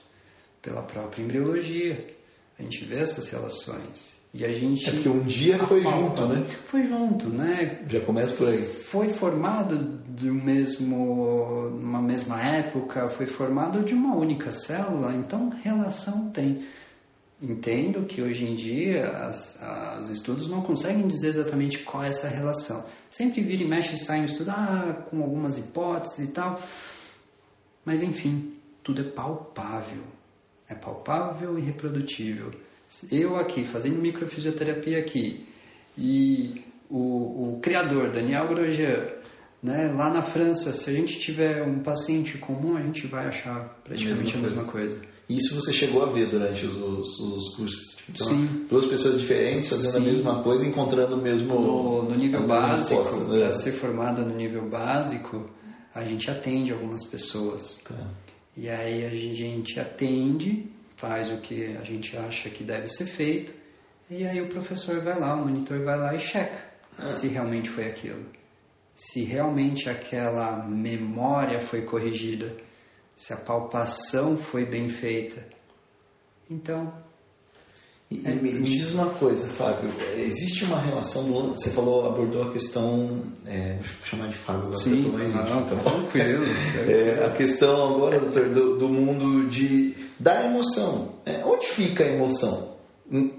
pela 0.61 0.81
própria 0.81 1.23
embriologia. 1.23 2.15
A 2.59 2.63
gente 2.63 2.83
vê 2.85 2.99
essas 2.99 3.27
relações. 3.29 4.15
E 4.33 4.43
a 4.43 4.51
gente. 4.51 4.89
É 4.89 4.91
porque 4.91 5.07
um 5.07 5.23
dia 5.23 5.57
foi 5.57 5.81
junto, 5.81 6.25
né? 6.25 6.43
Foi 6.65 6.83
junto, 6.83 7.29
né? 7.29 7.79
Já 7.87 8.01
começa 8.01 8.33
por 8.35 8.49
aí. 8.49 8.61
Foi 8.61 9.13
formado 9.13 9.77
do 9.77 10.33
mesmo, 10.33 11.69
numa 11.73 12.01
mesma 12.01 12.41
época, 12.41 13.07
foi 13.07 13.27
formado 13.27 13.81
de 13.83 13.93
uma 13.93 14.13
única 14.13 14.51
célula, 14.51 15.13
então 15.13 15.53
relação 15.63 16.29
tem. 16.31 16.65
Entendo 17.41 18.05
que 18.05 18.21
hoje 18.21 18.45
em 18.45 18.55
dia 18.55 19.09
as, 19.09 19.59
os 20.01 20.09
estudos 20.09 20.47
não 20.47 20.61
conseguem 20.61 21.07
dizer 21.07 21.29
exatamente 21.29 21.79
qual 21.79 22.03
é 22.03 22.07
essa 22.07 22.29
relação. 22.29 22.85
Sempre 23.11 23.41
vira 23.41 23.63
e 23.63 23.67
mexe 23.67 23.95
e 23.95 23.97
sai 23.97 24.21
um 24.21 24.25
estudo 24.25 24.51
ah, 24.51 25.03
com 25.09 25.21
algumas 25.21 25.57
hipóteses 25.57 26.29
e 26.29 26.31
tal. 26.31 26.59
Mas 27.83 28.01
enfim, 28.01 28.53
tudo 28.81 29.01
é 29.01 29.03
palpável. 29.03 30.03
É 30.67 30.73
palpável 30.73 31.59
e 31.59 31.61
reprodutível. 31.61 32.51
Eu 33.11 33.35
aqui, 33.35 33.63
fazendo 33.63 34.01
microfisioterapia 34.01 34.97
aqui, 34.97 35.47
e 35.97 36.63
o, 36.89 37.55
o 37.55 37.59
criador, 37.61 38.09
Daniel 38.11 38.47
Grosjean, 38.47 39.07
né, 39.61 39.91
lá 39.95 40.09
na 40.09 40.21
França, 40.21 40.71
se 40.71 40.89
a 40.89 40.93
gente 40.93 41.19
tiver 41.19 41.63
um 41.63 41.79
paciente 41.79 42.37
comum, 42.37 42.77
a 42.77 42.81
gente 42.81 43.07
vai 43.07 43.27
achar 43.27 43.79
praticamente 43.83 44.37
mesma 44.37 44.39
a 44.39 44.41
mesma 44.41 44.63
coisa. 44.71 44.97
coisa. 44.97 45.14
Isso 45.27 45.55
você 45.55 45.73
chegou 45.73 46.03
a 46.03 46.05
ver 46.05 46.27
durante 46.27 46.65
os, 46.65 46.77
os, 46.77 47.19
os 47.19 47.55
cursos? 47.55 47.97
Então, 48.09 48.27
Sim. 48.27 48.67
Duas 48.69 48.85
pessoas 48.85 49.19
diferentes 49.19 49.69
fazendo 49.69 49.91
Sim. 49.91 49.97
a 49.97 50.11
mesma 50.11 50.43
coisa, 50.43 50.67
encontrando 50.67 51.15
o 51.15 51.21
mesmo. 51.21 51.59
No, 51.59 52.03
no 52.03 52.15
nível 52.15 52.43
básico, 52.43 53.01
né? 53.25 53.39
para 53.39 53.51
ser 53.51 53.71
formada 53.71 54.21
no 54.21 54.35
nível 54.35 54.69
básico, 54.69 55.49
a 55.93 56.03
gente 56.03 56.29
atende 56.29 56.71
algumas 56.71 57.03
pessoas. 57.05 57.79
Tá. 57.87 57.95
E 58.55 58.69
aí 58.69 59.05
a 59.05 59.09
gente 59.09 59.79
atende, 59.79 60.69
faz 60.95 61.31
o 61.31 61.37
que 61.37 61.75
a 61.75 61.83
gente 61.83 62.15
acha 62.15 62.49
que 62.49 62.63
deve 62.63 62.87
ser 62.87 63.05
feito, 63.05 63.53
e 64.09 64.23
aí 64.23 64.39
o 64.39 64.47
professor 64.47 65.01
vai 65.01 65.19
lá, 65.19 65.33
o 65.33 65.45
monitor 65.45 65.83
vai 65.83 65.97
lá 65.97 66.13
e 66.13 66.19
checa 66.19 66.63
ah. 66.99 67.15
se 67.15 67.27
realmente 67.27 67.69
foi 67.69 67.85
aquilo. 67.85 68.23
Se 68.93 69.23
realmente 69.23 69.89
aquela 69.89 70.63
memória 70.65 71.59
foi 71.59 71.81
corrigida 71.81 72.55
se 73.15 73.33
a 73.33 73.37
palpação 73.37 74.37
foi 74.37 74.65
bem 74.65 74.89
feita. 74.89 75.43
Então. 76.49 76.93
E, 78.11 78.21
é, 78.23 78.31
me, 78.31 78.51
diz 78.61 78.91
uma 78.91 79.07
coisa, 79.07 79.47
Fábio. 79.47 79.89
Existe 80.15 80.65
uma 80.65 80.79
relação. 80.79 81.23
Você 81.51 81.71
falou, 81.71 82.07
abordou 82.07 82.43
a 82.43 82.51
questão. 82.51 83.21
É, 83.45 83.77
vou 83.77 84.05
chamar 84.05 84.27
de 84.27 84.35
Fábio 84.35 84.67
agora, 84.67 84.77
Sim, 84.77 84.97
eu 84.97 85.11
tô 85.11 85.17
mais 85.17 85.33
não, 85.33 85.41
íntimo, 85.41 85.65
tá 85.65 85.89
tranquilo. 85.89 86.45
é, 86.87 87.25
a 87.25 87.29
questão 87.31 87.95
agora, 87.95 88.19
doutor, 88.19 88.49
do, 88.49 88.77
do 88.77 88.89
mundo 88.89 89.47
de, 89.47 89.95
da 90.19 90.45
emoção. 90.45 91.15
É, 91.25 91.43
onde 91.43 91.65
fica 91.65 92.03
a 92.03 92.07
emoção? 92.07 92.75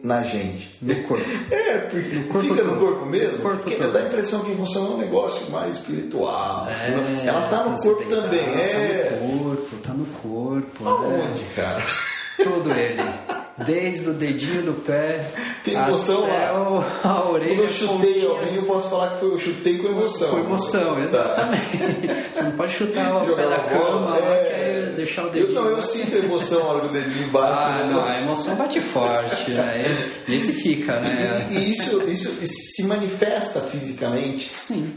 na 0.03 0.23
gente. 0.23 0.79
No 0.81 0.95
corpo. 1.03 1.25
É, 1.51 1.79
porque 1.79 2.09
no 2.15 2.25
corpo 2.29 2.49
fica 2.49 2.63
todo. 2.63 2.75
no 2.75 2.79
corpo 2.79 3.07
mesmo. 3.07 3.39
No 3.39 3.43
corpo 3.43 3.63
porque 3.63 3.75
todo. 3.77 3.93
dá 3.93 3.99
a 3.99 4.07
impressão 4.07 4.45
que 4.45 4.51
a 4.51 4.55
emoção 4.55 4.87
é 4.87 4.89
um 4.91 4.99
negócio 4.99 5.51
mais 5.51 5.77
espiritual. 5.77 6.69
É, 6.69 7.27
ela 7.27 7.49
tá 7.49 7.65
no 7.65 7.77
corpo 7.77 8.05
também. 8.05 8.41
é. 8.41 9.11
Tá 9.11 9.27
no 9.27 9.45
corpo, 9.45 9.77
tá 9.83 9.93
no 9.93 10.07
corpo. 10.63 11.05
Aonde, 11.05 11.41
né? 11.41 11.49
cara? 11.55 11.83
Todo 12.43 12.71
ele. 12.73 13.03
Desde 13.65 14.11
o 14.11 14.13
dedinho 14.13 14.63
do 14.65 14.75
pé. 14.75 15.25
Tem 15.65 15.75
emoção 15.75 16.25
até 16.25 16.51
lá. 16.51 17.01
a 17.05 17.31
orelha. 17.31 17.55
Quando 17.55 17.63
eu 17.63 17.69
chutei 17.71 18.27
alguém, 18.27 18.57
eu 18.57 18.63
posso 18.65 18.91
falar 18.91 19.11
que 19.11 19.21
foi, 19.21 19.31
eu 19.31 19.39
chutei 19.39 19.79
com 19.79 19.89
emoção. 19.89 20.31
Com 20.31 20.39
emoção, 20.41 21.03
exatamente. 21.03 21.79
Tá. 21.79 22.15
Você 22.35 22.43
não 22.43 22.53
pode 22.53 22.73
chutar 22.73 23.23
o 23.23 23.35
pé 23.35 23.47
da 23.47 23.59
cama, 23.61 24.19
é... 24.19 24.93
deixar 24.95 25.25
o 25.25 25.31
dedinho. 25.31 25.57
Eu, 25.57 25.63
não, 25.63 25.71
eu 25.71 25.81
sinto 25.81 26.17
emoção 26.17 26.59
na 26.59 26.65
hora 26.67 26.81
que 26.81 26.87
o 26.87 26.93
dedinho 26.93 27.29
bate. 27.29 27.65
Ah, 27.65 27.85
né? 27.87 27.93
não, 27.95 28.05
a 28.05 28.21
emoção 28.21 28.55
bate 28.57 28.81
forte. 28.81 29.51
Né? 29.51 29.85
E 30.29 30.35
esse 30.35 30.53
fica, 30.53 31.01
né? 31.01 31.49
E, 31.51 31.55
e 31.55 31.71
isso, 31.71 32.03
isso 32.11 32.37
se 32.43 32.85
manifesta 32.85 33.63
fisicamente? 33.63 34.53
Sim. 34.53 34.95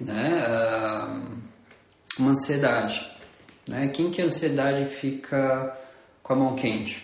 Né? 0.00 0.44
Ah, 0.46 1.18
uma 2.20 2.30
ansiedade. 2.30 3.15
Né? 3.66 3.88
Quem 3.88 4.10
que 4.10 4.22
a 4.22 4.26
ansiedade 4.26 4.84
fica 4.86 5.76
com 6.22 6.32
a 6.32 6.36
mão 6.36 6.56
quente? 6.56 7.02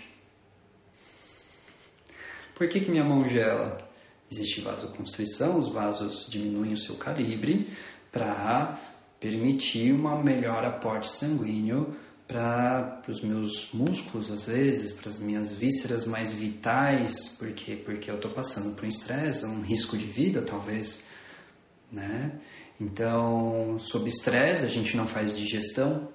Por 2.54 2.68
que, 2.68 2.80
que 2.80 2.90
minha 2.90 3.04
mão 3.04 3.28
gela? 3.28 3.90
Existe 4.30 4.60
vasoconstrição, 4.60 5.58
os 5.58 5.68
vasos 5.68 6.26
diminuem 6.30 6.72
o 6.72 6.78
seu 6.78 6.94
calibre 6.94 7.68
para 8.10 8.78
permitir 9.18 9.92
uma 9.92 10.22
melhor 10.22 10.64
aporte 10.64 11.08
sanguíneo 11.08 11.96
para 12.26 13.02
os 13.08 13.20
meus 13.20 13.72
músculos, 13.72 14.30
às 14.30 14.46
vezes, 14.46 14.92
para 14.92 15.10
as 15.10 15.18
minhas 15.18 15.52
vísceras 15.52 16.06
mais 16.06 16.32
vitais, 16.32 17.28
porque 17.38 17.76
porque 17.76 18.10
eu 18.10 18.14
estou 18.14 18.30
passando 18.30 18.74
por 18.74 18.84
um 18.84 18.88
estresse, 18.88 19.44
um 19.44 19.60
risco 19.60 19.96
de 19.98 20.06
vida, 20.06 20.40
talvez, 20.40 21.04
né? 21.90 22.32
Então, 22.80 23.76
sob 23.78 24.08
estresse, 24.08 24.64
a 24.64 24.68
gente 24.68 24.96
não 24.96 25.06
faz 25.06 25.36
digestão, 25.36 26.08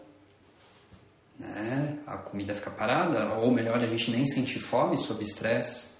né? 1.40 2.00
A 2.06 2.18
comida 2.18 2.54
fica 2.54 2.70
parada, 2.70 3.34
ou 3.36 3.52
melhor, 3.52 3.78
a 3.78 3.88
gente 3.88 4.12
nem 4.12 4.26
sente 4.26 4.60
fome 4.60 4.98
sob 4.98 5.24
estresse 5.24 5.98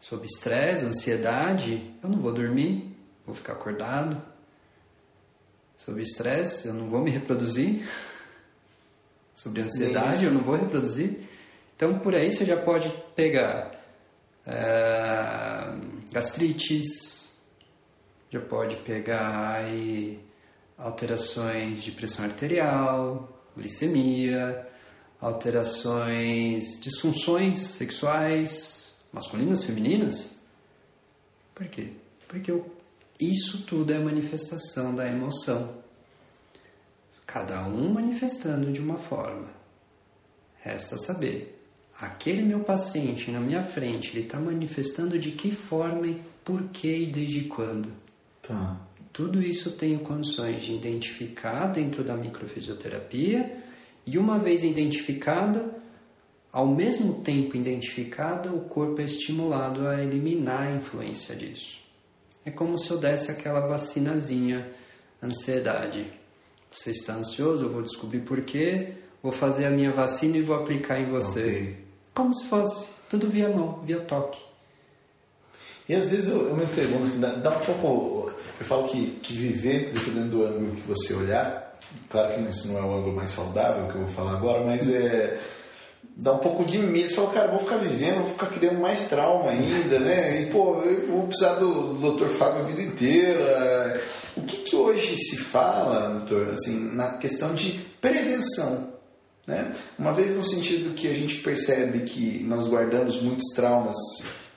sob 0.00 0.24
estresse, 0.24 0.84
ansiedade, 0.84 1.94
eu 2.02 2.08
não 2.08 2.18
vou 2.18 2.32
dormir, 2.32 2.96
vou 3.24 3.34
ficar 3.34 3.54
acordado. 3.54 4.20
Sob 5.76 6.00
estresse, 6.00 6.68
eu 6.68 6.74
não 6.74 6.88
vou 6.88 7.00
me 7.00 7.10
reproduzir. 7.10 7.88
Sobre 9.34 9.62
ansiedade, 9.62 10.24
eu 10.24 10.32
não 10.32 10.40
vou 10.40 10.56
reproduzir. 10.56 11.20
Então, 11.76 11.98
por 11.98 12.14
aí 12.14 12.32
você 12.32 12.44
já 12.44 12.56
pode 12.56 12.92
pegar 13.14 13.70
é, 14.44 15.76
gastrites, 16.10 17.38
já 18.30 18.40
pode 18.40 18.76
pegar 18.78 19.54
aí 19.54 20.20
alterações 20.76 21.82
de 21.82 21.92
pressão 21.92 22.24
arterial, 22.24 23.28
glicemia, 23.56 24.67
alterações, 25.20 26.80
disfunções 26.80 27.58
sexuais, 27.58 28.94
masculinas, 29.12 29.64
femininas? 29.64 30.36
Por 31.54 31.66
quê? 31.66 31.88
Porque 32.26 32.52
isso 33.20 33.62
tudo 33.62 33.92
é 33.92 33.98
manifestação 33.98 34.94
da 34.94 35.08
emoção. 35.08 35.74
Cada 37.26 37.66
um 37.66 37.92
manifestando 37.92 38.72
de 38.72 38.80
uma 38.80 38.96
forma. 38.96 39.48
Resta 40.60 40.96
saber, 40.96 41.62
aquele 42.00 42.42
meu 42.42 42.60
paciente 42.60 43.30
na 43.30 43.40
minha 43.40 43.62
frente, 43.62 44.10
ele 44.10 44.24
está 44.24 44.38
manifestando 44.38 45.18
de 45.18 45.32
que 45.32 45.50
forma 45.50 46.06
e 46.06 46.22
por 46.44 46.62
que 46.68 46.88
e 46.88 47.12
desde 47.12 47.42
quando. 47.42 47.92
Tá. 48.40 48.80
Tudo 49.12 49.42
isso 49.42 49.70
eu 49.70 49.72
tenho 49.76 49.98
condições 50.00 50.62
de 50.62 50.72
identificar 50.72 51.66
dentro 51.66 52.04
da 52.04 52.16
microfisioterapia 52.16 53.57
e 54.10 54.16
uma 54.16 54.38
vez 54.38 54.64
identificada, 54.64 55.70
ao 56.50 56.66
mesmo 56.66 57.20
tempo 57.20 57.54
identificada, 57.54 58.50
o 58.50 58.62
corpo 58.62 59.02
é 59.02 59.04
estimulado 59.04 59.86
a 59.86 60.02
eliminar 60.02 60.62
a 60.62 60.70
influência 60.72 61.36
disso. 61.36 61.78
É 62.42 62.50
como 62.50 62.78
se 62.78 62.90
eu 62.90 62.96
desse 62.96 63.30
aquela 63.30 63.66
vacinazinha, 63.66 64.66
ansiedade. 65.22 66.10
Você 66.72 66.90
está 66.90 67.16
ansioso, 67.16 67.66
eu 67.66 67.70
vou 67.70 67.82
descobrir 67.82 68.20
por 68.20 68.40
quê, 68.40 68.94
vou 69.22 69.30
fazer 69.30 69.66
a 69.66 69.70
minha 69.70 69.92
vacina 69.92 70.38
e 70.38 70.42
vou 70.42 70.56
aplicar 70.56 70.98
em 70.98 71.04
você. 71.04 71.40
Okay. 71.40 71.76
Como 72.14 72.34
se 72.34 72.46
fosse 72.46 72.88
tudo 73.10 73.28
via 73.28 73.50
mão, 73.50 73.82
via 73.84 74.00
toque. 74.00 74.40
E 75.86 75.94
às 75.94 76.10
vezes 76.10 76.28
eu, 76.28 76.48
eu 76.48 76.56
me 76.56 76.66
pergunto, 76.66 77.18
dá, 77.18 77.28
dá 77.32 77.50
um 77.50 77.60
pouco 77.60 78.32
Eu 78.58 78.64
falo 78.64 78.88
que, 78.88 79.18
que 79.22 79.34
viver, 79.34 79.92
dependendo 79.92 80.30
do 80.30 80.44
ângulo 80.46 80.74
que 80.76 80.88
você 80.88 81.12
olhar, 81.12 81.67
claro 82.10 82.34
que 82.34 82.40
isso 82.50 82.68
não 82.68 82.78
é 82.78 82.82
o 82.82 82.98
ângulo 82.98 83.16
mais 83.16 83.30
saudável 83.30 83.88
que 83.88 83.94
eu 83.94 84.02
vou 84.02 84.12
falar 84.12 84.32
agora, 84.32 84.64
mas 84.64 84.92
é 84.92 85.40
dá 86.18 86.32
um 86.32 86.38
pouco 86.38 86.64
de 86.64 86.78
medo. 86.78 87.08
Você 87.08 87.14
fala, 87.14 87.30
cara, 87.30 87.48
vou 87.48 87.60
ficar 87.60 87.76
vivendo, 87.76 88.22
vou 88.22 88.30
ficar 88.30 88.46
criando 88.46 88.80
mais 88.80 89.08
trauma 89.08 89.50
ainda, 89.50 90.00
né? 90.00 90.42
E, 90.42 90.46
pô, 90.50 90.82
eu 90.82 91.06
vou 91.06 91.26
precisar 91.28 91.54
do, 91.54 91.94
do. 91.94 92.28
Fábio 92.28 92.62
a 92.62 92.64
vida 92.64 92.82
inteira. 92.82 94.02
O 94.36 94.42
que, 94.42 94.58
que 94.58 94.76
hoje 94.76 95.16
se 95.16 95.36
fala, 95.36 96.10
doutor, 96.10 96.50
assim, 96.50 96.94
na 96.94 97.12
questão 97.12 97.54
de 97.54 97.72
prevenção? 98.00 98.92
Né? 99.46 99.72
Uma 99.98 100.12
vez 100.12 100.36
no 100.36 100.44
sentido 100.44 100.94
que 100.94 101.08
a 101.08 101.14
gente 101.14 101.36
percebe 101.36 102.00
que 102.00 102.44
nós 102.44 102.68
guardamos 102.68 103.22
muitos 103.22 103.54
traumas 103.54 103.96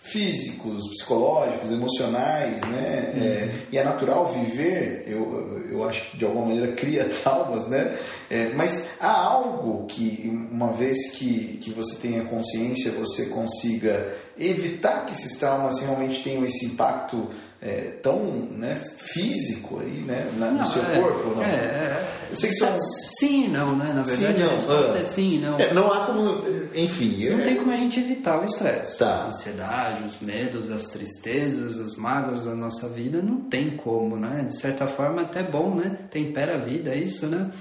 físicos, 0.02 0.90
psicológicos, 0.90 1.72
emocionais, 1.72 2.60
né? 2.62 3.14
Uhum. 3.14 3.24
É, 3.24 3.50
e 3.72 3.78
é 3.78 3.84
natural 3.84 4.34
viver, 4.34 5.04
eu, 5.06 5.64
eu 5.72 5.84
acho 5.88 6.10
que 6.10 6.18
de 6.18 6.26
alguma 6.26 6.48
maneira 6.48 6.72
cria 6.74 7.06
traumas, 7.24 7.68
né? 7.68 7.96
É, 8.30 8.50
mas 8.56 8.98
há 9.00 9.12
algo 9.12 9.86
que, 9.86 10.28
uma 10.52 10.74
vez 10.74 11.12
que, 11.12 11.60
que 11.62 11.70
você 11.70 11.96
tenha 12.02 12.26
consciência, 12.26 12.92
você 12.92 13.28
consiga 13.28 14.14
evitar 14.40 15.06
que 15.06 15.14
esses 15.14 15.38
traumas 15.38 15.80
realmente 15.80 16.24
tenham 16.24 16.44
esse 16.46 16.66
impacto 16.66 17.30
é, 17.62 18.00
tão 18.02 18.24
né, 18.24 18.82
físico 18.98 19.80
aí, 19.80 20.02
né, 20.02 20.32
na, 20.38 20.50
não, 20.50 20.62
no 20.62 20.66
seu 20.66 20.82
é, 20.84 21.00
corpo, 21.00 21.36
não? 21.36 21.44
É, 21.44 21.48
é, 21.48 22.08
eu 22.32 22.36
sei 22.36 22.50
que 22.50 22.56
são... 22.56 22.76
Sim 22.80 23.50
não, 23.50 23.76
né? 23.76 23.94
Na 23.94 24.02
verdade, 24.02 24.38
sim, 24.38 24.44
a 24.44 24.48
resposta 24.48 24.98
é 24.98 25.04
sim 25.04 25.40
não. 25.40 25.60
É, 25.60 25.72
não 25.72 25.92
há 25.92 26.08
como, 26.08 26.44
enfim... 26.74 27.30
Não 27.30 27.44
tem 27.44 27.56
como 27.56 27.72
a 27.72 27.76
gente 27.76 28.00
evitar 28.00 28.42
o 28.42 28.44
estresse. 28.44 28.98
Tá. 28.98 29.26
A 29.26 29.28
ansiedade, 29.28 30.04
os 30.04 30.20
medos, 30.20 30.72
as 30.72 30.88
tristezas, 30.88 31.80
as 31.80 31.96
mágoas 31.96 32.46
da 32.46 32.56
nossa 32.56 32.90
vida, 32.90 33.22
não 33.22 33.42
tem 33.42 33.78
como, 33.78 34.18
né? 34.18 34.46
De 34.48 34.60
certa 34.60 34.88
forma, 34.88 35.22
até 35.22 35.44
bom, 35.44 35.76
né? 35.76 35.98
Tempera 36.10 36.56
a 36.56 36.58
vida, 36.58 36.90
é 36.90 36.98
isso, 36.98 37.28
né? 37.28 37.52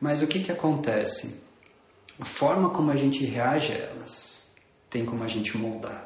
Mas 0.00 0.22
o 0.22 0.26
que 0.26 0.40
que 0.40 0.50
acontece? 0.50 1.36
A 2.18 2.24
forma 2.24 2.70
como 2.70 2.90
a 2.90 2.96
gente 2.96 3.24
reage 3.24 3.72
a 3.72 3.76
elas 3.76 4.36
tem 4.90 5.04
como 5.04 5.22
a 5.24 5.28
gente 5.28 5.56
moldar. 5.58 6.05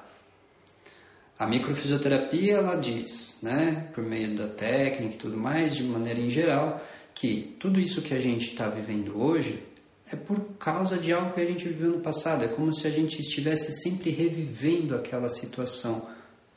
A 1.41 1.47
microfisioterapia 1.47 2.57
ela 2.57 2.77
diz, 2.77 3.39
né, 3.43 3.89
por 3.95 4.05
meio 4.05 4.37
da 4.37 4.47
técnica 4.47 5.15
e 5.15 5.17
tudo 5.17 5.39
mais, 5.39 5.75
de 5.75 5.83
maneira 5.83 6.21
em 6.21 6.29
geral, 6.29 6.85
que 7.15 7.57
tudo 7.59 7.81
isso 7.81 8.03
que 8.03 8.13
a 8.13 8.21
gente 8.21 8.51
está 8.51 8.69
vivendo 8.69 9.19
hoje 9.19 9.63
é 10.13 10.17
por 10.17 10.39
causa 10.59 10.99
de 10.99 11.15
algo 11.15 11.33
que 11.33 11.41
a 11.41 11.47
gente 11.47 11.67
viveu 11.67 11.93
no 11.93 12.01
passado. 12.01 12.45
É 12.45 12.49
como 12.49 12.71
se 12.71 12.87
a 12.87 12.91
gente 12.91 13.23
estivesse 13.23 13.73
sempre 13.83 14.11
revivendo 14.11 14.95
aquela 14.95 15.31
situação 15.31 16.07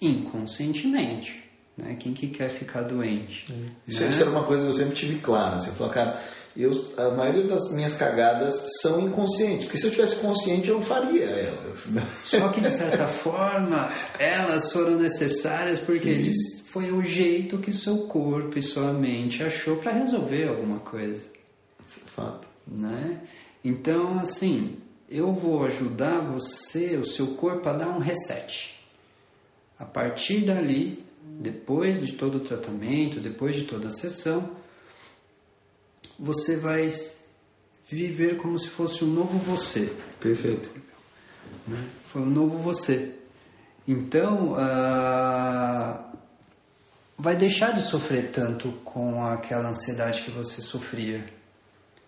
inconscientemente. 0.02 1.50
Né? 1.78 1.96
Quem 1.98 2.14
que 2.14 2.28
quer 2.28 2.50
ficar 2.50 2.82
doente? 2.82 3.46
Isso, 3.88 4.04
né? 4.04 4.10
isso 4.10 4.22
era 4.22 4.32
uma 4.32 4.44
coisa 4.44 4.64
que 4.64 4.70
eu 4.70 4.74
sempre 4.74 4.96
tive 4.96 5.20
clara. 5.20 5.60
Você 5.60 5.72
falou, 5.72 5.94
cara, 5.94 6.22
eu, 6.56 6.72
a 6.97 7.12
maioria 7.12 7.47
das 7.47 7.72
minhas 7.72 7.95
cagadas 7.95 8.80
são 8.82 9.01
inconscientes, 9.08 9.66
porque 9.66 9.78
se 9.78 9.88
eu 9.88 9.91
tivesse 9.91 10.18
consciente 10.18 10.68
eu 10.68 10.76
não 10.76 10.84
faria 10.84 11.26
elas. 11.26 11.88
Né? 11.88 12.06
Só 12.22 12.49
que 12.49 12.62
de 12.62 12.70
certa 12.72 13.08
forma 13.08 13.91
elas 14.20 14.72
foram 14.72 14.97
necessárias 14.97 15.80
porque 15.80 16.32
Sim. 16.32 16.64
foi 16.70 16.91
o 16.91 17.01
jeito 17.01 17.58
que 17.58 17.74
seu 17.74 17.99
corpo 18.08 18.58
e 18.58 18.62
sua 18.62 18.93
mente 18.93 19.43
achou 19.43 19.78
para 19.78 19.93
resolver 19.93 20.47
alguma 20.47 20.80
coisa. 20.80 21.24
Fato. 21.88 22.47
Né? 22.68 23.20
Então, 23.64 24.20
assim, 24.20 24.78
eu 25.10 25.32
vou 25.32 25.66
ajudar 25.66 26.20
você, 26.20 26.95
o 26.97 27.06
seu 27.06 27.28
corpo, 27.28 27.68
a 27.68 27.74
dar 27.74 27.89
um 27.89 27.99
reset. 27.99 28.80
A 29.80 29.86
partir 29.86 30.41
dali, 30.41 31.04
depois 31.39 32.06
de 32.06 32.14
todo 32.14 32.36
o 32.36 32.41
tratamento, 32.41 33.20
depois 33.20 33.56
de 33.56 33.64
toda 33.64 33.88
a 33.88 33.91
sessão, 33.91 34.49
você 36.24 36.55
vai 36.55 36.89
viver 37.89 38.38
como 38.38 38.57
se 38.57 38.69
fosse 38.69 39.03
um 39.03 39.07
novo 39.07 39.38
você. 39.39 39.93
Perfeito. 40.21 40.71
Né? 41.67 41.84
Foi 42.05 42.21
um 42.21 42.30
novo 42.30 42.57
você. 42.59 43.13
Então, 43.86 44.55
ah, 44.57 46.01
vai 47.17 47.36
deixar 47.36 47.71
de 47.71 47.82
sofrer 47.82 48.32
tanto 48.32 48.71
com 48.86 49.21
aquela 49.26 49.67
ansiedade 49.67 50.21
que 50.21 50.32
você 50.32 50.61
sofria. 50.61 51.28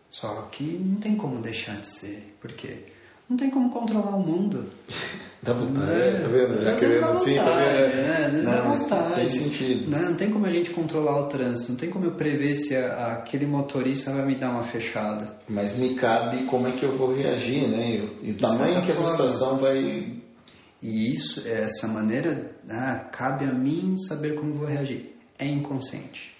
Só 0.09 0.43
que 0.43 0.63
não 0.63 0.95
tem 0.95 1.17
como 1.17 1.41
deixar 1.41 1.75
de 1.81 1.87
ser. 1.87 2.37
Por 2.39 2.53
quê? 2.53 2.85
Não 3.29 3.35
tem 3.35 3.49
como 3.49 3.69
controlar 3.69 4.15
o 4.15 4.21
mundo. 4.21 4.71
Dá 5.45 5.53
vontade, 5.53 5.91
é, 5.91 6.19
tá 6.23 6.27
vendo? 6.27 6.63
Já 6.63 6.75
querendo 6.75 7.05
assim, 7.05 7.35
tá 7.35 7.43
vendo? 7.43 7.95
Né? 7.95 8.23
Às 8.25 8.31
vezes 8.31 8.45
não, 8.47 8.51
dá 8.51 8.61
vontade. 8.61 9.13
Tem 9.13 9.29
sentido. 9.29 9.91
Não, 9.91 10.01
não 10.01 10.15
tem 10.15 10.31
como 10.31 10.45
a 10.47 10.49
gente 10.49 10.71
controlar 10.71 11.19
o 11.19 11.27
trânsito, 11.27 11.71
não 11.71 11.77
tem 11.77 11.89
como 11.91 12.05
eu 12.05 12.11
prever 12.13 12.55
se 12.55 12.75
a, 12.75 13.13
aquele 13.13 13.45
motorista 13.45 14.11
vai 14.11 14.25
me 14.25 14.33
dar 14.33 14.49
uma 14.49 14.63
fechada. 14.63 15.37
Mas 15.47 15.77
me 15.77 15.93
cabe 15.93 16.45
como 16.45 16.67
é 16.67 16.71
que 16.71 16.81
eu 16.81 16.97
vou 16.97 17.15
reagir, 17.15 17.67
né? 17.67 18.09
E 18.23 18.31
o 18.31 18.33
tamanho 18.33 18.81
que 18.81 18.91
essa 18.91 19.07
situação 19.11 19.57
vai. 19.57 20.13
E 20.81 21.11
isso, 21.13 21.47
essa 21.47 21.87
maneira, 21.87 22.51
ah, 22.67 23.05
cabe 23.11 23.45
a 23.45 23.53
mim 23.53 23.95
saber 23.99 24.33
como 24.33 24.55
vou 24.55 24.67
reagir. 24.67 25.15
É 25.37 25.45
inconsciente. 25.45 26.35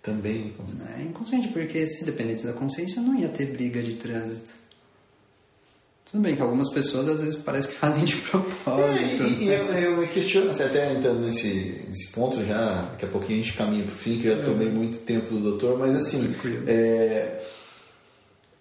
Também 0.00 0.32
é 0.32 0.46
inconsciente. 0.46 0.92
É 0.96 1.02
inconsciente, 1.02 1.48
porque 1.48 1.86
se 1.88 2.04
dependesse 2.04 2.46
da 2.46 2.52
consciência, 2.52 3.02
não 3.02 3.18
ia 3.18 3.28
ter 3.28 3.46
briga 3.46 3.82
de 3.82 3.94
trânsito. 3.94 4.63
Tudo 6.14 6.22
bem 6.22 6.36
que 6.36 6.42
algumas 6.42 6.72
pessoas 6.72 7.08
às 7.08 7.20
vezes 7.20 7.34
parece 7.34 7.66
que 7.66 7.74
fazem 7.74 8.04
de 8.04 8.14
propósito. 8.30 9.24
É, 9.24 9.26
e, 9.26 9.44
e 9.46 9.48
eu, 9.48 9.64
eu, 9.66 9.96
me 9.96 10.06
questiono, 10.06 10.52
assim, 10.52 10.62
até 10.62 10.92
entrando 10.92 11.18
nesse, 11.18 11.82
nesse 11.88 12.12
ponto, 12.12 12.36
já 12.46 12.88
daqui 12.92 13.04
a 13.04 13.08
pouquinho 13.08 13.40
a 13.40 13.42
gente 13.42 13.56
caminha 13.56 13.82
para 13.82 13.92
o 13.92 13.96
fim, 13.96 14.20
que 14.20 14.28
eu 14.28 14.36
já 14.36 14.42
é. 14.42 14.44
tomei 14.44 14.68
muito 14.68 14.98
tempo 14.98 15.34
do 15.34 15.40
doutor, 15.40 15.76
mas 15.76 15.96
assim, 15.96 16.32
é, 16.68 17.40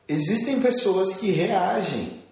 existem 0.08 0.60
pessoas 0.62 1.18
que 1.18 1.30
reagem 1.30 2.23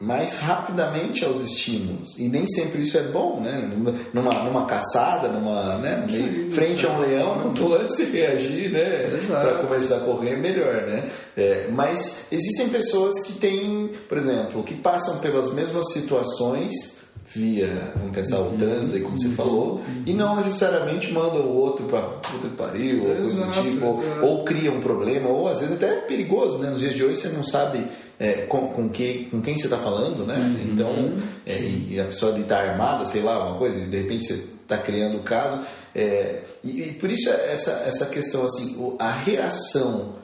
mais 0.00 0.38
rapidamente 0.38 1.26
aos 1.26 1.42
estímulos. 1.42 2.18
E 2.18 2.26
nem 2.26 2.46
sempre 2.46 2.80
isso 2.80 2.96
é 2.96 3.02
bom, 3.02 3.38
né? 3.38 3.70
Numa, 4.14 4.32
numa 4.44 4.64
caçada, 4.64 5.28
numa, 5.28 5.76
né? 5.76 6.06
Sim, 6.08 6.50
frente 6.50 6.86
a 6.86 6.88
um 6.88 7.00
leão, 7.00 7.40
quanto 7.42 7.74
antes 7.74 7.96
se 7.96 8.04
reagir, 8.06 8.70
né? 8.70 9.18
Para 9.28 9.58
começar 9.58 9.96
a 9.96 10.00
correr, 10.00 10.30
é 10.30 10.36
melhor, 10.36 10.86
né? 10.86 11.10
É, 11.36 11.68
mas 11.70 12.28
existem 12.32 12.70
pessoas 12.70 13.22
que 13.26 13.34
têm, 13.34 13.90
por 14.08 14.16
exemplo, 14.16 14.62
que 14.62 14.74
passam 14.74 15.18
pelas 15.18 15.52
mesmas 15.52 15.92
situações 15.92 16.98
via, 17.32 17.92
vamos 17.94 18.12
pensar, 18.12 18.38
o 18.38 18.48
uhum. 18.48 18.56
trânsito, 18.56 18.96
aí, 18.96 19.02
como 19.02 19.16
você 19.16 19.28
falou, 19.28 19.74
uhum. 19.74 20.02
e 20.04 20.12
não 20.12 20.34
necessariamente 20.34 21.12
manda 21.12 21.36
o 21.36 21.56
outro 21.56 21.86
para 21.86 22.00
puta 22.00 22.48
que 22.48 22.56
pariu, 22.56 23.04
ou 23.04 23.16
coisa 23.16 23.44
do 23.44 23.52
tipo, 23.52 23.86
ou, 23.86 24.04
ou, 24.22 24.44
cria 24.44 24.72
um 24.72 24.80
problema, 24.80 25.28
ou 25.28 25.46
às 25.46 25.60
vezes 25.60 25.76
até 25.76 25.98
é 25.98 26.00
perigoso, 26.00 26.58
né? 26.58 26.70
Nos 26.70 26.80
dias 26.80 26.94
de 26.94 27.04
hoje 27.04 27.20
você 27.20 27.28
não 27.28 27.44
sabe 27.44 27.86
é, 28.20 28.42
com, 28.42 28.68
com, 28.68 28.90
que, 28.90 29.28
com 29.30 29.40
quem 29.40 29.56
você 29.56 29.64
está 29.64 29.78
falando, 29.78 30.26
né? 30.26 30.36
Uhum. 30.36 30.72
Então, 30.72 31.14
é, 31.46 31.58
e 31.58 31.98
a 31.98 32.04
pessoa 32.04 32.38
está 32.38 32.60
armada, 32.60 33.06
sei 33.06 33.22
lá, 33.22 33.48
uma 33.48 33.58
coisa, 33.58 33.78
e 33.78 33.86
de 33.86 33.96
repente 33.96 34.26
você 34.26 34.34
está 34.62 34.76
criando 34.76 35.16
o 35.16 35.22
caso. 35.22 35.58
É, 35.94 36.42
e, 36.62 36.82
e, 36.82 36.92
por 36.92 37.10
isso 37.10 37.30
essa, 37.30 37.82
essa 37.86 38.06
questão, 38.06 38.44
assim, 38.44 38.94
a 38.98 39.10
reação. 39.10 40.16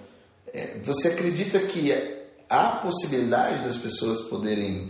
É, 0.53 0.77
você 0.83 1.09
acredita 1.09 1.59
que 1.61 1.93
há 2.49 2.69
possibilidade 2.83 3.65
das 3.65 3.79
pessoas 3.79 4.21
poderem 4.29 4.89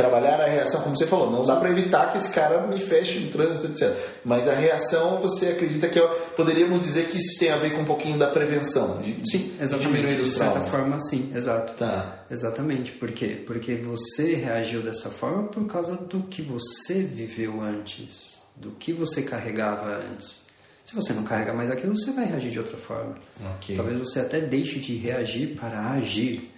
trabalhar 0.00 0.40
a 0.40 0.46
reação, 0.46 0.80
como 0.82 0.96
você 0.96 1.06
falou, 1.06 1.30
não 1.30 1.44
dá 1.44 1.56
para 1.56 1.70
evitar 1.70 2.10
que 2.10 2.18
esse 2.18 2.30
cara 2.30 2.66
me 2.66 2.78
feche 2.78 3.20
no 3.20 3.30
trânsito, 3.30 3.66
etc. 3.66 3.94
Mas 4.24 4.48
a 4.48 4.54
reação, 4.54 5.20
você 5.20 5.48
acredita 5.48 5.88
que 5.88 6.00
poderíamos 6.34 6.84
dizer 6.84 7.08
que 7.08 7.18
isso 7.18 7.38
tem 7.38 7.50
a 7.50 7.56
ver 7.56 7.74
com 7.74 7.82
um 7.82 7.84
pouquinho 7.84 8.18
da 8.18 8.26
prevenção, 8.28 9.02
de, 9.02 9.20
sim, 9.30 9.54
exatamente. 9.60 10.06
De, 10.06 10.22
de 10.22 10.28
certa 10.28 10.60
forma, 10.60 10.98
sim, 11.00 11.30
exato. 11.34 11.74
Tá. 11.74 12.24
Exatamente. 12.30 12.92
Por 12.92 13.12
quê? 13.12 13.42
Porque 13.46 13.74
você 13.74 14.34
reagiu 14.34 14.80
dessa 14.80 15.10
forma 15.10 15.44
por 15.44 15.66
causa 15.66 15.96
do 15.96 16.22
que 16.22 16.40
você 16.40 17.02
viveu 17.02 17.60
antes, 17.60 18.38
do 18.56 18.70
que 18.70 18.92
você 18.92 19.22
carregava 19.22 19.86
antes. 20.12 20.48
Se 20.84 20.96
você 20.96 21.12
não 21.12 21.22
carrega 21.22 21.52
mais 21.52 21.70
aquilo, 21.70 21.96
você 21.96 22.10
vai 22.10 22.24
reagir 22.24 22.50
de 22.50 22.58
outra 22.58 22.76
forma. 22.76 23.16
Okay. 23.56 23.76
Talvez 23.76 23.98
você 23.98 24.20
até 24.20 24.40
deixe 24.40 24.80
de 24.80 24.96
reagir 24.96 25.54
para 25.56 25.92
agir, 25.92 26.50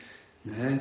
né? 0.44 0.80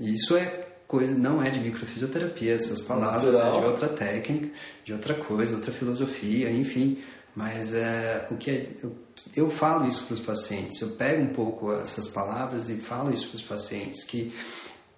Isso 0.00 0.36
é 0.36 0.67
coisa, 0.88 1.14
não 1.14 1.42
é 1.42 1.50
de 1.50 1.60
microfisioterapia, 1.60 2.54
essas 2.54 2.80
palavras, 2.80 3.34
é 3.34 3.60
de 3.60 3.66
outra 3.66 3.88
técnica, 3.88 4.48
de 4.84 4.94
outra 4.94 5.14
coisa, 5.14 5.54
outra 5.54 5.70
filosofia, 5.70 6.50
enfim. 6.50 6.98
Mas 7.36 7.74
é, 7.74 8.26
o 8.30 8.36
que 8.36 8.50
é, 8.50 8.66
eu, 8.82 8.96
eu 9.36 9.50
falo 9.50 9.86
isso 9.86 10.06
para 10.06 10.14
os 10.14 10.20
pacientes, 10.20 10.80
eu 10.80 10.92
pego 10.92 11.22
um 11.22 11.28
pouco 11.28 11.72
essas 11.74 12.08
palavras 12.08 12.70
e 12.70 12.76
falo 12.76 13.12
isso 13.12 13.28
para 13.28 13.36
os 13.36 13.42
pacientes, 13.42 14.02
que 14.02 14.32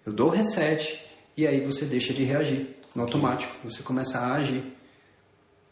eu 0.07 0.12
dou 0.12 0.30
reset 0.30 1.05
e 1.36 1.47
aí 1.47 1.61
você 1.61 1.84
deixa 1.84 2.14
de 2.14 2.22
reagir 2.22 2.68
no 2.95 3.03
automático, 3.03 3.53
você 3.62 3.82
começa 3.82 4.18
a 4.18 4.34
agir. 4.34 4.62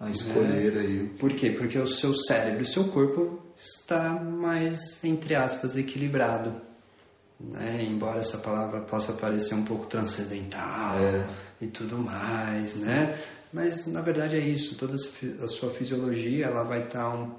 A 0.01 0.11
escolher 0.11 0.77
é, 0.77 0.81
aí. 0.81 1.11
Por 1.19 1.33
quê? 1.33 1.51
Porque 1.51 1.79
o 1.79 1.87
seu 1.87 2.14
cérebro, 2.14 2.62
o 2.62 2.66
seu 2.66 2.85
corpo 2.85 3.41
está 3.57 4.11
mais, 4.11 5.03
entre 5.03 5.35
aspas, 5.35 5.77
equilibrado 5.77 6.68
né? 7.41 7.86
embora 7.89 8.20
essa 8.20 8.39
palavra 8.39 8.80
possa 8.80 9.12
parecer 9.12 9.55
um 9.55 9.64
pouco 9.64 9.86
transcendental 9.86 10.99
é. 10.99 11.24
e 11.61 11.66
tudo 11.66 11.99
mais, 11.99 12.76
né? 12.76 13.18
Mas 13.53 13.86
na 13.86 14.01
verdade 14.01 14.36
é 14.36 14.41
isso, 14.41 14.74
toda 14.74 14.95
a 14.95 15.49
sua 15.49 15.70
fisiologia 15.70 16.47
ela 16.47 16.62
vai 16.62 16.84
estar 16.84 17.09
um 17.09 17.30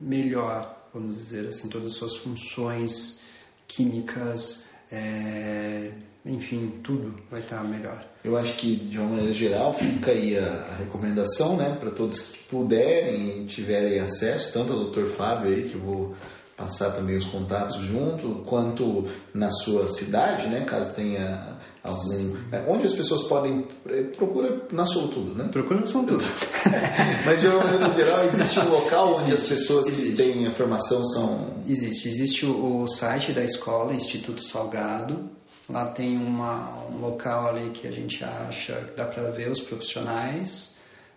melhor, 0.00 0.88
vamos 0.92 1.16
dizer 1.16 1.46
assim, 1.48 1.68
todas 1.68 1.92
as 1.92 1.94
suas 1.94 2.16
funções 2.16 3.20
químicas, 3.68 4.64
é, 4.90 5.92
enfim, 6.26 6.80
tudo 6.82 7.14
vai 7.30 7.40
estar 7.40 7.62
melhor. 7.62 8.04
Eu 8.24 8.36
acho 8.38 8.54
que, 8.56 8.74
de 8.74 8.98
uma 8.98 9.10
maneira 9.10 9.34
geral, 9.34 9.74
fica 9.74 10.10
aí 10.10 10.38
a, 10.38 10.46
a 10.46 10.76
recomendação 10.76 11.56
né, 11.56 11.76
para 11.78 11.90
todos 11.90 12.30
que 12.30 12.44
puderem 12.44 13.42
e 13.42 13.46
tiverem 13.46 14.00
acesso, 14.00 14.52
tanto 14.52 14.72
ao 14.72 14.84
Dr. 14.84 15.06
Fábio 15.06 15.54
aí, 15.54 15.68
que 15.68 15.74
eu 15.74 15.80
vou 15.80 16.16
passar 16.56 16.90
também 16.92 17.16
os 17.16 17.24
contatos 17.26 17.76
junto, 17.78 18.42
quanto 18.46 19.06
na 19.32 19.50
sua 19.50 19.88
cidade, 19.88 20.48
né, 20.48 20.60
caso 20.60 20.92
tenha 20.94 21.58
algum. 21.82 22.36
É, 22.52 22.64
onde 22.68 22.86
as 22.86 22.92
pessoas 22.92 23.22
podem. 23.28 23.66
É, 23.88 24.02
procura 24.02 24.62
na 24.70 24.84
Tudo, 24.84 25.34
né? 25.34 25.48
Procura 25.50 25.80
na 25.80 25.86
Tudo. 25.86 26.22
Mas 27.26 27.40
de 27.40 27.48
uma 27.48 27.64
maneira 27.64 27.92
geral, 27.92 28.24
existe 28.24 28.60
um 28.60 28.70
local 28.70 29.16
onde 29.16 29.32
as 29.32 29.42
pessoas 29.42 29.86
existe. 29.86 30.10
que 30.10 30.16
têm 30.16 30.46
a 30.46 30.52
formação 30.52 31.04
são. 31.06 31.54
Existe. 31.66 32.08
Existe 32.08 32.46
o, 32.46 32.82
o 32.82 32.88
site 32.88 33.32
da 33.32 33.42
escola, 33.42 33.92
Instituto 33.92 34.42
Salgado 34.42 35.34
Lá 35.68 35.86
tem 35.86 36.18
uma, 36.18 36.86
um 36.90 36.98
local 37.00 37.48
ali 37.48 37.70
que 37.70 37.88
a 37.88 37.90
gente 37.90 38.22
acha 38.22 38.74
que 38.74 38.96
dá 38.96 39.06
para 39.06 39.30
ver 39.30 39.50
os 39.50 39.60
profissionais, 39.60 40.73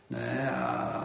né? 0.09 0.53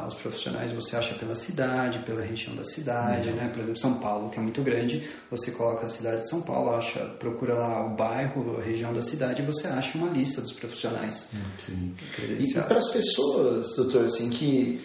os 0.07 0.15
profissionais 0.15 0.71
você 0.73 0.97
acha 0.97 1.15
pela 1.15 1.35
cidade, 1.35 1.99
pela 2.01 2.23
região 2.23 2.55
da 2.55 2.65
cidade, 2.65 3.29
uhum. 3.29 3.37
né? 3.37 3.49
Por 3.49 3.61
exemplo, 3.61 3.79
São 3.79 3.95
Paulo, 3.95 4.31
que 4.31 4.39
é 4.39 4.43
muito 4.43 4.63
grande, 4.63 5.09
você 5.31 5.51
coloca 5.51 5.87
a 5.87 5.89
cidade 5.89 6.23
de 6.23 6.29
São 6.29 6.41
Paulo, 6.41 6.75
acha, 6.75 7.01
procura 7.19 7.55
lá 7.55 7.85
o 7.87 7.91
bairro, 7.91 8.59
a 8.59 8.63
região 8.63 8.93
da 8.93 9.03
cidade 9.03 9.43
e 9.43 9.45
você 9.45 9.67
acha 9.69 9.99
uma 9.99 10.09
lista 10.09 10.41
dos 10.41 10.53
profissionais. 10.53 11.31
Okay. 11.65 12.39
E, 12.39 12.45
e 12.45 12.55
para 12.55 12.79
as 12.79 12.91
pessoas, 12.91 13.75
doutor, 13.77 14.05
assim, 14.05 14.31
que 14.31 14.81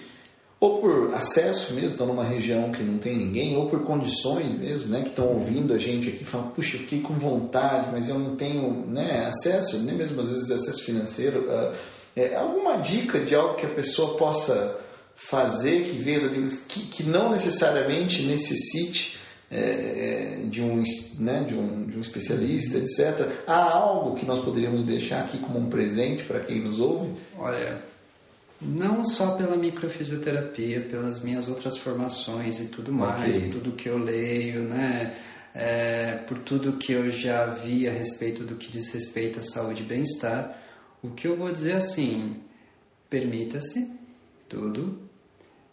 ou 0.60 0.82
por 0.82 1.14
acesso 1.14 1.76
mesmo, 1.76 1.90
estão 1.90 2.08
numa 2.08 2.24
região 2.24 2.72
que 2.72 2.82
não 2.82 2.98
tem 2.98 3.16
ninguém, 3.16 3.56
ou 3.56 3.70
por 3.70 3.84
condições 3.84 4.58
mesmo, 4.58 4.88
né, 4.88 5.04
que 5.04 5.10
estão 5.10 5.28
ouvindo 5.28 5.72
a 5.72 5.78
gente 5.78 6.10
aqui, 6.10 6.26
falam, 6.26 6.48
puxa, 6.50 6.78
eu 6.78 6.80
fiquei 6.80 7.00
com 7.00 7.14
vontade, 7.14 7.90
mas 7.92 8.10
eu 8.10 8.18
não 8.18 8.36
tenho 8.36 8.88
né, 8.88 9.28
acesso, 9.28 9.78
nem 9.84 9.96
mesmo 9.96 10.20
às 10.20 10.30
vezes 10.30 10.50
acesso 10.50 10.84
financeiro. 10.84 11.42
Uh, 11.42 11.76
é, 12.18 12.36
alguma 12.36 12.78
dica 12.78 13.20
de 13.20 13.36
algo 13.36 13.54
que 13.54 13.66
a 13.68 13.70
pessoa 13.70 14.18
possa 14.18 14.80
fazer 15.16 15.84
que 15.84 15.98
veio 15.98 16.50
que, 16.68 16.82
que 16.88 17.04
não 17.04 17.30
necessariamente 17.32 18.24
necessite 18.24 19.20
é, 19.52 20.40
de, 20.46 20.62
um, 20.62 20.84
né, 21.20 21.46
de, 21.48 21.54
um, 21.54 21.86
de 21.86 21.96
um 21.96 22.02
especialista, 22.02 22.80
etc. 22.80 23.28
Há 23.46 23.72
algo 23.72 24.16
que 24.16 24.26
nós 24.26 24.44
poderíamos 24.44 24.84
deixar 24.84 25.22
aqui 25.22 25.38
como 25.38 25.60
um 25.60 25.70
presente 25.70 26.24
para 26.24 26.40
quem 26.40 26.60
nos 26.60 26.80
ouve? 26.80 27.14
Olha, 27.38 27.80
não 28.60 29.06
só 29.06 29.36
pela 29.36 29.56
microfisioterapia, 29.56 30.82
pelas 30.82 31.22
minhas 31.22 31.48
outras 31.48 31.78
formações 31.78 32.60
e 32.60 32.66
tudo 32.66 32.92
mais, 32.92 33.38
okay. 33.38 33.50
tudo 33.50 33.72
que 33.74 33.90
eu 33.90 33.98
leio, 33.98 34.64
né? 34.64 35.16
É, 35.54 36.20
por 36.28 36.38
tudo 36.40 36.74
que 36.74 36.94
eu 36.94 37.10
já 37.10 37.46
vi 37.46 37.88
a 37.88 37.92
respeito 37.92 38.44
do 38.44 38.56
que 38.56 38.72
diz 38.72 38.92
respeito 38.92 39.40
à 39.40 39.42
saúde 39.42 39.82
e 39.82 39.86
bem-estar, 39.86 40.56
o 41.08 41.14
que 41.14 41.28
eu 41.28 41.36
vou 41.36 41.52
dizer 41.52 41.74
assim, 41.74 42.42
permita-se 43.10 43.92
tudo, 44.48 45.00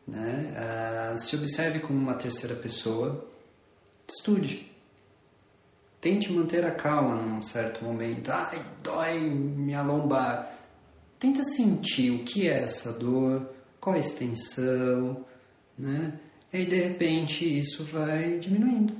né? 0.06 0.54
Ah, 0.56 1.16
se 1.16 1.36
observe 1.36 1.80
como 1.80 1.98
uma 1.98 2.14
terceira 2.14 2.54
pessoa, 2.54 3.26
estude. 4.06 4.72
Tente 6.00 6.32
manter 6.32 6.64
a 6.64 6.70
calma 6.70 7.16
num 7.16 7.42
certo 7.42 7.84
momento. 7.84 8.30
Ai, 8.30 8.62
dói 8.82 9.20
minha 9.20 9.82
lombar 9.82 10.54
tenta 11.24 11.42
sentir 11.42 12.10
o 12.10 12.18
que 12.18 12.46
é 12.46 12.62
essa 12.64 12.92
dor, 12.92 13.48
qual 13.80 13.96
a 13.96 13.98
extensão, 13.98 15.24
né? 15.78 16.12
E 16.52 16.58
aí, 16.58 16.66
de 16.66 16.76
repente, 16.76 17.58
isso 17.58 17.82
vai 17.84 18.38
diminuindo. 18.38 18.94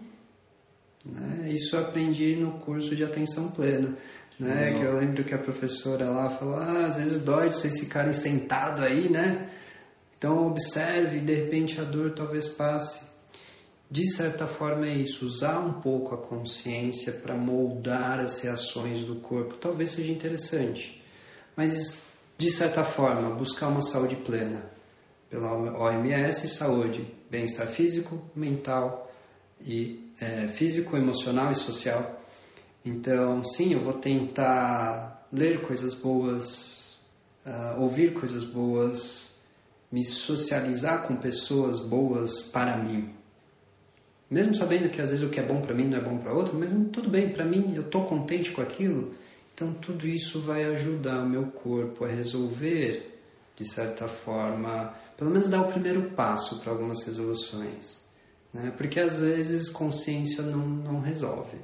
Né? 1.05 1.51
Isso 1.51 1.77
eu 1.77 1.81
aprendi 1.81 2.35
no 2.35 2.53
curso 2.61 2.97
de 2.97 3.05
atenção 3.05 3.51
plena. 3.51 3.95
Né? 4.39 4.73
Que 4.73 4.83
eu 4.83 4.99
lembro 4.99 5.23
que 5.23 5.35
a 5.35 5.39
professora 5.39 6.09
lá 6.11 6.31
falou: 6.31 6.57
ah, 6.57 6.87
às 6.87 6.97
vezes 6.97 7.23
dói 7.23 7.49
de 7.49 7.55
vocês 7.55 7.79
ficarem 7.79 8.13
sentado 8.13 8.83
aí, 8.83 9.09
né? 9.09 9.51
Então 10.19 10.47
observe 10.47 11.21
de 11.21 11.35
repente 11.35 11.81
a 11.81 11.85
dor 11.85 12.13
talvez 12.13 12.49
passe. 12.49 13.13
De 13.91 14.09
certa 14.11 14.47
forma 14.47 14.89
é 14.89 14.95
isso, 14.95 15.25
usar 15.25 15.59
um 15.59 15.75
pouco 15.75 16.15
a 16.15 16.19
consciência 16.19 17.13
para 17.13 17.35
moldar 17.35 18.19
as 18.19 18.41
reações 18.41 19.05
do 19.05 19.17
corpo 19.17 19.55
talvez 19.55 19.91
seja 19.91 20.11
interessante. 20.11 21.01
Mas 21.55 22.03
de 22.37 22.51
certa 22.51 22.83
forma, 22.83 23.31
buscar 23.31 23.69
uma 23.69 23.83
saúde 23.83 24.17
plena 24.17 24.65
pela 25.31 25.53
OMS, 25.53 26.49
saúde, 26.49 27.07
bem-estar 27.31 27.67
físico, 27.69 28.21
mental 28.35 29.13
e 29.61 30.13
é, 30.21 30.49
físico, 30.49 30.97
emocional 30.97 31.53
e 31.53 31.55
social. 31.55 32.24
Então, 32.85 33.45
sim, 33.45 33.73
eu 33.73 33.81
vou 33.81 33.95
tentar 33.95 35.27
ler 35.33 35.63
coisas 35.63 35.95
boas, 35.95 36.97
uh, 37.47 37.81
ouvir 37.81 38.13
coisas 38.13 38.45
boas, 38.45 39.29
me 39.91 40.05
socializar 40.05 41.07
com 41.07 41.17
pessoas 41.17 41.81
boas 41.81 42.43
para 42.43 42.77
mim. 42.77 43.11
Mesmo 44.31 44.55
sabendo 44.55 44.91
que 44.91 45.01
às 45.01 45.11
vezes 45.11 45.25
o 45.25 45.31
que 45.31 45.41
é 45.41 45.43
bom 45.43 45.61
para 45.61 45.75
mim 45.75 45.85
não 45.85 45.99
é 45.99 46.01
bom 46.01 46.19
para 46.19 46.33
outro, 46.33 46.59
mas 46.59 46.71
tudo 46.93 47.09
bem, 47.09 47.31
para 47.31 47.45
mim 47.45 47.73
eu 47.75 47.83
estou 47.83 48.05
contente 48.05 48.51
com 48.51 48.61
aquilo, 48.61 49.15
então, 49.55 49.73
tudo 49.73 50.09
isso 50.09 50.41
vai 50.41 50.65
ajudar 50.65 51.21
o 51.21 51.29
meu 51.29 51.47
corpo 51.47 52.05
a 52.05 52.09
resolver, 52.09 53.21
de 53.55 53.65
certa 53.65 54.09
forma, 54.09 54.93
pelo 55.17 55.31
menos 55.31 55.49
dar 55.49 55.63
o 55.63 55.71
primeiro 55.71 56.11
passo 56.11 56.59
para 56.59 56.73
algumas 56.73 57.05
resoluções. 57.05 58.03
Né? 58.53 58.73
Porque 58.77 58.99
às 58.99 59.21
vezes 59.21 59.71
consciência 59.71 60.43
não, 60.43 60.67
não 60.67 60.99
resolve. 60.99 61.57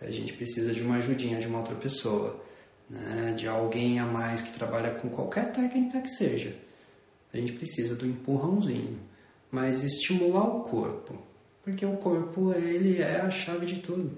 A 0.00 0.10
gente 0.10 0.32
precisa 0.32 0.72
de 0.72 0.82
uma 0.82 0.96
ajudinha 0.96 1.38
de 1.38 1.46
uma 1.46 1.58
outra 1.58 1.74
pessoa, 1.74 2.42
né? 2.88 3.34
de 3.36 3.48
alguém 3.48 3.98
a 3.98 4.04
mais 4.04 4.42
que 4.42 4.52
trabalha 4.52 4.90
com 4.94 5.08
qualquer 5.08 5.52
técnica 5.52 6.00
que 6.00 6.10
seja. 6.10 6.56
A 7.32 7.36
gente 7.36 7.52
precisa 7.52 7.94
do 7.94 8.06
empurrãozinho, 8.06 8.98
mas 9.50 9.82
estimular 9.82 10.44
o 10.44 10.60
corpo, 10.60 11.18
porque 11.62 11.84
o 11.84 11.96
corpo 11.96 12.52
ele 12.52 13.00
é 13.00 13.20
a 13.20 13.30
chave 13.30 13.66
de 13.66 13.80
tudo, 13.80 14.16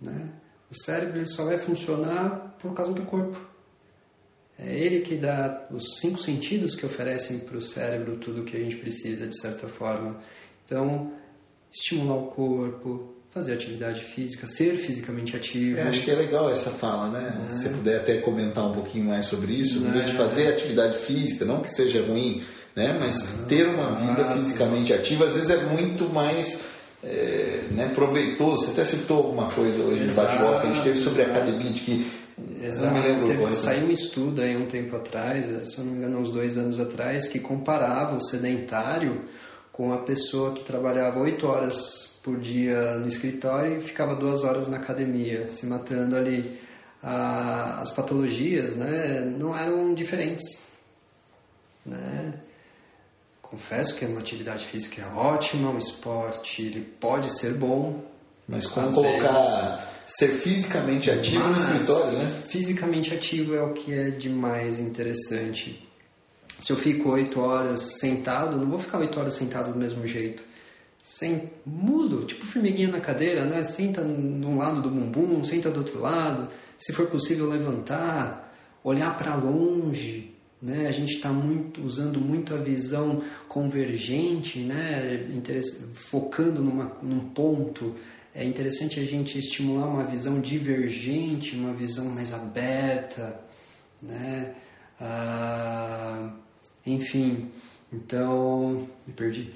né? 0.00 0.30
O 0.70 0.74
cérebro 0.74 1.18
ele 1.18 1.26
só 1.26 1.44
vai 1.44 1.58
funcionar 1.58 2.56
por 2.58 2.74
causa 2.74 2.92
do 2.92 3.02
corpo. 3.02 3.38
É 4.58 4.74
ele 4.74 5.00
que 5.00 5.16
dá 5.16 5.68
os 5.70 6.00
cinco 6.00 6.18
sentidos 6.18 6.74
que 6.74 6.86
oferecem 6.86 7.40
para 7.40 7.56
o 7.56 7.62
cérebro 7.62 8.16
tudo 8.16 8.40
o 8.40 8.44
que 8.44 8.56
a 8.56 8.60
gente 8.60 8.76
precisa, 8.76 9.26
de 9.26 9.38
certa 9.38 9.68
forma. 9.68 10.18
Então, 10.64 11.12
estimular 11.70 12.16
o 12.16 12.28
corpo, 12.28 13.14
fazer 13.36 13.52
atividade 13.52 14.00
física, 14.00 14.46
ser 14.46 14.76
fisicamente 14.76 15.36
ativo. 15.36 15.78
É, 15.78 15.82
acho 15.82 16.00
que 16.00 16.10
é 16.10 16.14
legal 16.14 16.50
essa 16.50 16.70
fala, 16.70 17.10
né? 17.10 17.38
É. 17.46 17.50
Se 17.50 17.64
você 17.64 17.68
puder 17.68 17.96
até 17.96 18.16
comentar 18.16 18.64
um 18.64 18.72
pouquinho 18.72 19.04
mais 19.04 19.26
sobre 19.26 19.52
isso, 19.52 19.80
no 19.80 19.92
vez 19.92 20.06
de 20.06 20.12
é. 20.12 20.14
fazer 20.14 20.48
atividade 20.48 20.96
física, 20.96 21.44
não 21.44 21.60
que 21.60 21.70
seja 21.70 22.02
ruim, 22.02 22.42
né? 22.74 22.96
Mas 22.98 23.44
ter 23.46 23.68
uma 23.68 23.94
vida 23.94 24.24
fisicamente 24.32 24.90
ativa, 24.94 25.26
às 25.26 25.34
vezes 25.34 25.50
é 25.50 25.64
muito 25.64 26.08
mais 26.08 26.64
é, 27.04 27.60
né, 27.72 27.92
proveitoso. 27.94 28.64
Você 28.64 28.80
até 28.80 28.86
citou 28.86 29.18
alguma 29.18 29.50
coisa 29.50 29.82
hoje 29.82 30.04
Exato. 30.04 30.32
no 30.32 30.38
bate-bola 30.38 30.60
que 30.62 30.66
a 30.68 30.72
gente 30.72 30.82
teve 30.82 31.00
sobre 31.02 31.22
a 31.22 31.26
academia, 31.26 31.70
de 31.70 31.80
que 31.80 32.10
Exato. 32.62 32.86
Não 32.86 33.02
me 33.02 33.08
lembro 33.08 33.26
Teve, 33.26 33.54
saiu 33.54 33.86
um 33.86 33.90
estudo 33.90 34.42
aí 34.42 34.56
um 34.56 34.66
tempo 34.66 34.96
atrás, 34.96 35.46
se 35.68 35.78
não 35.80 35.86
me 35.86 35.98
engano, 35.98 36.18
uns 36.18 36.32
dois 36.32 36.56
anos 36.56 36.78
atrás, 36.78 37.28
que 37.28 37.38
comparava 37.38 38.14
o 38.14 38.20
sedentário 38.20 39.22
com 39.72 39.92
a 39.92 39.98
pessoa 39.98 40.52
que 40.52 40.62
trabalhava 40.62 41.18
oito 41.20 41.46
horas 41.46 42.15
por 42.26 42.40
dia 42.40 42.96
no 42.96 43.06
escritório 43.06 43.78
e 43.78 43.80
ficava 43.80 44.16
duas 44.16 44.42
horas 44.42 44.66
na 44.66 44.78
academia, 44.78 45.48
se 45.48 45.64
matando 45.64 46.16
ali. 46.16 46.58
Ah, 47.00 47.78
as 47.80 47.92
patologias 47.92 48.74
né, 48.74 49.20
não 49.38 49.56
eram 49.56 49.94
diferentes. 49.94 50.58
Né? 51.84 52.34
Confesso 53.40 53.94
que 53.94 54.04
uma 54.04 54.18
atividade 54.18 54.64
física 54.64 55.02
é 55.02 55.16
ótima, 55.16 55.70
um 55.70 55.78
esporte 55.78 56.62
ele 56.62 56.80
pode 56.80 57.30
ser 57.30 57.54
bom. 57.54 58.04
Mas 58.48 58.66
como 58.66 58.92
colocar 58.92 59.28
vezes, 59.28 59.78
ser 60.08 60.28
fisicamente 60.28 61.08
ativo 61.08 61.48
no 61.48 61.56
escritório, 61.56 62.18
né? 62.18 62.42
Fisicamente 62.48 63.14
ativo 63.14 63.54
é 63.54 63.62
o 63.62 63.72
que 63.72 63.92
é 63.92 64.10
de 64.10 64.28
mais 64.28 64.80
interessante. 64.80 65.88
Se 66.60 66.72
eu 66.72 66.76
fico 66.76 67.10
oito 67.10 67.40
horas 67.40 67.98
sentado, 68.00 68.56
não 68.56 68.68
vou 68.68 68.78
ficar 68.78 68.98
oito 68.98 69.18
horas 69.18 69.34
sentado 69.34 69.72
do 69.72 69.78
mesmo 69.78 70.06
jeito. 70.06 70.42
Sem, 71.08 71.52
mudo, 71.64 72.24
tipo 72.24 72.44
formiguinha 72.44 72.88
na 72.88 72.98
cadeira, 73.00 73.44
né? 73.44 73.62
Senta 73.62 74.02
de 74.02 74.08
um 74.44 74.58
lado 74.58 74.82
do 74.82 74.90
bumbum, 74.90 75.44
senta 75.44 75.70
do 75.70 75.78
outro 75.78 76.00
lado. 76.00 76.48
Se 76.76 76.92
for 76.92 77.06
possível 77.06 77.48
levantar, 77.48 78.52
olhar 78.82 79.16
para 79.16 79.36
longe, 79.36 80.34
né? 80.60 80.88
A 80.88 80.90
gente 80.90 81.14
está 81.14 81.28
muito, 81.28 81.80
usando 81.80 82.20
muito 82.20 82.52
a 82.54 82.56
visão 82.56 83.22
convergente, 83.48 84.58
né? 84.58 85.28
focando 85.94 86.60
numa, 86.60 86.92
num 87.00 87.20
ponto. 87.20 87.94
É 88.34 88.44
interessante 88.44 88.98
a 88.98 89.04
gente 89.04 89.38
estimular 89.38 89.86
uma 89.86 90.02
visão 90.02 90.40
divergente, 90.40 91.54
uma 91.54 91.72
visão 91.72 92.06
mais 92.06 92.34
aberta. 92.34 93.40
Né? 94.02 94.54
Ah, 95.00 96.32
enfim, 96.84 97.48
Então, 97.96 98.86
me 99.06 99.12
perdi. 99.14 99.50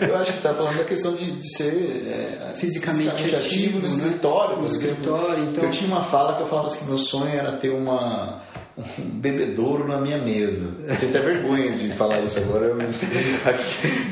eu 0.00 0.16
acho 0.16 0.32
que 0.32 0.38
você 0.38 0.48
está 0.48 0.54
falando 0.54 0.78
da 0.78 0.84
questão 0.84 1.14
de, 1.14 1.30
de 1.30 1.56
ser 1.56 1.66
é, 1.66 2.54
fisicamente, 2.56 3.10
fisicamente, 3.10 3.36
ativo, 3.36 3.76
no 3.76 3.82
né? 3.82 3.88
escritório. 3.88 4.56
No 4.56 4.66
escritório, 4.66 5.44
então... 5.44 5.64
Eu 5.64 5.70
tinha 5.70 5.92
uma 5.92 6.02
fala 6.02 6.36
que 6.36 6.42
eu 6.42 6.46
falava 6.46 6.68
assim 6.68 6.80
que 6.80 6.84
meu 6.86 6.98
sonho 6.98 7.28
era 7.28 7.52
ter 7.52 7.70
uma 7.70 8.40
um 8.78 9.10
bebedouro 9.10 9.86
na 9.86 10.00
minha 10.00 10.18
mesa. 10.18 10.74
Eu 10.86 10.96
tenho 10.96 11.10
até 11.10 11.20
vergonha 11.20 11.76
de 11.76 11.90
falar 11.94 12.20
isso 12.20 12.38
agora, 12.38 12.66
eu 12.66 12.76
não 12.76 12.92
sei, 12.92 13.08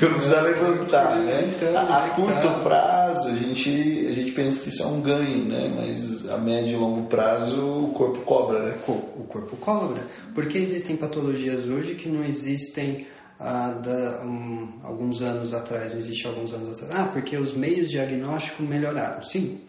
eu 0.01 0.11
não 0.11 0.17
precisar 0.17 0.43
levantar. 0.43 1.17
Né? 1.17 1.55
Então, 1.55 1.77
a, 1.77 2.05
a 2.05 2.09
curto 2.11 2.49
prazo, 2.63 3.29
a 3.29 3.35
gente, 3.35 4.07
a 4.09 4.13
gente 4.13 4.33
pensa 4.33 4.63
que 4.63 4.69
isso 4.69 4.83
é 4.83 4.87
um 4.87 5.01
ganho, 5.01 5.45
né? 5.45 5.73
mas 5.75 6.29
a 6.29 6.37
médio 6.39 6.73
e 6.73 6.77
longo 6.77 7.07
prazo 7.07 7.61
o 7.61 7.93
corpo 7.95 8.19
cobra. 8.21 8.59
Né? 8.61 8.75
O 8.87 9.25
corpo 9.29 9.57
cobra. 9.57 10.03
Porque 10.35 10.59
existem 10.59 10.97
patologias 10.97 11.67
hoje 11.67 11.95
que 11.95 12.09
não 12.09 12.25
existem 12.25 13.07
há 13.39 13.71
da, 13.71 14.23
um, 14.25 14.81
alguns 14.83 15.23
anos 15.23 15.55
atrás, 15.55 15.93
não 15.93 16.01
existe 16.01 16.27
alguns 16.27 16.53
anos 16.53 16.83
atrás. 16.83 17.01
Ah, 17.01 17.11
porque 17.13 17.37
os 17.37 17.55
meios 17.55 17.91
diagnósticos 17.91 18.67
melhoraram. 18.67 19.23
Sim, 19.23 19.61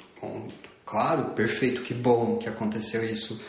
claro, 0.85 1.25
perfeito, 1.35 1.81
que 1.81 1.93
bom 1.93 2.37
que 2.37 2.49
aconteceu 2.49 3.03
isso 3.03 3.39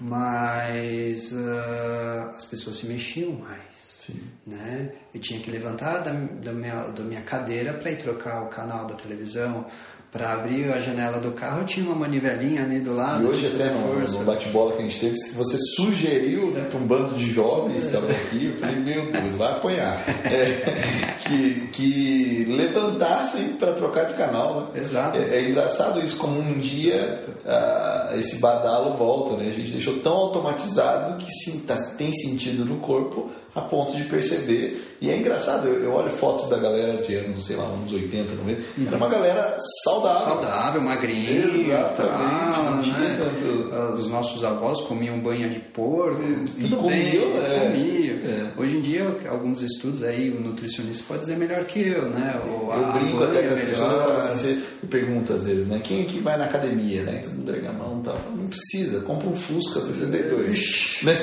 mas 0.00 1.32
uh, 1.32 2.30
as 2.34 2.44
pessoas 2.46 2.76
se 2.76 2.86
mexiam 2.86 3.32
mais. 3.32 3.60
Sim. 3.76 4.20
Né? 4.46 4.92
Eu 5.14 5.20
tinha 5.20 5.38
que 5.40 5.50
levantar 5.50 5.98
da, 5.98 6.10
da, 6.10 6.52
minha, 6.52 6.84
da 6.84 7.02
minha 7.04 7.20
cadeira 7.20 7.74
para 7.74 7.90
ir 7.90 7.98
trocar 7.98 8.42
o 8.42 8.46
canal 8.46 8.86
da 8.86 8.94
televisão, 8.94 9.66
para 10.12 10.32
abrir 10.32 10.72
a 10.72 10.80
janela 10.80 11.20
do 11.20 11.30
carro 11.32 11.64
tinha 11.64 11.86
uma 11.86 11.94
manivelinha 11.94 12.64
ali 12.64 12.80
do 12.80 12.94
lado. 12.94 13.24
E 13.24 13.26
hoje 13.28 13.46
até 13.46 13.70
no, 13.70 14.00
no 14.00 14.24
bate-bola 14.24 14.72
que 14.72 14.82
a 14.82 14.84
gente 14.84 14.98
teve, 14.98 15.16
você 15.34 15.56
sugeriu 15.76 16.50
né, 16.50 16.66
para 16.68 16.80
um 16.80 16.86
bando 16.86 17.14
de 17.14 17.30
jovens 17.30 17.74
que 17.74 17.86
estavam 17.86 18.10
aqui, 18.10 18.46
eu 18.46 18.56
falei, 18.56 18.76
meu 18.76 19.12
Deus, 19.12 19.34
vai 19.36 19.52
apanhar. 19.52 20.00
É, 20.30 21.16
que, 21.26 21.68
que 21.72 22.46
levantassem 22.48 23.48
para 23.54 23.72
trocar 23.72 24.04
de 24.04 24.14
canal. 24.14 24.70
Né? 24.72 24.80
Exato. 24.80 25.18
É, 25.18 25.38
é, 25.38 25.48
engraçado 25.48 26.00
isso, 26.00 26.18
como 26.18 26.40
um 26.40 26.58
dia 26.58 27.20
ah, 27.46 28.12
esse 28.16 28.36
badalo 28.36 28.96
volta, 28.96 29.36
né? 29.36 29.50
A 29.50 29.54
gente 29.54 29.72
deixou 29.72 29.98
tão 29.98 30.12
automatizado 30.12 31.16
que 31.16 31.30
sim, 31.30 31.60
tá, 31.60 31.76
tem 31.96 32.12
sentido 32.12 32.64
no 32.64 32.76
corpo 32.76 33.30
a 33.54 33.60
ponto 33.60 33.96
de 33.96 34.04
perceber. 34.04 34.89
E 35.00 35.10
é 35.10 35.16
engraçado, 35.16 35.66
eu, 35.66 35.84
eu 35.84 35.92
olho 35.92 36.10
fotos 36.10 36.50
da 36.50 36.58
galera 36.58 37.02
de 37.02 37.14
anos, 37.14 37.46
sei 37.46 37.56
lá, 37.56 37.64
anos 37.64 37.90
80, 37.90 38.34
90, 38.34 38.60
uhum. 38.60 38.86
era 38.86 38.96
uma 38.96 39.08
galera 39.08 39.56
saudável. 39.84 40.26
Saudável, 40.26 40.82
magrinha. 40.82 41.30
Exatamente. 41.30 42.90
Tá, 42.90 42.98
né? 42.98 43.18
Tanto... 43.18 43.94
Os 43.94 44.08
nossos 44.08 44.44
avós 44.44 44.80
comiam 44.82 45.18
banha 45.18 45.48
de 45.48 45.58
porco. 45.58 46.20
E, 46.22 46.66
e 46.66 46.68
comiam, 46.68 47.24
é. 47.38 47.60
comiam. 47.60 48.16
É. 48.18 48.46
Hoje 48.58 48.76
em 48.76 48.80
dia, 48.80 49.06
alguns 49.28 49.62
estudos 49.62 50.02
aí, 50.02 50.30
o 50.30 50.40
nutricionista 50.40 51.04
pode 51.08 51.20
dizer 51.20 51.36
melhor 51.36 51.64
que 51.64 51.80
eu, 51.80 52.10
né? 52.10 52.38
Ou 52.46 52.72
eu 52.74 52.92
brinco 52.92 53.24
até 53.24 53.42
com 53.42 53.54
as 53.54 53.60
pessoas, 53.60 54.26
assim, 54.26 54.38
você 54.38 54.86
pergunta 54.86 55.34
às 55.34 55.44
vezes, 55.44 55.66
né? 55.66 55.80
Quem 55.82 56.02
aqui 56.02 56.18
vai 56.18 56.36
na 56.36 56.44
academia, 56.44 57.02
né? 57.04 57.20
Todo 57.24 57.34
mundo 57.34 57.54
erga 57.54 57.70
a 57.70 57.72
mão 57.72 58.00
e 58.00 58.04
tal. 58.04 58.18
Não 58.36 58.46
precisa, 58.48 59.00
compra 59.00 59.28
um 59.28 59.34
Fusca 59.34 59.80
62. 59.80 61.00
né? 61.04 61.16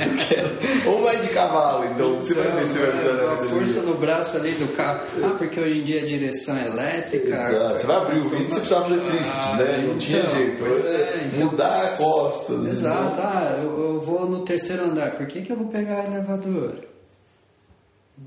Ou 0.86 1.02
vai 1.02 1.18
de 1.20 1.28
cavalo, 1.28 1.86
então 1.86 2.16
você 2.16 2.34
vai 2.34 2.50
ver 2.52 2.66
precisar 2.86 3.32
A 3.32 3.36
força 3.44 3.82
no 3.82 3.94
braço 3.94 4.36
ali 4.36 4.52
do 4.52 4.74
carro. 4.76 5.00
Ah, 5.22 5.34
porque 5.38 5.60
hoje 5.60 5.78
em 5.80 5.84
dia 5.84 6.02
a 6.02 6.06
direção 6.06 6.56
é 6.56 6.66
elétrica. 6.66 7.28
Exato. 7.28 7.80
Você 7.80 7.86
vai 7.86 7.96
abrir 7.96 8.18
o 8.20 8.28
vidro, 8.28 8.48
você 8.48 8.60
precisava 8.60 8.84
fazer 8.84 9.00
tríceps, 9.00 9.58
né? 9.58 9.84
Não 9.86 9.98
tinha 9.98 10.20
então, 10.20 10.36
jeito. 10.36 10.86
É, 10.86 11.30
então, 11.32 11.46
Mudar 11.46 11.82
a 11.82 11.88
costa. 11.96 12.52
Né? 12.54 12.70
Exato. 12.70 13.20
Ah, 13.20 13.60
eu, 13.62 13.94
eu, 13.94 14.00
vou 14.00 14.28
no 14.28 14.44
terceiro 14.44 14.84
andar. 14.84 15.14
Por 15.14 15.26
que, 15.26 15.42
que 15.42 15.50
eu 15.50 15.56
vou 15.56 15.68
pegar 15.68 16.04
elevador? 16.04 16.76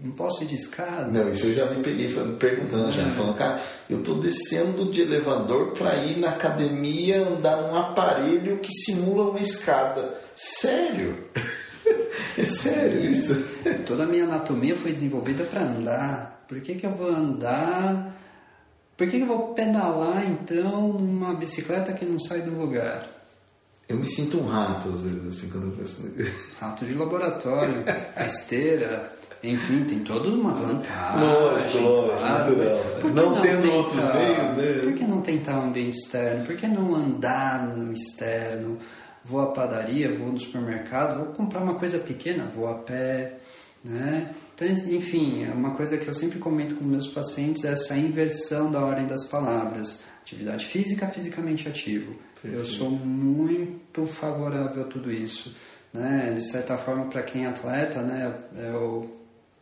Não 0.03 0.11
posso 0.11 0.43
ir 0.43 0.47
de 0.47 0.55
escada? 0.55 1.07
Não, 1.07 1.29
isso 1.29 1.47
eu 1.47 1.53
já 1.53 1.65
me 1.67 1.81
peguei 1.81 2.13
perguntando, 2.37 2.91
já, 2.91 3.03
é. 3.03 3.11
falando, 3.11 3.37
cara, 3.37 3.61
eu 3.89 4.03
tô 4.03 4.15
descendo 4.15 4.91
de 4.91 5.01
elevador 5.01 5.71
para 5.71 5.95
ir 5.95 6.17
na 6.19 6.29
academia 6.29 7.21
andar 7.21 7.55
num 7.57 7.77
aparelho 7.77 8.59
que 8.59 8.73
simula 8.73 9.29
uma 9.29 9.39
escada. 9.39 10.21
Sério? 10.35 11.17
É 12.37 12.43
sério 12.43 13.09
isso? 13.09 13.33
Toda 13.85 14.03
a 14.03 14.05
minha 14.05 14.25
anatomia 14.25 14.75
foi 14.75 14.91
desenvolvida 14.91 15.45
para 15.45 15.61
andar. 15.61 16.43
Por 16.47 16.59
que, 16.59 16.75
que 16.75 16.85
eu 16.85 16.91
vou 16.91 17.07
andar? 17.07 18.13
Por 18.97 19.07
que, 19.07 19.17
que 19.17 19.23
eu 19.23 19.27
vou 19.27 19.53
pedalar 19.53 20.25
então 20.29 20.93
numa 20.93 21.33
bicicleta 21.33 21.93
que 21.93 22.05
não 22.05 22.19
sai 22.19 22.41
do 22.41 22.51
lugar? 22.51 23.07
Eu 23.87 23.97
me 23.97 24.07
sinto 24.07 24.39
um 24.39 24.47
rato 24.47 24.89
às 24.89 25.01
vezes, 25.01 25.27
assim, 25.27 25.49
quando 25.51 25.67
eu 25.67 25.71
penso 25.71 26.11
Rato 26.59 26.85
de 26.85 26.93
laboratório, 26.93 27.83
a 28.15 28.25
esteira, 28.25 29.13
enfim, 29.43 29.83
tem 29.83 29.99
toda 29.99 30.27
uma 30.29 30.53
vantagem. 30.53 31.21
Lógico, 31.21 31.77
lógico, 31.83 32.15
claro, 32.15 33.13
não, 33.13 33.35
não 33.35 33.41
tendo 33.41 33.61
tentar, 33.61 33.75
outros 33.75 34.03
meios, 34.03 34.57
né? 34.57 34.79
Por 34.83 34.93
que 34.93 35.03
não 35.05 35.21
tentar 35.21 35.59
um 35.59 35.63
ambiente 35.65 35.97
externo? 35.97 36.45
Por 36.45 36.55
que 36.55 36.67
não 36.67 36.95
andar 36.95 37.67
no 37.67 37.93
externo? 37.93 38.77
Vou 39.25 39.41
à 39.41 39.47
padaria, 39.47 40.15
vou 40.15 40.31
no 40.31 40.39
supermercado, 40.39 41.17
vou 41.17 41.33
comprar 41.33 41.61
uma 41.61 41.75
coisa 41.75 41.97
pequena, 41.97 42.45
vou 42.55 42.69
a 42.69 42.75
pé, 42.75 43.39
né? 43.83 44.33
Então, 44.53 44.67
enfim, 44.67 45.43
é 45.43 45.51
uma 45.51 45.71
coisa 45.71 45.97
que 45.97 46.07
eu 46.07 46.13
sempre 46.13 46.39
comento 46.39 46.75
com 46.75 46.85
meus 46.85 47.07
pacientes 47.07 47.65
é 47.65 47.73
essa 47.73 47.97
inversão 47.97 48.71
da 48.71 48.79
ordem 48.79 49.05
das 49.05 49.25
palavras. 49.25 50.05
Atividade 50.21 50.65
física, 50.67 51.07
fisicamente 51.07 51.67
ativo. 51.67 52.15
Perfeito. 52.41 52.57
Eu 52.57 52.65
sou 52.65 52.89
muito 52.89 54.05
favorável 54.05 54.83
a 54.83 54.87
tudo 54.87 55.11
isso. 55.11 55.53
Né? 55.93 56.33
De 56.33 56.41
certa 56.41 56.77
forma, 56.77 57.05
para 57.05 57.21
quem 57.21 57.45
é 57.45 57.47
atleta, 57.47 58.01
né? 58.01 58.33
eu 58.55 59.13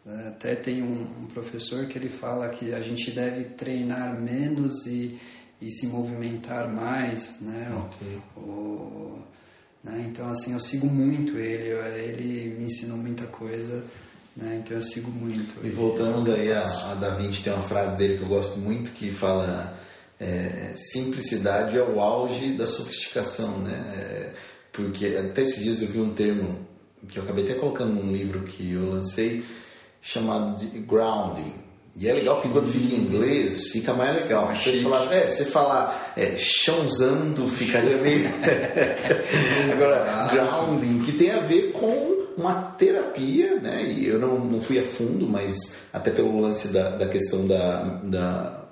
é, 0.05 0.27
até 0.27 0.53
tem 0.53 0.83
um, 0.83 1.07
um, 1.23 1.25
professor 1.25 1.87
que 1.87 1.97
ele 1.97 2.09
fala 2.09 2.49
que 2.49 2.73
a 2.73 2.81
gente 2.81 3.09
deve 3.11 3.45
treinar 3.45 4.19
menos 4.19 4.85
e, 4.85 5.17
e 5.59 5.71
se 5.71 5.87
movimentar 5.87 6.71
mais. 6.71 7.41
Né? 7.41 7.67
Okay. 7.87 8.21
O, 8.37 9.17
né? 9.83 10.05
Então, 10.09 10.29
assim, 10.29 10.53
eu 10.53 10.59
sigo 10.59 10.87
muito 10.87 11.37
ele, 11.37 11.69
ele 11.69 12.55
me 12.57 12.65
ensinou 12.65 12.97
muita 12.97 13.25
coisa, 13.25 13.83
né? 14.35 14.61
então 14.63 14.77
eu 14.77 14.83
sigo 14.83 15.11
muito. 15.11 15.65
E 15.65 15.69
voltamos 15.69 16.29
aí 16.29 16.51
a, 16.51 16.63
a 16.63 16.95
Da 16.95 17.09
Vinci, 17.15 17.43
tem 17.43 17.53
uma 17.53 17.67
frase 17.67 17.97
dele 17.97 18.17
que 18.17 18.23
eu 18.23 18.29
gosto 18.29 18.57
muito 18.59 18.91
que 18.91 19.11
fala: 19.11 19.77
é, 20.19 20.73
simplicidade 20.75 21.77
é 21.77 21.83
o 21.83 21.99
auge 21.99 22.53
da 22.53 22.65
sofisticação, 22.65 23.59
né? 23.59 23.73
É, 23.95 24.33
porque 24.71 25.05
até 25.17 25.43
esses 25.43 25.63
dias 25.63 25.81
eu 25.81 25.87
vi 25.89 25.99
um 25.99 26.13
termo 26.13 26.65
que 27.07 27.19
eu 27.19 27.23
acabei 27.23 27.43
até 27.43 27.55
colocando 27.55 27.93
num 27.93 28.11
livro 28.11 28.41
que 28.43 28.71
eu 28.71 28.89
lancei 28.89 29.43
chamado 30.01 30.57
de 30.57 30.79
grounding 30.79 31.62
e 31.95 32.09
é 32.09 32.13
legal 32.13 32.37
porque 32.37 32.49
quando 32.49 32.71
fica 32.71 32.95
em 32.95 32.99
inglês 32.99 33.67
fica 33.67 33.93
mais 33.93 34.15
legal. 34.15 34.53
Você 34.53 34.81
falar, 34.81 35.13
é, 35.13 35.27
você 35.27 35.45
falar 35.45 36.13
é, 36.17 36.35
chãozando 36.37 37.47
ficaria 37.47 37.97
meio. 37.97 38.29
Agora, 39.73 40.29
grounding, 40.31 41.03
que 41.05 41.11
tem 41.11 41.31
a 41.31 41.39
ver 41.39 41.71
com 41.71 42.23
uma 42.35 42.53
terapia, 42.79 43.57
né? 43.57 43.83
E 43.83 44.07
eu 44.07 44.17
não, 44.17 44.39
não 44.39 44.59
fui 44.59 44.79
a 44.79 44.83
fundo, 44.83 45.27
mas 45.27 45.75
até 45.93 46.09
pelo 46.09 46.41
lance 46.41 46.69
da, 46.69 46.89
da 46.89 47.07
questão 47.07 47.45
da, 47.45 47.83
da 48.03 48.63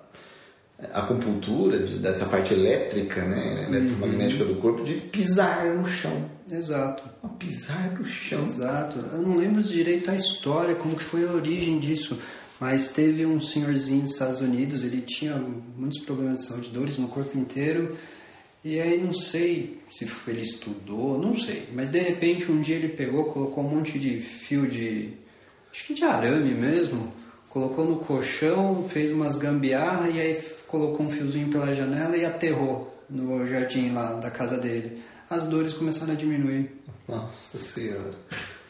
acupuntura, 0.91 1.77
de, 1.77 1.99
dessa 1.99 2.25
parte 2.25 2.55
elétrica, 2.55 3.21
né? 3.21 3.67
Eletromagnética 3.69 4.43
uhum. 4.43 4.53
do 4.53 4.59
corpo, 4.59 4.83
de 4.83 4.95
pisar 4.95 5.65
no 5.65 5.87
chão. 5.87 6.25
Exato. 6.51 7.03
pisar 7.37 7.93
no 7.97 8.03
chão. 8.03 8.43
Exato. 8.45 8.97
Eu 9.13 9.21
não 9.21 9.37
lembro 9.37 9.61
direito 9.61 10.09
a 10.09 10.15
história, 10.15 10.75
como 10.75 10.95
que 10.95 11.03
foi 11.03 11.23
a 11.23 11.31
origem 11.31 11.79
disso. 11.79 12.17
Mas 12.61 12.91
teve 12.91 13.25
um 13.25 13.39
senhorzinho 13.39 14.03
dos 14.03 14.11
Estados 14.11 14.39
Unidos, 14.39 14.83
ele 14.83 15.01
tinha 15.01 15.33
muitos 15.35 15.99
problemas 16.03 16.41
de 16.41 16.45
saúde, 16.45 16.69
dores 16.69 16.99
no 16.99 17.07
corpo 17.07 17.35
inteiro. 17.35 17.97
E 18.63 18.79
aí 18.79 19.01
não 19.03 19.11
sei 19.11 19.79
se 19.91 20.07
ele 20.27 20.41
estudou, 20.41 21.17
não 21.17 21.33
sei. 21.33 21.67
Mas 21.73 21.89
de 21.89 21.97
repente 21.97 22.51
um 22.51 22.61
dia 22.61 22.75
ele 22.75 22.89
pegou, 22.89 23.25
colocou 23.25 23.63
um 23.65 23.67
monte 23.67 23.97
de 23.97 24.19
fio 24.19 24.67
de. 24.67 25.11
acho 25.71 25.87
que 25.87 25.95
de 25.95 26.03
arame 26.03 26.53
mesmo. 26.53 27.11
Colocou 27.49 27.83
no 27.83 27.97
colchão, 27.97 28.85
fez 28.87 29.11
umas 29.11 29.37
gambiarra 29.37 30.07
e 30.09 30.21
aí 30.21 30.39
colocou 30.67 31.07
um 31.07 31.09
fiozinho 31.09 31.49
pela 31.49 31.73
janela 31.73 32.15
e 32.15 32.23
aterrou 32.23 32.95
no 33.09 33.43
jardim 33.47 33.91
lá 33.91 34.13
da 34.13 34.29
casa 34.29 34.57
dele. 34.57 35.01
As 35.27 35.47
dores 35.47 35.73
começaram 35.73 36.13
a 36.13 36.15
diminuir. 36.15 36.71
Nossa 37.07 37.57
Senhora. 37.57 38.13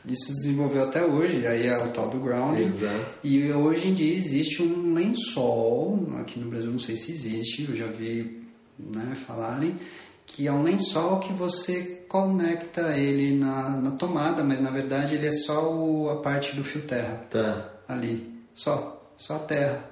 Isso 0.06 0.34
desenvolveu 0.34 0.84
até 0.84 1.04
hoje, 1.04 1.46
aí 1.46 1.68
é 1.68 1.78
o 1.78 1.90
tal 1.90 2.10
do 2.10 2.20
grounding. 2.20 2.66
Exato. 2.66 3.20
E 3.24 3.52
hoje 3.52 3.90
em 3.90 3.94
dia 3.94 4.16
existe 4.16 4.64
um 4.64 4.94
lençol, 4.94 6.08
aqui 6.20 6.40
no 6.40 6.50
Brasil 6.50 6.72
não 6.72 6.80
sei 6.80 6.98
se 6.98 7.12
existe, 7.12 7.68
eu 7.70 7.76
já 7.76 7.88
vi 7.88 8.42
né, 8.80 9.14
falarem, 9.16 9.78
que 10.26 10.48
é 10.48 10.52
um 10.52 10.64
lençol 10.64 11.20
que 11.20 11.32
você 11.34 12.04
conecta 12.08 12.98
ele 12.98 13.38
na, 13.38 13.78
na 13.78 13.92
tomada, 13.92 14.44
mas 14.44 14.60
na 14.60 14.72
verdade 14.72 15.16
ele 15.16 15.28
é 15.28 15.32
só 15.32 15.72
o, 15.72 16.10
a 16.10 16.18
parte 16.18 16.56
do 16.56 16.64
fio 16.64 16.82
terra. 16.82 17.26
Tá. 17.30 17.70
Ali. 17.88 18.32
Só. 18.54 19.14
Só 19.16 19.36
a 19.36 19.40
terra. 19.40 19.86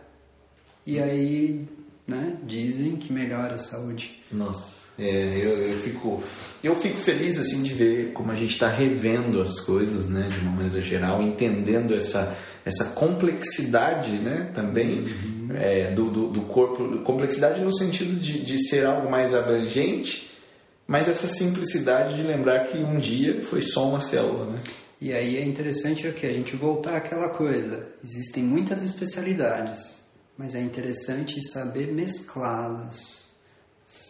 E 0.86 0.98
aí 1.00 1.68
né, 2.08 2.38
dizem 2.44 2.96
que 2.96 3.14
melhora 3.14 3.56
a 3.56 3.60
saúde. 3.60 4.24
Nossa, 4.32 4.89
é, 5.00 5.40
eu, 5.42 5.72
eu, 5.72 5.80
fico, 5.80 6.24
eu 6.64 6.76
fico 6.76 6.98
feliz 6.98 7.40
assim 7.40 7.64
de 7.64 7.74
ver 7.74 8.12
como 8.14 8.32
a 8.32 8.36
gente 8.36 8.52
está 8.52 8.68
revendo 8.68 9.42
as 9.42 9.60
coisas, 9.60 10.10
né, 10.10 10.28
de 10.30 10.40
uma 10.40 10.52
maneira 10.52 10.82
geral, 10.82 11.22
entendendo 11.22 11.96
essa, 11.96 12.36
essa 12.66 12.86
complexidade, 12.92 14.12
né, 14.12 14.52
também 14.54 15.00
uhum. 15.00 15.50
é, 15.56 15.92
do, 15.92 16.10
do, 16.10 16.28
do, 16.28 16.42
corpo, 16.42 17.00
complexidade 17.00 17.62
no 17.62 17.74
sentido 17.74 18.20
de, 18.20 18.44
de 18.44 18.68
ser 18.68 18.86
algo 18.86 19.10
mais 19.10 19.34
abrangente, 19.34 20.30
mas 20.86 21.08
essa 21.08 21.28
simplicidade 21.28 22.16
de 22.16 22.24
lembrar 22.24 22.66
que 22.66 22.78
um 22.78 22.98
dia 22.98 23.42
foi 23.42 23.62
só 23.62 23.88
uma 23.88 24.02
célula, 24.02 24.46
né? 24.46 24.60
E 25.02 25.14
aí 25.14 25.38
é 25.38 25.46
interessante 25.46 26.06
o 26.08 26.14
que 26.14 26.26
a 26.26 26.34
gente 26.34 26.58
voltar 26.58 26.98
àquela 26.98 27.30
coisa. 27.30 27.88
Existem 28.04 28.44
muitas 28.44 28.84
especialidades, 28.84 30.00
mas 30.38 30.56
é 30.56 30.60
interessante 30.60 31.42
saber 31.48 31.94
mesclá-las. 31.94 33.29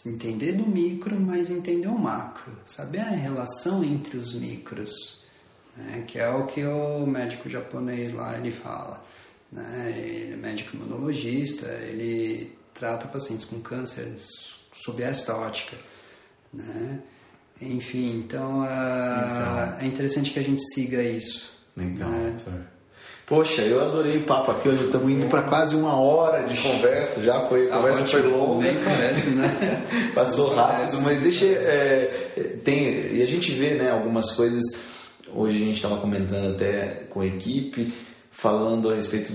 Entender 0.05 0.53
do 0.53 0.65
micro, 0.65 1.19
mas 1.19 1.49
entender 1.49 1.87
o 1.87 1.97
macro. 1.97 2.51
Saber 2.65 2.99
a 2.99 3.09
relação 3.09 3.83
entre 3.83 4.17
os 4.17 4.33
micros, 4.33 5.23
né? 5.75 6.03
que 6.05 6.19
é 6.19 6.29
o 6.29 6.45
que 6.45 6.63
o 6.65 7.05
médico 7.05 7.49
japonês 7.49 8.11
lá 8.11 8.37
ele 8.37 8.51
fala. 8.51 9.03
Né? 9.51 9.93
Ele 9.97 10.33
é 10.33 10.35
médico 10.35 10.75
imunologista, 10.75 11.65
ele 11.67 12.57
trata 12.73 13.07
pacientes 13.07 13.45
com 13.45 13.59
câncer 13.61 14.13
sob 14.73 15.01
esta 15.01 15.35
ótica. 15.35 15.77
Né? 16.53 17.01
Enfim, 17.61 18.17
então, 18.19 18.61
uh, 18.61 18.65
então, 18.65 19.79
é 19.79 19.85
interessante 19.85 20.31
que 20.31 20.39
a 20.39 20.43
gente 20.43 20.61
siga 20.73 21.01
isso. 21.01 21.51
Legal, 21.75 22.09
né? 22.09 22.37
Poxa, 23.29 23.61
eu 23.61 23.79
adorei 23.79 24.17
o 24.17 24.23
papo 24.23 24.49
aqui. 24.49 24.67
Hoje 24.67 24.85
estamos 24.85 25.07
indo 25.11 25.27
para 25.27 25.43
quase 25.43 25.75
uma 25.75 25.93
hora 25.93 26.47
de 26.47 26.59
conversa. 26.59 27.21
Já 27.21 27.41
foi, 27.41 27.71
a 27.71 27.75
conversa 27.75 28.07
foi 28.07 28.23
longa. 28.23 28.63
Nem 28.63 28.83
parece, 28.83 29.29
né? 29.29 29.85
Passou 30.15 30.55
rápido, 30.55 30.99
mas 31.03 31.19
deixa. 31.19 31.45
É, 31.45 32.57
tem, 32.65 32.87
e 33.17 33.21
a 33.21 33.27
gente 33.27 33.51
vê 33.51 33.75
né, 33.75 33.91
algumas 33.91 34.31
coisas. 34.31 34.63
Hoje 35.31 35.57
a 35.61 35.65
gente 35.67 35.75
estava 35.75 35.97
comentando 35.97 36.55
até 36.55 37.03
com 37.11 37.21
a 37.21 37.25
equipe, 37.27 37.93
falando 38.31 38.89
a 38.89 38.95
respeito 38.95 39.31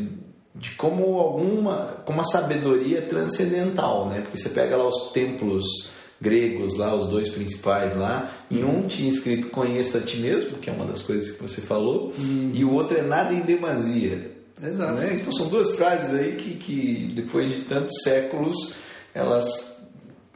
de 0.56 0.70
como 0.72 1.16
alguma. 1.20 2.02
como 2.04 2.20
a 2.20 2.24
sabedoria 2.24 3.00
transcendental, 3.02 4.08
né? 4.08 4.22
Porque 4.22 4.36
você 4.36 4.48
pega 4.48 4.76
lá 4.76 4.88
os 4.88 5.12
templos 5.12 5.93
gregos 6.24 6.76
lá, 6.76 6.94
os 6.94 7.08
dois 7.08 7.28
principais 7.28 7.94
lá. 7.96 8.34
Em 8.50 8.64
um 8.64 8.88
tinha 8.88 9.08
escrito 9.08 9.48
conheça 9.48 9.98
a 9.98 10.00
ti 10.00 10.16
mesmo, 10.16 10.58
que 10.58 10.70
é 10.70 10.72
uma 10.72 10.86
das 10.86 11.02
coisas 11.02 11.36
que 11.36 11.42
você 11.42 11.60
falou, 11.60 12.12
uhum. 12.18 12.50
e 12.54 12.64
o 12.64 12.72
outro 12.72 12.96
é 12.96 13.02
nada 13.02 13.32
em 13.32 13.42
demasia. 13.42 14.32
Exato. 14.62 14.94
Né? 14.94 15.18
Então 15.20 15.32
são 15.32 15.48
duas 15.48 15.72
frases 15.76 16.18
aí 16.18 16.32
que, 16.36 16.54
que 16.54 17.12
depois 17.14 17.50
de 17.50 17.62
tantos 17.62 18.02
séculos 18.02 18.74
elas 19.12 19.74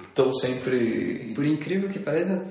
estão 0.08 0.32
sempre. 0.34 1.32
Por 1.34 1.46
incrível 1.46 1.88
que 1.88 1.98
pareça, 1.98 2.44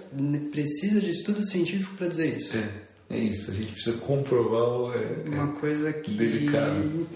precisa 0.51 0.99
de 0.99 1.11
estudo 1.11 1.45
científico 1.45 1.95
para 1.95 2.07
dizer 2.07 2.35
isso. 2.35 2.57
É, 2.57 3.15
é 3.15 3.19
isso, 3.19 3.51
a 3.51 3.53
gente 3.53 3.73
precisa 3.73 3.97
comprovar 3.97 4.97
é, 4.97 5.29
uma 5.29 5.47
coisa 5.53 5.93
que 5.93 6.11
delicado. 6.11 7.07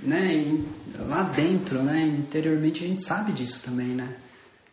Né, 0.00 0.60
lá 1.08 1.22
dentro, 1.22 1.82
né, 1.82 2.02
interiormente 2.18 2.84
a 2.84 2.88
gente 2.88 3.02
sabe 3.02 3.32
disso 3.32 3.62
também, 3.64 3.88
né? 3.88 4.16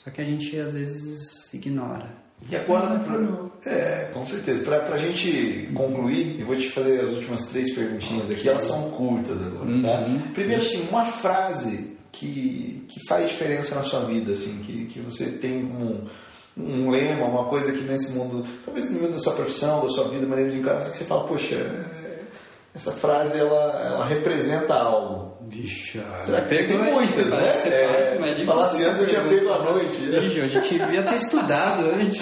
Só 0.04 0.10
que 0.10 0.22
a 0.22 0.26
gente 0.26 0.58
às 0.60 0.74
vezes 0.74 1.54
ignora. 1.54 2.22
E 2.50 2.56
agora, 2.56 3.00
pra, 3.00 3.72
é, 3.72 4.10
com 4.14 4.26
certeza. 4.26 4.64
Para 4.64 4.96
a 4.96 4.98
gente 4.98 5.70
concluir, 5.76 6.40
eu 6.40 6.46
vou 6.48 6.56
te 6.56 6.70
fazer 6.70 7.02
as 7.02 7.10
últimas 7.10 7.46
três 7.48 7.76
perguntinhas 7.76 8.32
aqui, 8.32 8.50
elas 8.50 8.64
são 8.64 8.90
curtas 8.92 9.38
agora, 9.42 9.66
tá? 9.82 10.06
Uhum. 10.08 10.20
Primeiro, 10.34 10.62
assim, 10.62 10.88
uma 10.90 11.06
frase 11.06 11.98
que, 12.12 12.84
que 12.90 13.08
faz 13.08 13.30
diferença 13.30 13.76
na 13.76 13.84
sua 13.84 14.02
vida, 14.06 14.34
assim, 14.34 14.58
que, 14.66 14.86
que 14.86 15.00
você 15.00 15.26
tem 15.26 15.64
um, 15.64 16.08
um 16.58 16.90
lema, 16.90 17.28
uma 17.28 17.46
coisa 17.46 17.72
que 17.72 17.84
nesse 17.84 18.14
mundo, 18.14 18.44
talvez 18.66 18.90
no 18.90 19.02
mundo 19.02 19.12
da 19.12 19.20
sua 19.20 19.34
profissão, 19.34 19.86
da 19.86 19.90
sua 19.90 20.08
vida, 20.08 20.26
maneira 20.26 20.50
de 20.50 20.58
encarar, 20.58 20.80
assim, 20.80 20.92
que 20.92 20.98
você 20.98 21.06
fala, 21.06 21.28
poxa, 21.28 21.91
essa 22.74 22.92
frase 22.94 23.38
ela, 23.38 23.84
ela 23.86 24.06
representa 24.06 24.74
algo. 24.76 25.32
Vixe, 25.42 26.00
Será 26.24 26.42
que 26.42 26.64
tem 26.64 26.78
muitas, 26.78 27.26
né? 27.26 27.50
É, 27.66 28.16
fácil, 28.16 28.46
Falar 28.46 28.66
assim 28.66 28.84
antes 28.86 29.02
eu 29.02 29.08
tinha 29.08 29.22
pego 29.22 29.52
à 29.52 29.60
noite. 29.60 29.98
Vixe, 29.98 30.40
a 30.40 30.48
gente 30.48 30.80
devia 30.80 31.04
ter 31.04 31.16
estudado 31.16 31.84
antes. 31.90 32.22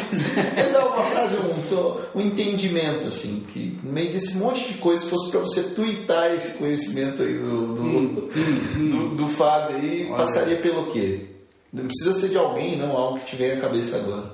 Mas 0.56 0.74
é 0.74 0.80
uma 0.80 1.04
frase, 1.04 1.36
um, 1.36 2.20
um 2.20 2.22
entendimento, 2.22 3.08
assim, 3.08 3.46
que 3.48 3.78
no 3.84 3.92
meio 3.92 4.12
desse 4.12 4.38
monte 4.38 4.74
de 4.74 4.80
coisas, 4.80 5.08
fosse 5.08 5.30
para 5.30 5.42
você 5.42 5.62
twittar 5.76 6.34
esse 6.34 6.58
conhecimento 6.58 7.22
aí 7.22 7.34
do, 7.34 7.76
do, 7.76 7.82
hum, 7.84 8.30
hum, 8.36 8.90
do, 8.90 9.16
do 9.16 9.28
Fábio 9.28 9.78
aí, 9.78 10.08
Olha. 10.08 10.18
passaria 10.18 10.58
pelo 10.58 10.88
quê? 10.88 11.28
Não 11.72 11.86
precisa 11.86 12.14
ser 12.14 12.30
de 12.30 12.38
alguém, 12.38 12.76
não, 12.76 12.98
algo 12.98 13.20
que 13.20 13.28
te 13.28 13.36
vem 13.36 13.52
à 13.52 13.62
cabeça 13.62 13.98
agora. 13.98 14.32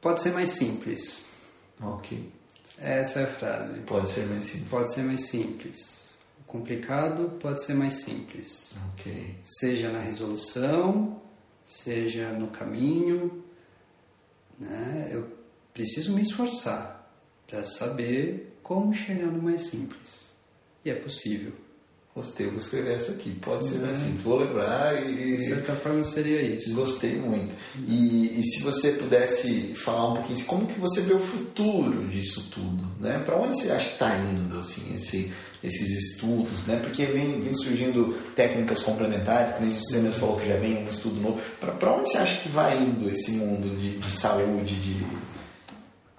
Pode 0.00 0.22
ser 0.22 0.30
mais 0.32 0.50
simples. 0.50 1.24
Ok. 1.82 2.30
Essa 2.80 3.20
é 3.20 3.24
a 3.24 3.26
frase. 3.26 3.78
Pode 3.80 4.08
ser 4.08 4.26
mais 4.26 4.44
simples. 4.44 4.68
Pode 4.70 4.94
ser 4.94 5.02
mais 5.02 5.28
simples. 5.28 6.10
O 6.40 6.44
complicado 6.44 7.36
pode 7.38 7.64
ser 7.64 7.74
mais 7.74 7.94
simples. 7.94 8.74
Ok. 8.92 9.36
Seja 9.44 9.92
na 9.92 10.00
resolução, 10.00 11.20
seja 11.62 12.32
no 12.32 12.48
caminho. 12.48 13.44
Né? 14.58 15.10
Eu 15.12 15.30
preciso 15.74 16.14
me 16.14 16.22
esforçar 16.22 17.10
para 17.46 17.64
saber 17.64 18.58
como 18.62 18.94
chegar 18.94 19.26
no 19.26 19.42
mais 19.42 19.62
simples. 19.62 20.32
E 20.84 20.90
é 20.90 20.94
possível. 20.94 21.52
Gostei, 22.20 22.46
eu 22.46 22.50
vou 22.50 22.60
escrever 22.60 22.96
essa 22.96 23.12
aqui. 23.12 23.30
Pode 23.40 23.66
ser 23.66 23.82
é. 23.82 23.90
assim, 23.90 24.14
vou 24.22 24.38
lembrar 24.38 25.02
e. 25.08 25.36
De 25.36 25.42
certa 25.42 25.74
forma 25.74 26.04
seria 26.04 26.42
isso. 26.42 26.74
Gostei 26.74 27.16
muito. 27.16 27.54
E, 27.88 28.38
e 28.38 28.42
se 28.44 28.62
você 28.62 28.92
pudesse 28.92 29.74
falar 29.74 30.12
um 30.12 30.16
pouquinho, 30.16 30.44
como 30.44 30.66
que 30.66 30.78
você 30.78 31.00
vê 31.00 31.14
o 31.14 31.18
futuro 31.18 32.06
disso 32.08 32.50
tudo? 32.52 32.86
Né? 33.00 33.22
Para 33.24 33.36
onde 33.36 33.56
você 33.56 33.70
acha 33.70 33.86
que 33.86 33.92
está 33.94 34.18
indo 34.18 34.58
assim, 34.58 34.94
esse, 34.94 35.32
esses 35.64 36.12
estudos? 36.12 36.66
Né? 36.66 36.78
Porque 36.82 37.06
vem, 37.06 37.40
vem 37.40 37.54
surgindo 37.54 38.12
técnicas 38.36 38.82
complementares, 38.82 39.54
que 39.54 39.62
nem 39.62 39.72
você 39.72 39.96
mesmo 39.96 40.20
falou 40.20 40.38
que 40.38 40.46
já 40.46 40.56
vem 40.56 40.84
um 40.84 40.90
estudo 40.90 41.18
novo. 41.22 41.40
Para 41.58 41.94
onde 41.94 42.10
você 42.10 42.18
acha 42.18 42.38
que 42.42 42.50
vai 42.50 42.76
indo 42.76 43.10
esse 43.10 43.30
mundo 43.30 43.74
de, 43.78 43.96
de 43.96 44.10
saúde? 44.10 44.74
De... 44.74 45.06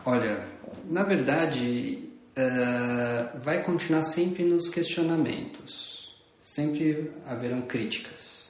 Olha, 0.03 0.43
na 0.89 1.03
verdade, 1.03 2.09
uh, 2.35 3.39
vai 3.39 3.63
continuar 3.63 4.01
sempre 4.01 4.43
nos 4.43 4.69
questionamentos, 4.69 5.90
sempre 6.53 7.11
haverão 7.25 7.61
críticas, 7.61 8.49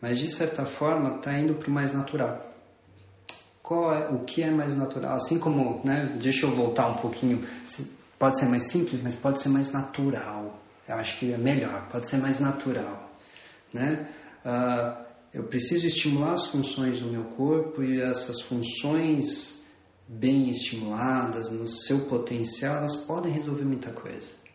mas 0.00 0.18
de 0.18 0.30
certa 0.30 0.64
forma 0.64 1.16
está 1.16 1.38
indo 1.38 1.54
para 1.54 1.68
o 1.68 1.72
mais 1.72 1.92
natural. 1.92 2.54
Qual 3.62 3.92
é, 3.92 4.08
o 4.08 4.20
que 4.20 4.42
é 4.42 4.50
mais 4.50 4.74
natural? 4.74 5.16
Assim 5.16 5.38
como, 5.38 5.80
né, 5.84 6.16
deixa 6.20 6.46
eu 6.46 6.50
voltar 6.50 6.88
um 6.88 6.94
pouquinho, 6.94 7.46
pode 8.18 8.38
ser 8.38 8.46
mais 8.46 8.62
simples, 8.70 9.02
mas 9.02 9.14
pode 9.14 9.42
ser 9.42 9.50
mais 9.50 9.70
natural. 9.70 10.62
Eu 10.88 10.94
acho 10.94 11.18
que 11.18 11.32
é 11.32 11.36
melhor, 11.36 11.86
pode 11.90 12.08
ser 12.08 12.16
mais 12.18 12.40
natural, 12.40 13.10
né? 13.72 14.08
Uh, 14.44 15.04
eu 15.34 15.42
preciso 15.42 15.86
estimular 15.86 16.32
as 16.32 16.46
funções 16.46 17.00
do 17.00 17.08
meu 17.08 17.24
corpo 17.24 17.82
e 17.82 18.00
essas 18.00 18.40
funções 18.40 19.62
bem 20.08 20.48
estimuladas 20.48 21.50
no 21.50 21.68
seu 21.68 22.06
potencial, 22.06 22.76
elas 22.76 22.96
podem 22.96 23.32
resolver 23.32 23.64
muita 23.64 23.90
coisa. 23.90 24.45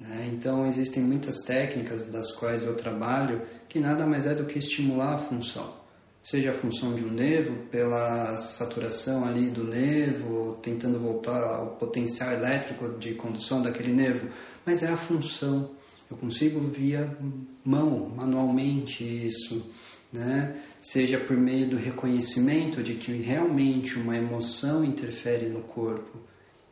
Né? 0.00 0.30
Então, 0.32 0.66
existem 0.66 1.02
muitas 1.02 1.40
técnicas 1.42 2.06
das 2.06 2.32
quais 2.32 2.62
eu 2.64 2.74
trabalho 2.74 3.42
que 3.68 3.78
nada 3.78 4.06
mais 4.06 4.26
é 4.26 4.34
do 4.34 4.44
que 4.44 4.58
estimular 4.58 5.14
a 5.14 5.18
função. 5.18 5.76
Seja 6.22 6.50
a 6.50 6.54
função 6.54 6.94
de 6.94 7.04
um 7.04 7.10
nervo, 7.10 7.56
pela 7.70 8.36
saturação 8.36 9.24
ali 9.24 9.50
do 9.50 9.64
nervo, 9.64 10.58
tentando 10.62 10.98
voltar 10.98 11.38
ao 11.38 11.66
potencial 11.76 12.32
elétrico 12.32 12.98
de 12.98 13.14
condução 13.14 13.62
daquele 13.62 13.92
nervo, 13.92 14.28
mas 14.64 14.82
é 14.82 14.88
a 14.88 14.96
função. 14.96 15.70
Eu 16.10 16.16
consigo 16.16 16.60
via 16.60 17.16
mão, 17.64 18.10
manualmente, 18.14 19.04
isso 19.04 19.70
né? 20.12 20.56
seja 20.80 21.18
por 21.18 21.36
meio 21.36 21.68
do 21.68 21.76
reconhecimento 21.76 22.82
de 22.82 22.94
que 22.94 23.12
realmente 23.12 23.98
uma 23.98 24.16
emoção 24.16 24.84
interfere 24.84 25.48
no 25.48 25.60
corpo. 25.62 26.18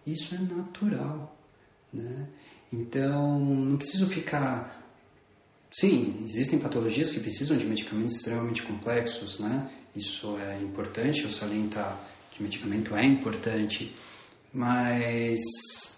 Isso 0.06 0.34
é 0.34 0.38
natural. 0.38 1.36
Né? 1.92 2.26
Então, 2.72 3.38
não 3.38 3.76
preciso 3.76 4.06
ficar. 4.06 4.82
Sim, 5.72 6.22
existem 6.24 6.58
patologias 6.58 7.10
que 7.10 7.20
precisam 7.20 7.56
de 7.56 7.64
medicamentos 7.64 8.16
extremamente 8.16 8.62
complexos, 8.62 9.38
né? 9.38 9.70
Isso 9.94 10.36
é 10.38 10.60
importante, 10.62 11.24
eu 11.24 11.30
salientar 11.30 11.98
que 12.30 12.42
medicamento 12.42 12.94
é 12.94 13.04
importante, 13.04 13.94
mas 14.52 15.40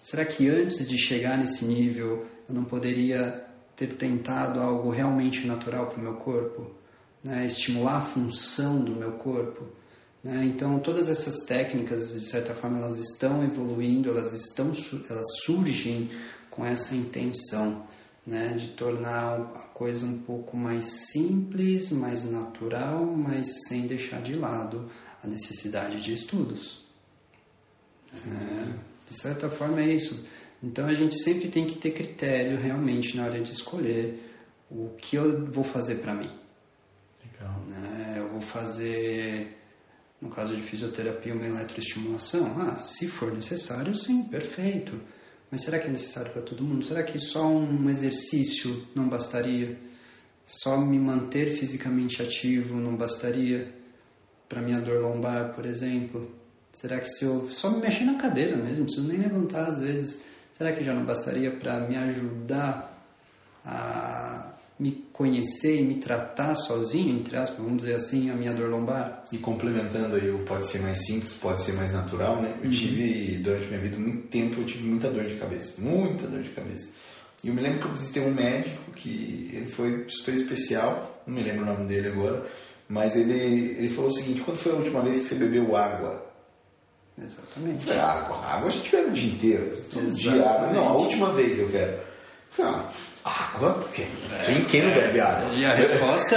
será 0.04 0.24
que 0.24 0.48
antes 0.48 0.86
de 0.86 0.96
chegar 0.96 1.36
nesse 1.36 1.64
nível 1.64 2.26
eu 2.48 2.54
não 2.54 2.64
poderia 2.64 3.44
ter 3.74 3.94
tentado 3.94 4.60
algo 4.60 4.90
realmente 4.90 5.46
natural 5.46 5.86
para 5.86 5.98
o 5.98 6.02
meu 6.02 6.14
corpo? 6.14 6.78
né, 7.22 7.44
estimular 7.46 7.98
a 7.98 8.02
função 8.02 8.80
do 8.80 8.92
meu 8.92 9.12
corpo. 9.12 9.64
Né? 10.22 10.44
Então, 10.44 10.78
todas 10.78 11.08
essas 11.08 11.44
técnicas, 11.44 12.12
de 12.12 12.20
certa 12.20 12.54
forma, 12.54 12.78
elas 12.78 12.98
estão 12.98 13.44
evoluindo, 13.44 14.10
elas, 14.10 14.32
estão, 14.32 14.72
elas 15.08 15.26
surgem 15.44 16.10
com 16.58 16.66
essa 16.66 16.96
intenção. 16.96 17.86
né, 18.26 18.52
de 18.58 18.68
tornar 18.68 19.40
a 19.40 19.60
coisa 19.72 20.04
um 20.04 20.18
pouco 20.18 20.54
mais 20.54 20.84
simples, 21.10 21.90
mais 21.90 22.30
natural, 22.30 23.06
mas 23.06 23.46
sem 23.66 23.86
deixar 23.86 24.20
de 24.20 24.34
lado 24.34 24.90
a 25.24 25.26
necessidade 25.26 25.98
de 26.02 26.12
estudos. 26.12 26.84
É, 28.12 28.72
de 29.08 29.18
certa 29.18 29.48
forma 29.48 29.80
é 29.80 29.94
isso. 29.94 30.26
Então 30.62 30.86
a 30.86 30.92
gente 30.92 31.18
sempre 31.18 31.48
tem 31.48 31.64
que 31.64 31.76
ter 31.76 31.92
critério 31.92 32.60
realmente 32.60 33.16
na 33.16 33.24
hora 33.24 33.40
de 33.40 33.50
escolher 33.50 34.22
o 34.70 34.90
que 34.98 35.16
eu 35.16 35.46
vou 35.46 35.64
fazer 35.64 35.94
para 35.94 36.12
mim. 36.12 36.30
Legal. 37.24 37.60
Né? 37.66 38.16
Eu 38.18 38.28
vou 38.28 38.42
fazer, 38.42 39.58
no 40.20 40.28
caso 40.28 40.54
de 40.54 40.60
fisioterapia, 40.60 41.32
uma 41.32 41.46
eletroestimulação. 41.46 42.54
Ah, 42.60 42.76
se 42.76 43.08
for 43.08 43.32
necessário, 43.32 43.94
sim, 43.94 44.24
perfeito. 44.24 45.00
Mas 45.50 45.62
será 45.62 45.78
que 45.78 45.86
é 45.86 45.90
necessário 45.90 46.30
para 46.32 46.42
todo 46.42 46.62
mundo? 46.62 46.84
Será 46.84 47.02
que 47.02 47.18
só 47.18 47.46
um 47.46 47.88
exercício 47.88 48.86
não 48.94 49.08
bastaria? 49.08 49.78
Só 50.44 50.78
me 50.78 50.98
manter 50.98 51.50
fisicamente 51.50 52.22
ativo 52.22 52.76
não 52.76 52.96
bastaria? 52.96 53.74
Para 54.48 54.62
minha 54.62 54.80
dor 54.80 55.00
lombar, 55.00 55.54
por 55.54 55.64
exemplo? 55.66 56.30
Será 56.72 57.00
que 57.00 57.08
se 57.08 57.24
eu 57.24 57.48
só 57.50 57.70
me 57.70 57.80
mexer 57.80 58.04
na 58.04 58.14
cadeira 58.14 58.56
mesmo, 58.56 58.78
não 58.78 58.84
preciso 58.84 59.08
nem 59.08 59.18
levantar 59.18 59.68
às 59.68 59.80
vezes, 59.80 60.22
será 60.52 60.72
que 60.72 60.84
já 60.84 60.94
não 60.94 61.04
bastaria 61.04 61.50
para 61.50 61.80
me 61.80 61.96
ajudar 61.96 62.94
a 63.64 64.52
me 64.78 64.92
conhecer 65.12 65.80
e 65.80 65.82
me 65.82 65.96
tratar 65.96 66.54
sozinho, 66.54 67.18
entre 67.18 67.36
aspas, 67.36 67.58
vamos 67.58 67.78
dizer 67.78 67.94
assim, 67.94 68.30
a 68.30 68.34
minha 68.34 68.54
dor 68.54 68.70
lombar? 68.70 69.24
E 69.32 69.38
complementando 69.38 70.14
aí, 70.14 70.32
pode 70.46 70.66
ser 70.66 70.78
mais 70.80 71.04
simples, 71.04 71.34
pode 71.34 71.60
ser 71.60 71.72
mais 71.72 71.92
natural, 71.92 72.40
né? 72.40 72.54
Eu 72.60 72.66
uhum. 72.66 72.70
tive, 72.70 73.38
durante 73.38 73.66
minha 73.66 73.80
vida, 73.80 73.96
muito 73.96 74.28
tempo, 74.28 74.60
eu 74.60 74.64
tive 74.64 74.86
muita 74.86 75.10
dor 75.10 75.24
de 75.24 75.34
cabeça, 75.34 75.80
muita 75.80 76.26
dor 76.28 76.42
de 76.42 76.50
cabeça. 76.50 76.90
E 77.42 77.48
eu 77.48 77.54
me 77.54 77.60
lembro 77.60 77.80
que 77.80 77.86
eu 77.86 77.92
visitei 77.92 78.22
um 78.22 78.32
médico 78.32 78.92
que 78.92 79.50
ele 79.52 79.66
foi 79.66 80.06
super 80.08 80.34
especial, 80.34 81.22
não 81.26 81.34
me 81.34 81.42
lembro 81.42 81.62
o 81.62 81.66
nome 81.66 81.86
dele 81.86 82.08
agora, 82.08 82.46
mas 82.88 83.16
ele, 83.16 83.76
ele 83.78 83.88
falou 83.88 84.10
o 84.10 84.12
seguinte: 84.12 84.40
quando 84.40 84.58
foi 84.58 84.72
a 84.72 84.76
última 84.76 85.02
vez 85.02 85.18
que 85.18 85.24
você 85.24 85.34
bebeu 85.34 85.76
água? 85.76 86.26
Exatamente. 87.16 87.84
Falei, 87.84 88.00
água, 88.00 88.36
água 88.44 88.68
a 88.68 88.72
gente 88.72 88.90
bebe 88.90 89.08
o 89.08 89.12
dia 89.12 89.32
inteiro, 89.32 89.76
todo 89.92 90.06
Exatamente. 90.06 90.20
dia 90.20 90.48
água. 90.48 90.72
Não, 90.72 90.88
a 90.88 90.96
última 90.96 91.32
vez 91.32 91.58
eu 91.58 91.68
quero. 91.68 91.98
Falei, 92.50 92.72
ah, 92.72 92.90
água? 93.54 93.74
Porque 93.74 94.06
quem, 94.46 94.64
quem 94.64 94.82
não 94.82 94.92
bebe 94.92 95.20
água? 95.20 95.50
E 95.54 95.64
a 95.64 95.74
resposta? 95.74 96.36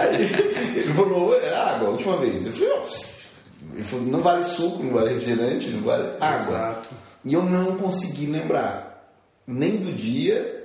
Aí, 0.00 0.22
ele 0.76 0.92
falou, 0.94 1.34
é 1.34 1.54
água, 1.54 1.88
a 1.88 1.90
última 1.90 2.16
vez. 2.16 2.46
Eu 2.46 2.52
falei, 2.52 2.72
ele 3.74 3.84
falou, 3.84 4.06
não 4.06 4.20
vale 4.20 4.44
suco, 4.44 4.82
não 4.82 4.92
vale 4.92 5.14
refrigerante, 5.14 5.70
não 5.70 5.82
vale 5.82 6.08
água. 6.20 6.40
Exato. 6.40 6.88
E 7.24 7.34
eu 7.34 7.42
não 7.42 7.76
consegui 7.76 8.26
lembrar 8.26 9.08
nem 9.46 9.76
do 9.76 9.92
dia 9.92 10.62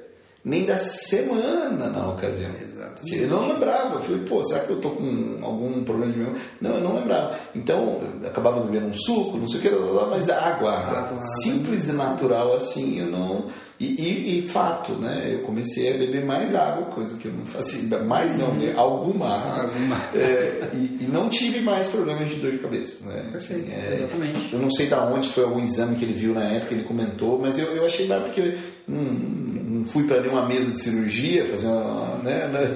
nem 0.47 0.65
da 0.65 0.77
semana 0.77 1.89
na 1.89 2.07
ocasião. 2.07 2.49
Exato. 2.61 3.01
Eu 3.13 3.27
não 3.27 3.49
lembrava. 3.49 3.95
Eu 3.95 3.99
falei, 3.99 4.23
pô, 4.23 4.41
será 4.41 4.61
que 4.61 4.69
eu 4.69 4.79
tô 4.79 4.91
com 4.91 5.39
algum 5.41 5.83
problema 5.83 6.13
de 6.13 6.19
memória? 6.19 6.41
Não, 6.61 6.75
eu 6.75 6.81
não 6.81 6.95
lembrava. 6.95 7.37
Então, 7.53 7.99
eu 8.21 8.29
acabava 8.29 8.61
bebendo 8.61 8.87
um 8.87 8.93
suco, 8.93 9.37
não 9.37 9.47
sei 9.49 9.59
o 9.59 9.61
que, 9.61 9.69
mas 10.09 10.29
água, 10.29 10.71
água. 10.71 10.99
água 10.99 11.19
Simples 11.43 11.89
e 11.89 11.91
natural 11.91 12.53
assim, 12.53 13.01
eu 13.01 13.07
não. 13.07 13.47
E, 13.79 13.85
e, 13.85 14.39
e, 14.39 14.47
fato, 14.47 14.93
né? 14.93 15.29
Eu 15.31 15.39
comecei 15.43 15.93
a 15.93 15.97
beber 15.97 16.25
mais 16.25 16.55
água, 16.55 16.85
coisa 16.85 17.15
que 17.17 17.27
eu 17.27 17.31
não 17.31 17.45
fazia. 17.45 17.99
Mais 17.99 18.35
não, 18.35 18.55
né? 18.55 18.73
alguma 18.75 19.37
água. 19.37 19.63
Alguma. 19.65 19.97
É, 20.15 20.69
e, 20.73 21.03
e, 21.03 21.09
não 21.11 21.29
tive 21.29 21.59
mais 21.59 21.89
problemas 21.89 22.27
de 22.27 22.35
dor 22.35 22.51
de 22.51 22.57
cabeça. 22.57 23.07
Né? 23.07 23.31
Assim, 23.35 23.71
é, 23.71 23.93
Exatamente. 23.93 24.51
Eu 24.51 24.59
não 24.59 24.71
sei 24.71 24.87
da 24.87 25.05
onde 25.05 25.29
foi 25.29 25.43
algum 25.43 25.63
exame 25.63 25.95
que 25.95 26.05
ele 26.05 26.13
viu 26.13 26.33
na 26.33 26.43
época, 26.43 26.73
ele 26.73 26.85
comentou, 26.85 27.37
mas 27.37 27.59
eu, 27.59 27.67
eu 27.75 27.85
achei 27.85 28.07
mais 28.07 28.23
porque 28.23 28.57
hum, 28.89 29.57
não 29.67 29.85
fui 29.85 30.05
para 30.05 30.21
nenhuma 30.21 30.47
mesa 30.47 30.71
de 30.71 30.81
cirurgia, 30.81 31.45
fazer 31.45 31.67
uma, 31.67 32.17
né, 32.23 32.47
né 32.47 32.69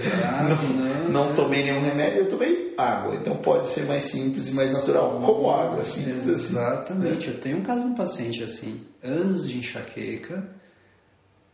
não, 0.48 1.10
não, 1.10 1.26
não, 1.26 1.36
tomei 1.36 1.64
nenhum 1.64 1.82
remédio, 1.82 2.20
eu 2.20 2.30
tomei 2.30 2.76
água. 2.78 3.16
Então 3.16 3.36
pode 3.38 3.68
ser 3.68 3.86
mais 3.86 4.04
simples 4.04 4.52
e 4.52 4.56
mais 4.56 4.72
natural, 4.72 5.20
como 5.20 5.50
água, 5.50 5.82
assim. 5.82 6.08
Exatamente. 6.12 7.28
Assim. 7.28 7.28
Eu 7.30 7.42
tenho 7.42 7.58
um 7.58 7.64
caso 7.64 7.82
de 7.82 7.88
um 7.88 7.96
paciente 7.96 8.44
assim, 8.44 8.82
anos 9.04 9.50
de 9.50 9.58
enxaqueca, 9.58 10.61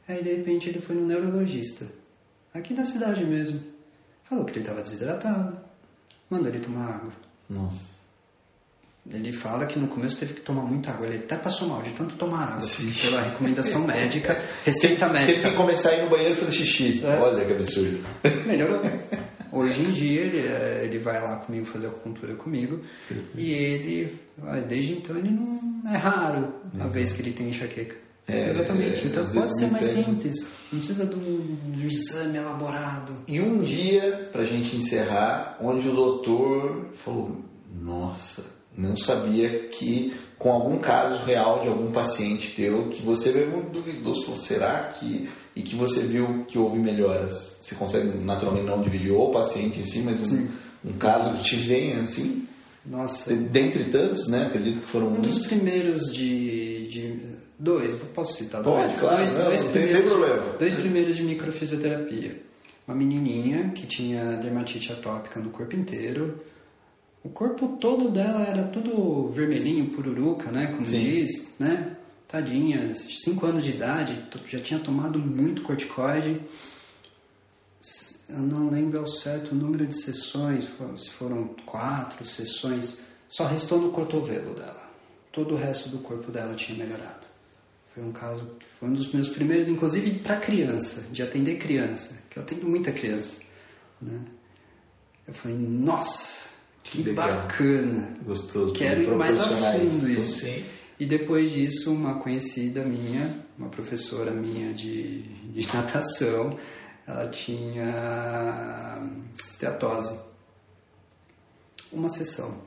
aí 0.08 0.24
de 0.24 0.36
repente 0.36 0.70
ele 0.70 0.80
foi 0.80 0.96
no 0.96 1.06
neurologista, 1.06 1.86
aqui 2.54 2.74
da 2.74 2.84
cidade 2.84 3.24
mesmo. 3.24 3.62
Falou 4.24 4.44
que 4.44 4.52
ele 4.52 4.60
estava 4.60 4.82
desidratado, 4.82 5.58
mandou 6.30 6.48
ele 6.50 6.60
tomar 6.60 6.96
água. 6.96 7.14
Nossa. 7.50 7.98
Ele 9.10 9.32
fala 9.32 9.66
que 9.66 9.80
no 9.80 9.88
começo 9.88 10.18
teve 10.18 10.34
que 10.34 10.42
tomar 10.42 10.64
muita 10.64 10.92
água. 10.92 11.08
Ele 11.08 11.18
até 11.18 11.38
passou 11.38 11.70
mal 11.70 11.82
de 11.82 11.92
tanto 11.92 12.16
tomar 12.16 12.44
água. 12.44 12.62
Sim. 12.62 12.92
Pela 12.92 13.22
recomendação 13.22 13.82
médica, 13.88 14.38
receita 14.66 15.08
médica. 15.08 15.40
Teve 15.40 15.50
que 15.50 15.56
começar 15.56 15.90
a 15.92 15.96
ir 15.96 16.04
no 16.04 16.10
banheiro 16.10 16.34
e 16.34 16.36
fazer 16.36 16.52
xixi. 16.52 17.02
É. 17.06 17.18
Olha 17.18 17.46
que 17.46 17.54
absurdo. 17.54 18.04
Melhorou. 18.46 18.82
Hoje 19.50 19.82
em 19.82 19.92
dia 19.92 20.22
ele, 20.22 20.40
é, 20.40 20.82
ele 20.84 20.98
vai 20.98 21.22
lá 21.22 21.38
comigo 21.38 21.66
fazer 21.66 21.88
acupuntura 21.88 22.36
comigo 22.36 22.82
e 23.34 23.52
ele, 23.52 24.14
desde 24.68 24.92
então, 24.92 25.18
ele 25.18 25.32
não 25.32 25.82
é 25.90 25.98
raro 25.98 26.54
a 26.78 26.84
uhum. 26.84 26.90
vez 26.90 27.14
que 27.14 27.22
ele 27.22 27.32
tem 27.32 27.50
enxaqueca. 27.50 27.96
É, 28.28 28.50
Exatamente. 28.50 29.08
Então 29.08 29.26
pode 29.26 29.58
ser 29.58 29.72
mais 29.72 29.86
simples. 29.86 30.48
Não 30.72 30.80
precisa 30.80 31.06
do, 31.06 31.16
do 31.16 31.86
exame 31.86 32.38
elaborado. 32.38 33.14
E 33.26 33.40
um 33.40 33.64
dia, 33.64 34.30
pra 34.34 34.44
gente 34.44 34.76
encerrar, 34.76 35.58
onde 35.62 35.88
o 35.88 35.94
doutor 35.94 36.90
falou: 36.94 37.42
Nossa, 37.82 38.44
não 38.78 38.98
sabia 38.98 39.50
que 39.70 40.14
com 40.38 40.52
algum 40.52 40.78
caso 40.78 41.24
real 41.24 41.62
de 41.62 41.68
algum 41.68 41.92
paciente 41.92 42.54
teu 42.56 42.90
que 42.90 43.02
você 43.02 43.32
veio 43.32 43.50
muito 43.50 43.72
duvidoso, 43.72 44.24
falou, 44.24 44.40
será 44.40 44.94
que 45.00 45.28
e 45.56 45.64
que 45.64 45.76
você 45.76 46.02
viu 46.02 46.46
que 46.48 46.60
houve 46.60 46.78
melhoras? 46.78 47.58
Você 47.60 47.74
consegue 47.74 48.24
naturalmente 48.24 48.68
não 48.68 48.82
dividir 48.82 49.12
o 49.12 49.32
paciente 49.32 49.80
em 49.80 49.84
si, 49.84 50.00
mas 50.00 50.32
um, 50.32 50.48
um 50.86 50.94
caso 50.94 51.36
que 51.36 51.44
te 51.44 51.56
venha 51.56 52.02
assim? 52.02 52.46
Nossa. 52.86 53.34
Dentre 53.34 53.86
tantos, 53.86 54.28
né? 54.28 54.46
Acredito 54.46 54.82
que 54.82 54.86
foram 54.86 55.08
um 55.08 55.22
dos 55.22 55.48
primeiros 55.48 56.14
de, 56.14 56.88
de 56.88 57.20
dois, 57.58 57.96
posso 58.14 58.34
citar 58.34 58.64
Pode, 58.64 58.88
dois? 58.88 59.00
Claro, 59.00 59.18
dois, 59.18 59.38
não, 59.38 59.46
dois 59.46 59.64
não 59.64 59.72
primeiros. 59.72 60.12
Dois 60.60 60.74
primeiros 60.76 61.16
de 61.16 61.24
microfisioterapia. 61.24 62.42
Uma 62.88 62.96
menininha 62.96 63.72
que 63.76 63.86
tinha 63.86 64.38
dermatite 64.38 64.94
atópica 64.94 65.40
no 65.40 65.50
corpo 65.50 65.76
inteiro 65.76 66.40
o 67.28 67.30
corpo 67.30 67.76
todo 67.76 68.10
dela 68.10 68.42
era 68.42 68.64
tudo 68.64 69.30
vermelhinho, 69.34 69.90
pururuca, 69.90 70.50
né? 70.50 70.68
Como 70.68 70.86
Sim. 70.86 70.98
diz, 70.98 71.56
né? 71.60 71.98
Tadinha, 72.26 72.96
5 72.96 73.46
anos 73.46 73.66
de 73.66 73.72
idade, 73.72 74.24
já 74.48 74.60
tinha 74.60 74.80
tomado 74.80 75.20
muito 75.20 75.62
corticoide. 75.62 76.42
Eu 78.30 78.40
não 78.40 78.70
lembro 78.70 79.00
ao 79.00 79.08
certo 79.08 79.52
o 79.52 79.56
número 79.56 79.86
de 79.86 80.02
sessões, 80.02 80.70
se 80.98 81.10
foram 81.10 81.48
quatro 81.66 82.26
sessões. 82.26 83.02
Só 83.28 83.46
restou 83.46 83.82
no 83.82 83.92
cotovelo 83.92 84.54
dela. 84.54 84.90
Todo 85.30 85.56
o 85.56 85.58
resto 85.58 85.90
do 85.90 85.98
corpo 85.98 86.32
dela 86.32 86.56
tinha 86.56 86.78
melhorado. 86.78 87.27
Foi 87.98 88.06
um 88.06 88.12
caso, 88.12 88.48
foi 88.80 88.90
um 88.90 88.94
dos 88.94 89.12
meus 89.12 89.28
primeiros, 89.28 89.68
inclusive 89.68 90.20
para 90.20 90.36
criança, 90.36 91.06
de 91.12 91.24
atender 91.24 91.58
criança, 91.58 92.20
que 92.30 92.38
eu 92.38 92.44
atendo 92.44 92.68
muita 92.68 92.92
criança. 92.92 93.38
Né? 94.00 94.20
Eu 95.28 95.34
falei, 95.34 95.58
nossa, 95.58 96.50
que 96.84 97.02
Legal. 97.02 97.28
bacana. 97.28 98.16
Gostoso. 98.24 98.74
Quero 98.74 99.02
ir 99.02 99.10
mais 99.16 99.40
a 99.40 99.48
fundo 99.48 100.12
isso. 100.12 100.46
Sim. 100.46 100.64
E 101.00 101.08
depois 101.08 101.52
disso, 101.52 101.92
uma 101.92 102.20
conhecida 102.20 102.84
minha, 102.84 103.36
uma 103.58 103.70
professora 103.70 104.30
minha 104.30 104.72
de, 104.76 105.24
de 105.24 105.68
natação, 105.74 106.56
ela 107.08 107.28
tinha 107.30 109.10
esteatose. 109.44 110.20
Uma 111.92 112.10
sessão. 112.10 112.62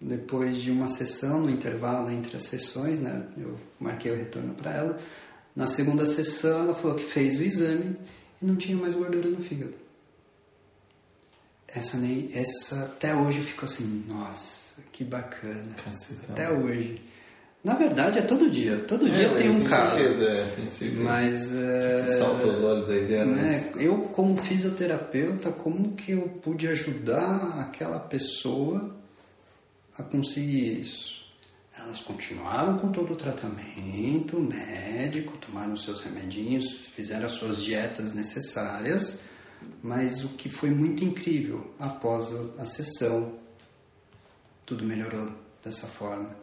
Depois 0.00 0.56
de 0.56 0.70
uma 0.70 0.88
sessão, 0.88 1.42
no 1.42 1.50
intervalo 1.50 2.10
entre 2.10 2.36
as 2.36 2.44
sessões, 2.44 2.98
né, 2.98 3.26
eu 3.36 3.56
marquei 3.78 4.10
o 4.10 4.16
retorno 4.16 4.54
para 4.54 4.72
ela. 4.72 4.98
Na 5.54 5.66
segunda 5.66 6.06
sessão, 6.06 6.64
ela 6.64 6.74
falou 6.74 6.96
que 6.96 7.04
fez 7.04 7.38
o 7.38 7.42
exame 7.42 7.96
e 8.40 8.46
não 8.46 8.56
tinha 8.56 8.76
mais 8.76 8.94
gordura 8.94 9.28
no 9.28 9.42
fígado 9.42 9.74
essa 11.74 11.96
nem 11.98 12.28
essa 12.34 12.84
até 12.84 13.14
hoje 13.14 13.40
ficou 13.40 13.68
assim 13.68 14.04
nossa 14.08 14.82
que 14.92 15.04
bacana 15.04 15.74
Cacetão. 15.84 16.34
até 16.34 16.50
hoje 16.50 17.00
na 17.62 17.74
verdade 17.74 18.18
é 18.18 18.22
todo 18.22 18.50
dia 18.50 18.78
todo 18.88 19.06
é, 19.06 19.10
dia 19.10 19.28
tem 19.30 19.50
um 19.50 19.64
caso 19.64 19.96
certeza, 19.96 20.24
é, 20.24 20.52
tem 20.56 20.70
certeza. 20.70 21.02
mas 21.02 21.54
é, 21.54 22.06
salta 22.18 22.46
os 22.46 22.64
olhos 22.64 22.90
aí 22.90 23.02
né? 23.02 23.72
eu 23.76 23.98
como 23.98 24.36
fisioterapeuta 24.36 25.52
como 25.52 25.92
que 25.92 26.12
eu 26.12 26.22
pude 26.42 26.66
ajudar 26.68 27.60
aquela 27.60 28.00
pessoa 28.00 28.96
a 30.00 30.02
conseguir 30.02 30.80
isso 30.80 31.20
elas 31.76 32.00
continuaram 32.00 32.76
com 32.78 32.92
todo 32.92 33.12
o 33.12 33.16
tratamento 33.16 34.38
médico 34.40 35.36
tomaram 35.38 35.76
seus 35.76 36.00
remedinhos 36.00 36.70
fizeram 36.94 37.26
as 37.26 37.32
suas 37.32 37.62
dietas 37.62 38.14
necessárias 38.14 39.20
mas 39.82 40.24
o 40.24 40.30
que 40.30 40.48
foi 40.48 40.70
muito 40.70 41.04
incrível, 41.04 41.72
após 41.78 42.32
a 42.58 42.64
sessão, 42.64 43.38
tudo 44.64 44.84
melhorou 44.84 45.32
dessa 45.62 45.86
forma. 45.86 46.34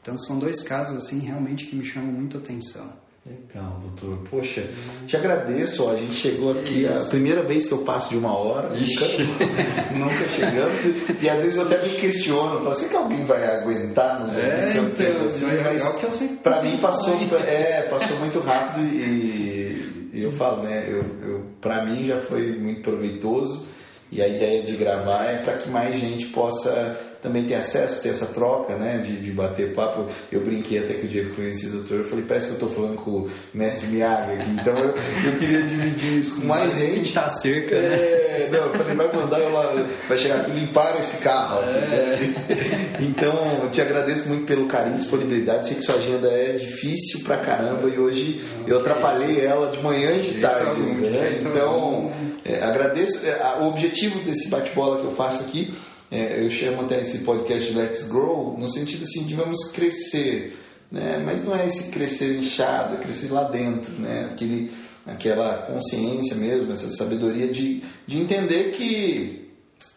Então 0.00 0.16
são 0.16 0.38
dois 0.38 0.62
casos 0.62 0.96
assim 0.96 1.20
realmente 1.20 1.66
que 1.66 1.76
me 1.76 1.84
chamam 1.84 2.12
muito 2.12 2.38
atenção. 2.38 2.92
Legal, 3.26 3.78
doutor. 3.82 4.18
Poxa, 4.30 4.64
te 5.06 5.16
agradeço. 5.16 5.84
Ó, 5.84 5.92
a 5.92 5.96
gente 5.96 6.14
chegou 6.14 6.52
aqui 6.52 6.84
Isso. 6.84 6.92
a 6.92 7.04
primeira 7.10 7.42
vez 7.42 7.66
que 7.66 7.72
eu 7.72 7.78
passo 7.78 8.10
de 8.10 8.16
uma 8.16 8.34
hora. 8.34 8.70
Nunca, 8.70 9.04
nunca 9.94 10.28
chegamos. 10.28 10.74
E 11.20 11.28
às 11.28 11.40
vezes 11.40 11.56
eu 11.56 11.64
até 11.64 11.82
me 11.82 11.90
questiono. 11.90 12.62
Falo, 12.62 12.74
será 12.74 12.90
que 12.90 12.96
alguém 12.96 13.24
vai 13.24 13.44
aguentar? 13.44 14.20
Não 14.20 14.38
é, 14.38 14.78
então, 14.78 15.26
assim, 15.26 15.50
é, 15.50 15.62
mas 15.62 15.88
que 15.96 16.04
eu 16.04 16.12
sempre 16.12 16.36
Pra 16.36 16.62
mim 16.62 16.78
passou, 16.78 17.18
é, 17.46 17.82
passou 17.90 18.16
muito 18.18 18.40
rápido 18.40 18.86
e, 18.86 20.10
e 20.14 20.22
eu 20.22 20.32
falo, 20.32 20.62
né? 20.62 20.86
Eu, 20.88 21.04
eu, 21.28 21.42
pra 21.60 21.84
mim 21.84 22.06
já 22.06 22.18
foi 22.18 22.52
muito 22.58 22.80
proveitoso. 22.80 23.66
E 24.10 24.22
a 24.22 24.28
ideia 24.28 24.62
de 24.62 24.72
gravar 24.74 25.26
é 25.26 25.36
para 25.36 25.58
que 25.58 25.68
mais 25.68 26.00
gente 26.00 26.26
possa 26.26 26.98
também 27.22 27.44
ter 27.44 27.54
acesso, 27.54 28.02
ter 28.02 28.10
essa 28.10 28.26
troca, 28.26 28.74
né, 28.76 29.02
de, 29.04 29.20
de 29.20 29.30
bater 29.30 29.74
papo. 29.74 30.06
Eu 30.30 30.40
brinquei 30.40 30.78
até 30.78 30.94
que 30.94 31.06
o 31.06 31.08
dia 31.08 31.24
que 31.24 31.30
eu 31.30 31.34
conheci 31.34 31.66
o 31.66 31.70
doutor, 31.72 31.98
eu 31.98 32.04
falei, 32.04 32.24
parece 32.26 32.46
que 32.46 32.52
eu 32.52 32.66
estou 32.66 32.70
falando 32.70 32.96
com 32.96 33.10
o 33.10 33.30
mestre 33.52 33.88
Miyagi 33.88 34.32
aqui. 34.32 34.50
Então 34.50 34.78
eu, 34.78 34.94
eu 35.26 35.38
queria 35.38 35.62
dividir 35.62 36.18
isso 36.18 36.40
com 36.40 36.46
mais 36.46 36.72
gente. 36.74 37.12
Tá 37.12 37.28
cerca, 37.28 37.74
né? 37.80 37.94
é? 37.96 38.48
Não, 38.50 38.66
eu 38.66 38.74
falei, 38.74 38.94
vai 38.94 39.12
mandar 39.12 39.40
ela, 39.40 39.88
vai 40.08 40.18
chegar 40.18 40.36
aqui 40.36 40.50
limpar 40.52 40.98
esse 41.00 41.18
carro. 41.22 41.60
É. 41.62 42.18
Então, 43.00 43.62
eu 43.62 43.70
te 43.70 43.80
agradeço 43.80 44.28
muito 44.28 44.44
pelo 44.44 44.66
carinho 44.66 44.96
disponibilidade. 44.98 45.68
Sei 45.68 45.76
que 45.76 45.82
sua 45.82 45.94
agenda 45.94 46.28
é 46.28 46.52
difícil 46.52 47.20
pra 47.20 47.36
caramba 47.36 47.88
e 47.88 47.98
hoje 47.98 48.42
eu 48.66 48.80
atrapalhei 48.80 49.44
ela 49.44 49.70
de 49.70 49.80
manhã 49.80 50.10
e 50.16 50.20
de 50.20 50.40
tarde. 50.40 50.80
Né? 50.80 51.38
Então, 51.40 52.10
é, 52.44 52.62
agradeço. 52.62 53.24
É, 53.26 53.58
o 53.60 53.66
objetivo 53.66 54.18
desse 54.20 54.48
bate-bola 54.48 54.98
que 55.00 55.04
eu 55.04 55.12
faço 55.12 55.44
aqui 55.44 55.72
é, 56.10 56.42
eu 56.42 56.50
chamo 56.50 56.82
até 56.82 57.00
esse 57.02 57.18
podcast 57.18 57.70
de 57.70 57.78
Let's 57.78 58.08
Grow, 58.08 58.56
no 58.58 58.68
sentido 58.70 59.02
assim 59.02 59.24
de 59.24 59.34
vamos 59.34 59.70
crescer, 59.72 60.58
né? 60.90 61.22
mas 61.24 61.44
não 61.44 61.54
é 61.54 61.66
esse 61.66 61.90
crescer 61.90 62.38
inchado, 62.38 62.96
é 62.96 62.98
crescer 62.98 63.30
lá 63.30 63.44
dentro, 63.44 63.92
né? 63.94 64.30
Aquele, 64.32 64.72
aquela 65.06 65.58
consciência 65.62 66.36
mesmo, 66.36 66.72
essa 66.72 66.90
sabedoria 66.90 67.48
de, 67.48 67.82
de 68.06 68.18
entender 68.18 68.70
que 68.70 69.50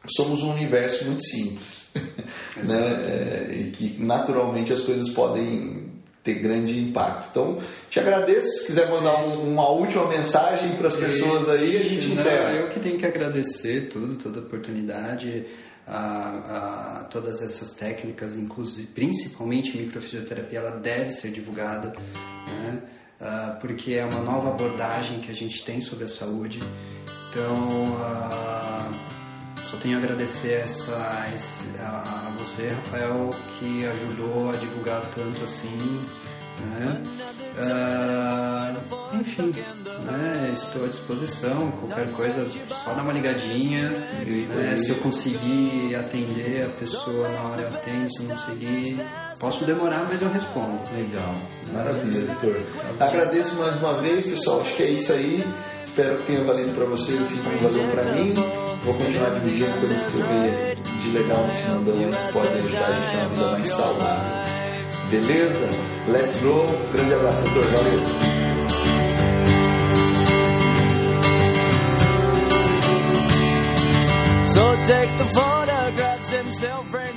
somos 0.05 0.41
um 0.41 0.51
universo 0.51 1.05
muito 1.05 1.23
simples 1.23 1.93
né? 2.63 2.79
É, 2.79 3.55
e 3.55 3.71
que 3.71 4.01
naturalmente 4.01 4.73
as 4.73 4.81
coisas 4.81 5.09
podem 5.09 5.91
ter 6.23 6.35
grande 6.35 6.77
impacto. 6.77 7.27
Então, 7.31 7.57
te 7.89 7.99
agradeço. 7.99 8.47
Se 8.59 8.65
quiser 8.67 8.89
mandar 8.89 9.23
um, 9.23 9.51
uma 9.51 9.67
última 9.69 10.07
mensagem 10.07 10.71
para 10.75 10.87
as 10.87 10.95
pessoas 10.95 11.49
aí, 11.49 11.77
a 11.77 11.83
gente 11.83 12.11
encerra. 12.11 12.51
Eu 12.51 12.67
que 12.67 12.79
tenho 12.79 12.97
que 12.97 13.05
agradecer 13.05 13.89
tudo, 13.91 14.15
toda 14.15 14.39
a 14.39 14.43
oportunidade 14.43 15.45
a, 15.87 16.99
a, 16.99 17.03
todas 17.05 17.41
essas 17.41 17.71
técnicas, 17.71 18.37
inclusive, 18.37 18.87
principalmente 18.87 19.77
microfisioterapia, 19.77 20.59
ela 20.59 20.71
deve 20.71 21.11
ser 21.11 21.31
divulgada, 21.31 21.93
né? 22.47 22.81
Uh, 23.19 23.59
porque 23.59 23.93
é 23.93 24.03
uma 24.03 24.21
nova 24.21 24.49
abordagem 24.49 25.19
que 25.19 25.29
a 25.29 25.35
gente 25.35 25.63
tem 25.63 25.79
sobre 25.79 26.05
a 26.05 26.07
saúde. 26.07 26.59
Então, 27.29 27.93
uh, 27.93 29.63
só 29.63 29.77
tenho 29.77 29.95
a 29.95 29.99
agradecer 29.99 30.53
essa, 30.53 31.29
esse, 31.33 31.63
a, 31.79 32.01
a, 32.01 32.31
você, 32.37 32.69
Rafael, 32.69 33.29
que 33.59 33.85
ajudou 33.85 34.49
a 34.49 34.53
divulgar 34.53 35.01
tanto 35.13 35.43
assim. 35.43 36.05
Né? 36.61 37.01
Uh, 37.57 39.17
enfim, 39.19 39.51
né? 40.05 40.49
estou 40.53 40.85
à 40.85 40.87
disposição. 40.87 41.71
Qualquer 41.85 42.11
coisa, 42.11 42.47
só 42.67 42.93
dá 42.93 43.01
uma 43.01 43.13
ligadinha. 43.13 43.89
Né? 43.89 44.77
Se 44.77 44.89
eu 44.89 44.95
conseguir 44.97 45.95
atender 45.95 46.65
a 46.65 46.69
pessoa 46.79 47.27
na 47.29 47.41
hora 47.49 47.61
eu 47.61 47.67
atendo, 47.67 48.11
se 48.11 48.23
não 48.23 48.35
conseguir, 48.35 48.99
posso 49.39 49.65
demorar, 49.65 50.05
mas 50.09 50.21
eu 50.21 50.31
respondo. 50.31 50.79
Legal, 50.95 51.35
maravilha, 51.73 52.25
doutor. 52.25 52.65
Agradeço 52.99 53.55
mais 53.55 53.75
uma 53.77 53.93
vez, 54.01 54.25
pessoal. 54.25 54.61
Acho 54.61 54.75
que 54.75 54.83
é 54.83 54.89
isso 54.91 55.13
aí. 55.13 55.43
Espero 55.83 56.17
que 56.19 56.27
tenha 56.27 56.43
valido 56.43 56.71
para 56.73 56.85
vocês 56.85 57.19
assim 57.19 57.41
como 57.43 57.57
valeu 57.59 57.83
para 57.91 58.13
mim. 58.13 58.33
Vou 58.83 58.93
continuar 58.95 59.29
dividindo 59.39 59.79
coisas 59.79 60.03
que 60.03 60.17
eu 60.17 60.25
vejo 60.25 60.81
de 61.01 61.11
legal 61.11 61.43
nesse 61.45 61.67
mundão 61.67 61.95
que 61.95 62.33
podem 62.33 62.53
ajudar 62.53 62.85
a 62.85 62.91
gente 62.91 63.07
a 63.07 63.11
ter 63.11 63.17
uma 63.17 63.29
vida 63.29 63.51
mais 63.51 63.67
saudável. 63.67 64.40
Beleza? 65.11 65.67
Let's 66.07 66.37
go. 66.37 66.65
Grande 66.93 67.13
abraço, 67.15 67.43
doutor. 67.43 67.65
Valeu. 67.65 67.99
So 74.45 74.75
take 74.85 75.17
the 75.17 75.29
photographs 75.35 76.33
and 76.33 76.53
still 76.53 76.83
frame. 76.89 77.10